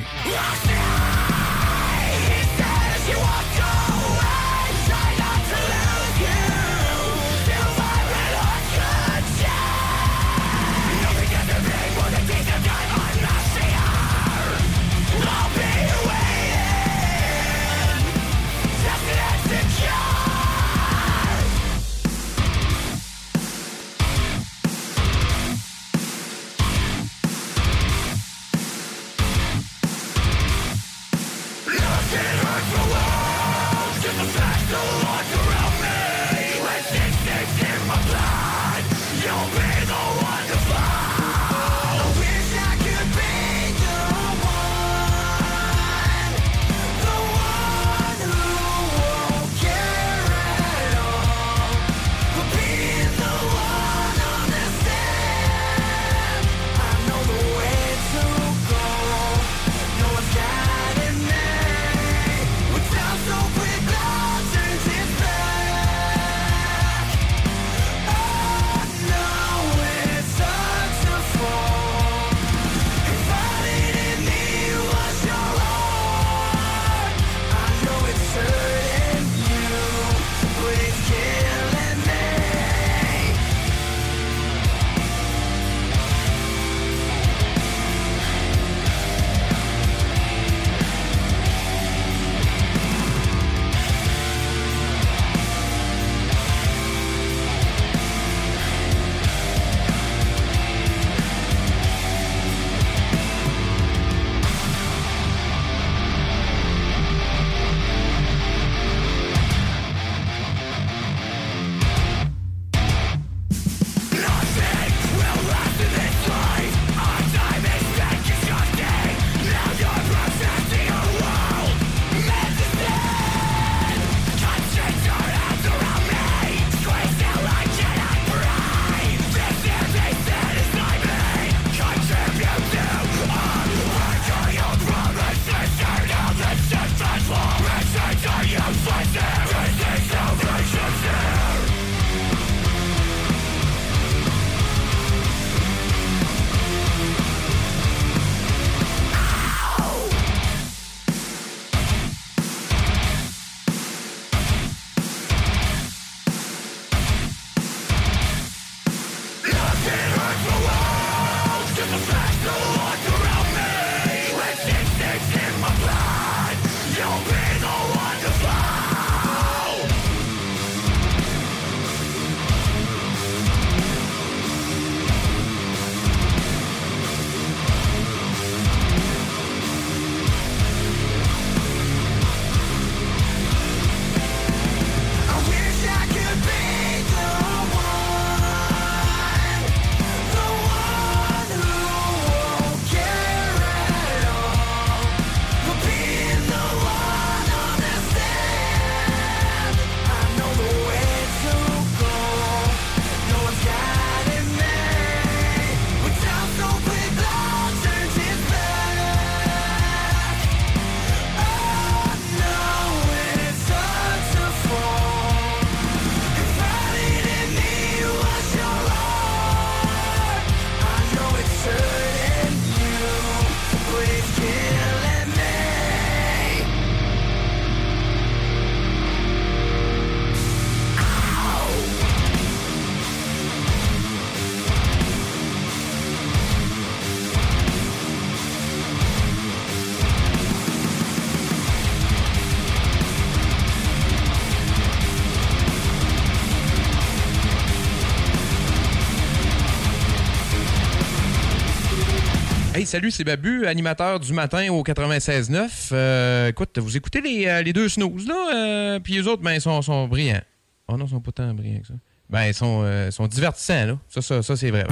[252.93, 255.89] Salut, c'est Babu, animateur du matin au 96.9.
[255.93, 259.53] Euh, écoute, vous écoutez les, euh, les deux snooze, là, euh, puis les autres, ben,
[259.53, 260.43] ils sont, sont brillants.
[260.87, 261.95] Oh non, ils sont pas tant brillants que ça.
[262.29, 263.97] Ben, ils sont, euh, sont divertissants, là.
[264.09, 264.85] Ça, ça, ça c'est vrai.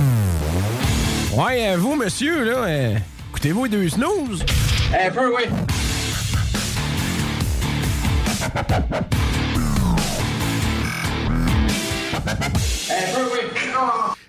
[1.34, 2.98] Ouais, euh, vous, monsieur, là, euh,
[3.30, 4.44] écoutez-vous les deux snooze?
[5.00, 5.44] Un peu, oui.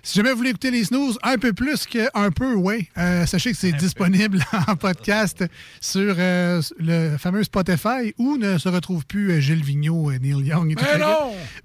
[0.05, 3.51] Si jamais vous voulez écouter les snooze un peu plus qu'un peu, oui, euh, sachez
[3.53, 5.45] que c'est disponible en podcast
[5.79, 10.73] sur euh, le fameux Spotify où ne se retrouve plus euh, Gilles Vigneault, Neil Young
[10.73, 10.83] et tout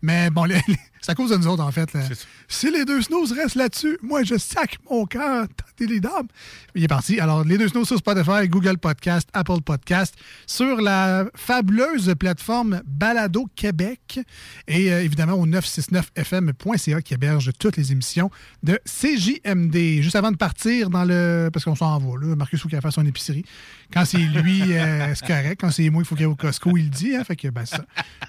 [0.02, 0.28] Mais!
[0.28, 0.44] Mais bon,
[1.00, 1.92] c'est à cause de nous autres, en fait.
[1.92, 2.00] là.
[2.48, 5.46] Si les deux snooze restent là-dessus, moi, je sac mon cœur.
[5.48, 6.28] Tentez les dames.
[6.74, 7.20] Il est parti.
[7.20, 10.14] Alors, les deux snooze sur Spotify, Google Podcast, Apple Podcast,
[10.46, 14.20] sur la fabuleuse plateforme Balado Québec
[14.66, 18.27] et euh, évidemment au 969fm.ca qui héberge toutes les émissions
[18.62, 20.02] de CJMD.
[20.02, 21.50] Juste avant de partir dans le...
[21.52, 22.36] Parce qu'on s'en va, là.
[22.36, 23.44] Marcus, il faut qu'il fasse son épicerie.
[23.92, 25.60] Quand c'est lui, euh, c'est correct.
[25.60, 27.16] Quand c'est moi, il faut qu'il aille au Costco, il le dit.
[27.16, 27.24] Hein?
[27.24, 27.84] Fait que, ben, ça.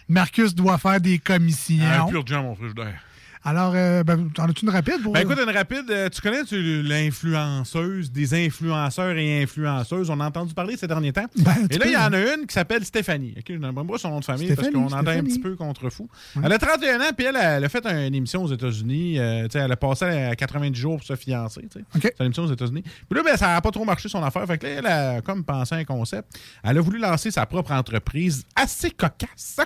[0.08, 1.84] Marcus doit faire des commissions.
[1.84, 3.02] Un pur mon frigidaire.
[3.44, 5.14] Alors, euh, ben, en as-tu une rapide pour.
[5.14, 6.44] Ben écoute, une rapide, euh, tu connais
[6.84, 11.26] l'influenceuse, des influenceurs et influenceuses, on a entendu parler ces derniers temps.
[11.38, 13.34] Ben, et là, il y en a une qui s'appelle Stéphanie.
[13.38, 15.56] OK, je n'aime pas son nom de famille Stéphanie, parce qu'on entend un petit peu
[15.56, 16.10] contre fou.
[16.44, 19.20] Elle a 31 ans, puis elle, elle a fait une émission aux États-Unis.
[19.20, 21.68] euh, elle a passé à 90 jours pour se fiancer.
[22.02, 22.84] C'est une émission aux États-Unis.
[22.84, 24.46] Puis là, ben, ça n'a pas trop marché son affaire.
[24.46, 26.38] Fait que là, elle a comme pensé à un concept.
[26.64, 29.60] Elle a voulu lancer sa propre entreprise assez cocasse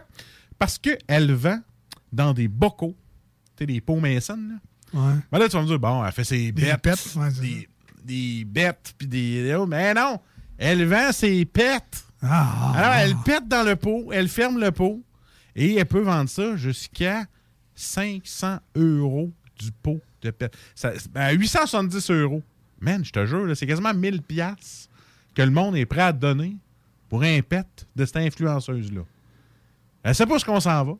[0.59, 1.59] parce qu'elle vend
[2.11, 2.95] dans des bocaux,
[3.59, 4.37] des pots mason.
[4.37, 4.55] Là.
[4.99, 5.15] Ouais.
[5.31, 6.81] Ben là, tu vas me dire, bon, elle fait ses Des bêtes.
[6.81, 7.69] pets, ouais, des,
[8.03, 9.55] des bêtes, puis des.
[9.57, 10.19] oh, Mais non!
[10.57, 12.05] Elle vend ses pets.
[12.21, 12.73] Ah.
[12.75, 15.01] Alors, elle pète dans le pot, elle ferme le pot,
[15.55, 17.25] et elle peut vendre ça jusqu'à
[17.75, 20.33] 500 euros du pot de.
[20.75, 22.43] Ça, ben, 870 euros.
[22.79, 24.89] Man, je te jure, c'est quasiment 1000 piastres
[25.33, 26.55] que le monde est prêt à donner
[27.09, 27.65] pour un pet
[27.95, 29.01] de cette influenceuse-là.
[30.03, 30.93] Elle sait pas ce qu'on s'en va.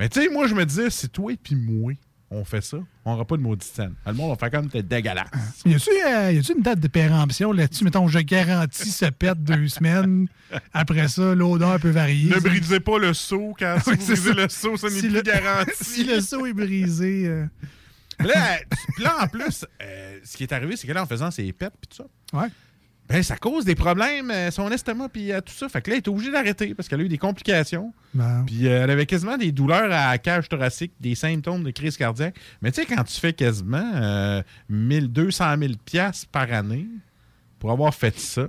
[0.00, 1.92] Mais tu sais, moi, je me disais, c'est toi et puis moi,
[2.30, 3.94] on fait ça, on n'aura pas de maudite scène.
[4.06, 5.28] Le monde va faire comme t'es dégueulasse.
[5.66, 7.84] Y a-tu euh, une date de péremption là-dessus?
[7.84, 10.26] Mettons, je garantis ce pète deux semaines.
[10.72, 12.30] Après ça, l'odeur peut varier.
[12.30, 12.40] Ne ça.
[12.40, 14.34] brisez pas le seau quand si Oui, vous brisez ça.
[14.34, 15.72] le seau, ça n'est Si plus garanti.
[15.80, 17.26] si le seau est brisé.
[17.26, 17.46] euh,
[18.20, 18.58] Là,
[18.98, 21.72] là, en plus, euh, ce qui est arrivé, c'est que là, en faisant ses pets
[21.80, 22.48] puis tout ça, Ouais.
[23.10, 25.68] Ben, ça cause des problèmes, euh, son estomac puis euh, tout ça.
[25.68, 27.92] Fait que là, elle est obligée d'arrêter parce qu'elle a eu des complications.
[28.46, 31.96] Puis euh, elle avait quasiment des douleurs à la cage thoracique, des symptômes de crise
[31.96, 32.36] cardiaque.
[32.62, 36.86] Mais tu sais, quand tu fais quasiment euh, 1200 000 piastres par année
[37.58, 38.46] pour avoir fait ça...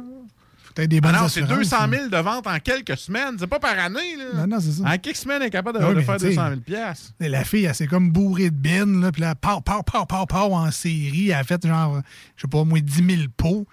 [0.74, 3.36] Peut-être des bonnes Ah non, c'est assurances, 200 mais- 000 de ventes en quelques semaines.
[3.38, 4.46] C'est pas par année, là.
[4.46, 4.84] Non, non, c'est ça.
[4.90, 7.12] En quelques semaines, elle est capable de, Ah de faire tu sais, 200 000 piastres.
[7.20, 10.26] La fille, elle s'est comme bourrée de bines, là, puis là, pow, pow, pow, pow,
[10.26, 11.26] pow, en série.
[11.32, 12.02] Elle a fait genre,
[12.38, 13.68] je sais pas, au moins 10 000 pots.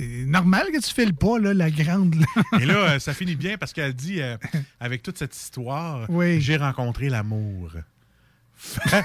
[0.00, 2.14] C'est normal que tu fais le pas, là, la grande.
[2.14, 2.58] là.
[2.58, 4.36] Et là, euh, ça finit bien parce qu'elle dit, euh,
[4.80, 6.40] avec toute cette histoire, Oui.
[6.40, 7.72] j'ai rencontré l'amour.
[8.90, 9.02] Quoi,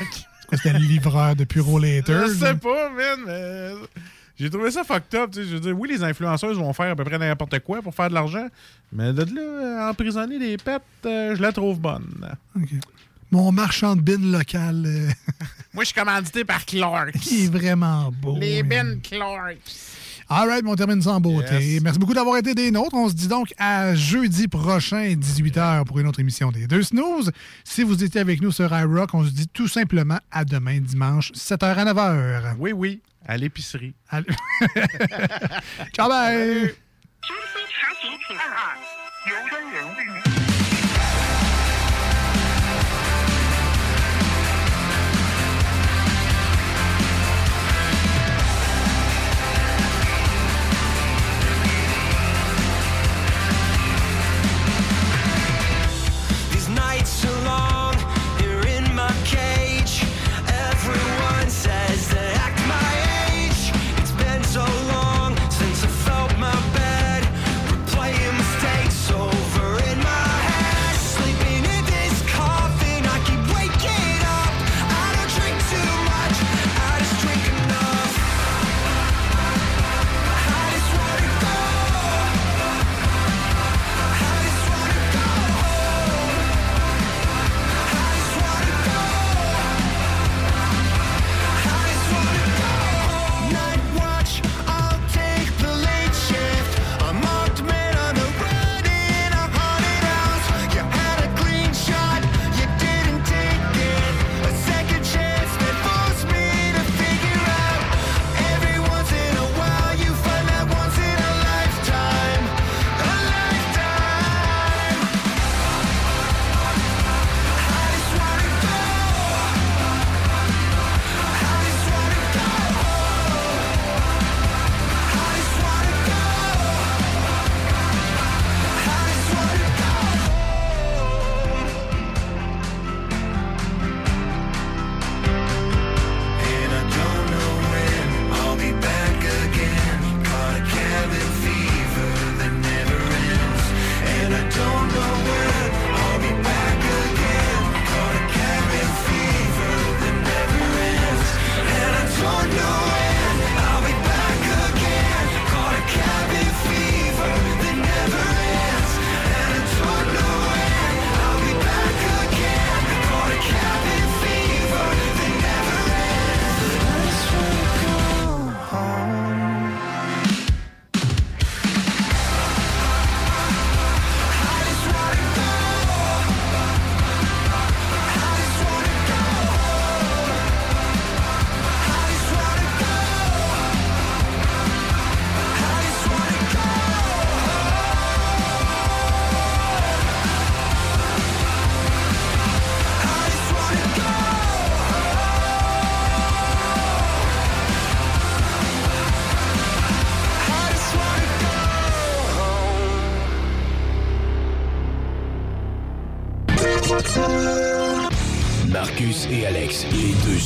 [0.57, 2.27] C'était le livreur de Puro Later.
[2.27, 3.71] Je sais pas, man, mais
[4.37, 5.31] j'ai trouvé ça fucked up.
[5.31, 5.49] tu sais.
[5.49, 8.09] Je veux dire, oui, les influenceuses vont faire à peu près n'importe quoi pour faire
[8.09, 8.47] de l'argent,
[8.93, 12.35] mais de là, euh, emprisonner des pets, euh, je la trouve bonne.
[13.31, 14.83] Mon marchand de bin local.
[14.85, 15.09] euh,
[15.73, 17.11] Moi, je suis commandité par Clark.
[17.13, 18.37] qui est vraiment beau.
[18.39, 18.63] Les hein.
[18.65, 19.57] Ben Clark.
[20.27, 21.73] All right, on termine sans beauté.
[21.73, 21.81] Yes.
[21.83, 22.95] Merci beaucoup d'avoir été des nôtres.
[22.95, 27.31] On se dit donc à jeudi prochain, 18h, pour une autre émission des Deux Snooze.
[27.63, 31.31] Si vous étiez avec nous sur iRock, on se dit tout simplement à demain, dimanche,
[31.33, 32.55] 7h à 9h.
[32.57, 33.93] Oui, oui, à l'épicerie.
[35.93, 36.73] Ciao, bye!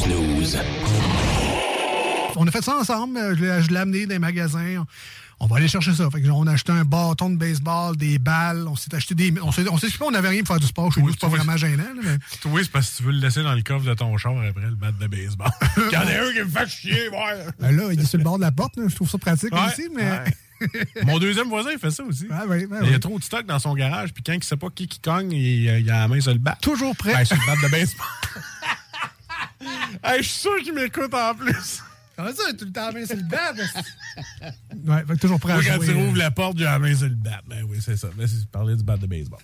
[0.03, 0.57] Snooze.
[2.35, 3.17] On a fait ça ensemble.
[3.17, 4.85] euh, Je l'ai je l'ai amené dans les magasins.
[5.41, 6.09] On va aller chercher ça.
[6.09, 8.65] Fait que on a acheté un bâton de baseball, des balles.
[8.67, 9.33] On s'est acheté des.
[9.41, 10.91] On s'est on s'est dit on n'avait rien pour faire du sport.
[10.91, 11.83] Chez nous, c'est pas vraiment gênant.
[11.83, 12.17] là, mais-
[12.51, 14.67] Oui, c'est parce que tu veux le laisser dans le coffre de ton char après
[14.67, 15.49] le bat de baseball.
[15.77, 17.45] Il y en a un qui me fait chier, ouais.
[17.59, 18.77] Ben là, il est sur le bord de la porte.
[18.77, 18.83] là.
[18.87, 20.03] Je trouve ça pratique Ouais, aussi, mais.
[20.09, 20.23] ouais.
[21.05, 22.25] Mon deuxième voisin, il fait ça aussi.
[22.27, 24.57] ouais, ouais, Il y a trop de stock dans son garage, puis quand il sait
[24.57, 26.57] pas qui qui cogne, il, il a la main sur le bat.
[26.61, 27.13] Toujours prêt.
[27.13, 28.05] Ben, sur le bat de baseball.
[30.03, 31.81] Hey, je suis sûr qu'il m'écoute en plus.
[32.15, 33.53] Comment ça, tout le temps main sur le bat?
[34.93, 35.87] ouais, fait que toujours prêt à quand jouer.
[35.87, 37.39] tu rouvres la porte, j'ai la main sur le bat.
[37.47, 38.09] Ben oui, c'est ça.
[38.17, 39.39] Mais c'est parler du bat de baseball.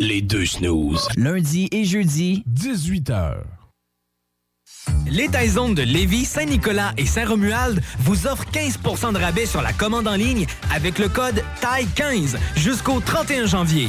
[0.00, 1.08] Les deux snooze.
[1.16, 3.38] Lundi et jeudi, 18h.
[5.06, 10.06] Les Taizones de Lévis, Saint-Nicolas et Saint-Romuald vous offrent 15% de rabais sur la commande
[10.08, 13.88] en ligne avec le code TAI15 jusqu'au 31 janvier.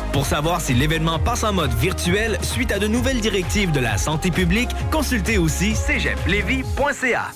[0.13, 3.97] Pour savoir si l'événement passe en mode virtuel suite à de nouvelles directives de la
[3.97, 7.31] santé publique, consultez aussi cégeplevy.ca.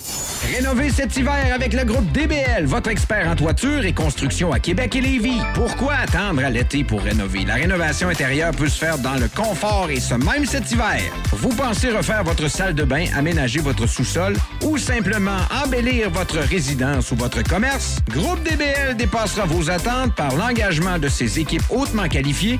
[0.54, 4.96] Rénover cet hiver avec le groupe DBL, votre expert en toiture et construction à Québec
[4.96, 5.40] et Lévis.
[5.56, 7.46] Pourquoi attendre à l'été pour rénover?
[7.46, 11.02] La rénovation intérieure peut se faire dans le confort et ce même cet hiver.
[11.32, 17.12] Vous pensez refaire votre salle de bain, aménager votre sous-sol ou simplement embellir votre résidence
[17.12, 17.98] ou votre commerce?
[18.10, 22.60] Groupe DBL dépassera vos attentes par l'engagement de ses équipes hautement qualifiées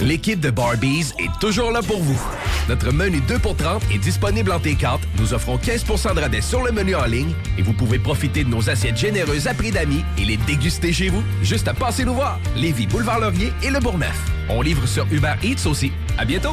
[0.00, 2.20] L'équipe de Barbies est toujours là pour vous.
[2.68, 4.98] Notre menu 2 pour 30 est disponible en T4.
[5.18, 8.48] Nous offrons 15% de rabais sur le menu en ligne et vous pouvez profiter de
[8.48, 11.22] nos assiettes généreuses à prix d'amis et les déguster chez vous.
[11.42, 12.40] Juste à passer nous voir.
[12.56, 14.18] Lévis, Boulevard Laurier et Le Bourgneuf.
[14.48, 15.92] On livre sur Uber Eats aussi.
[16.18, 16.52] À bientôt.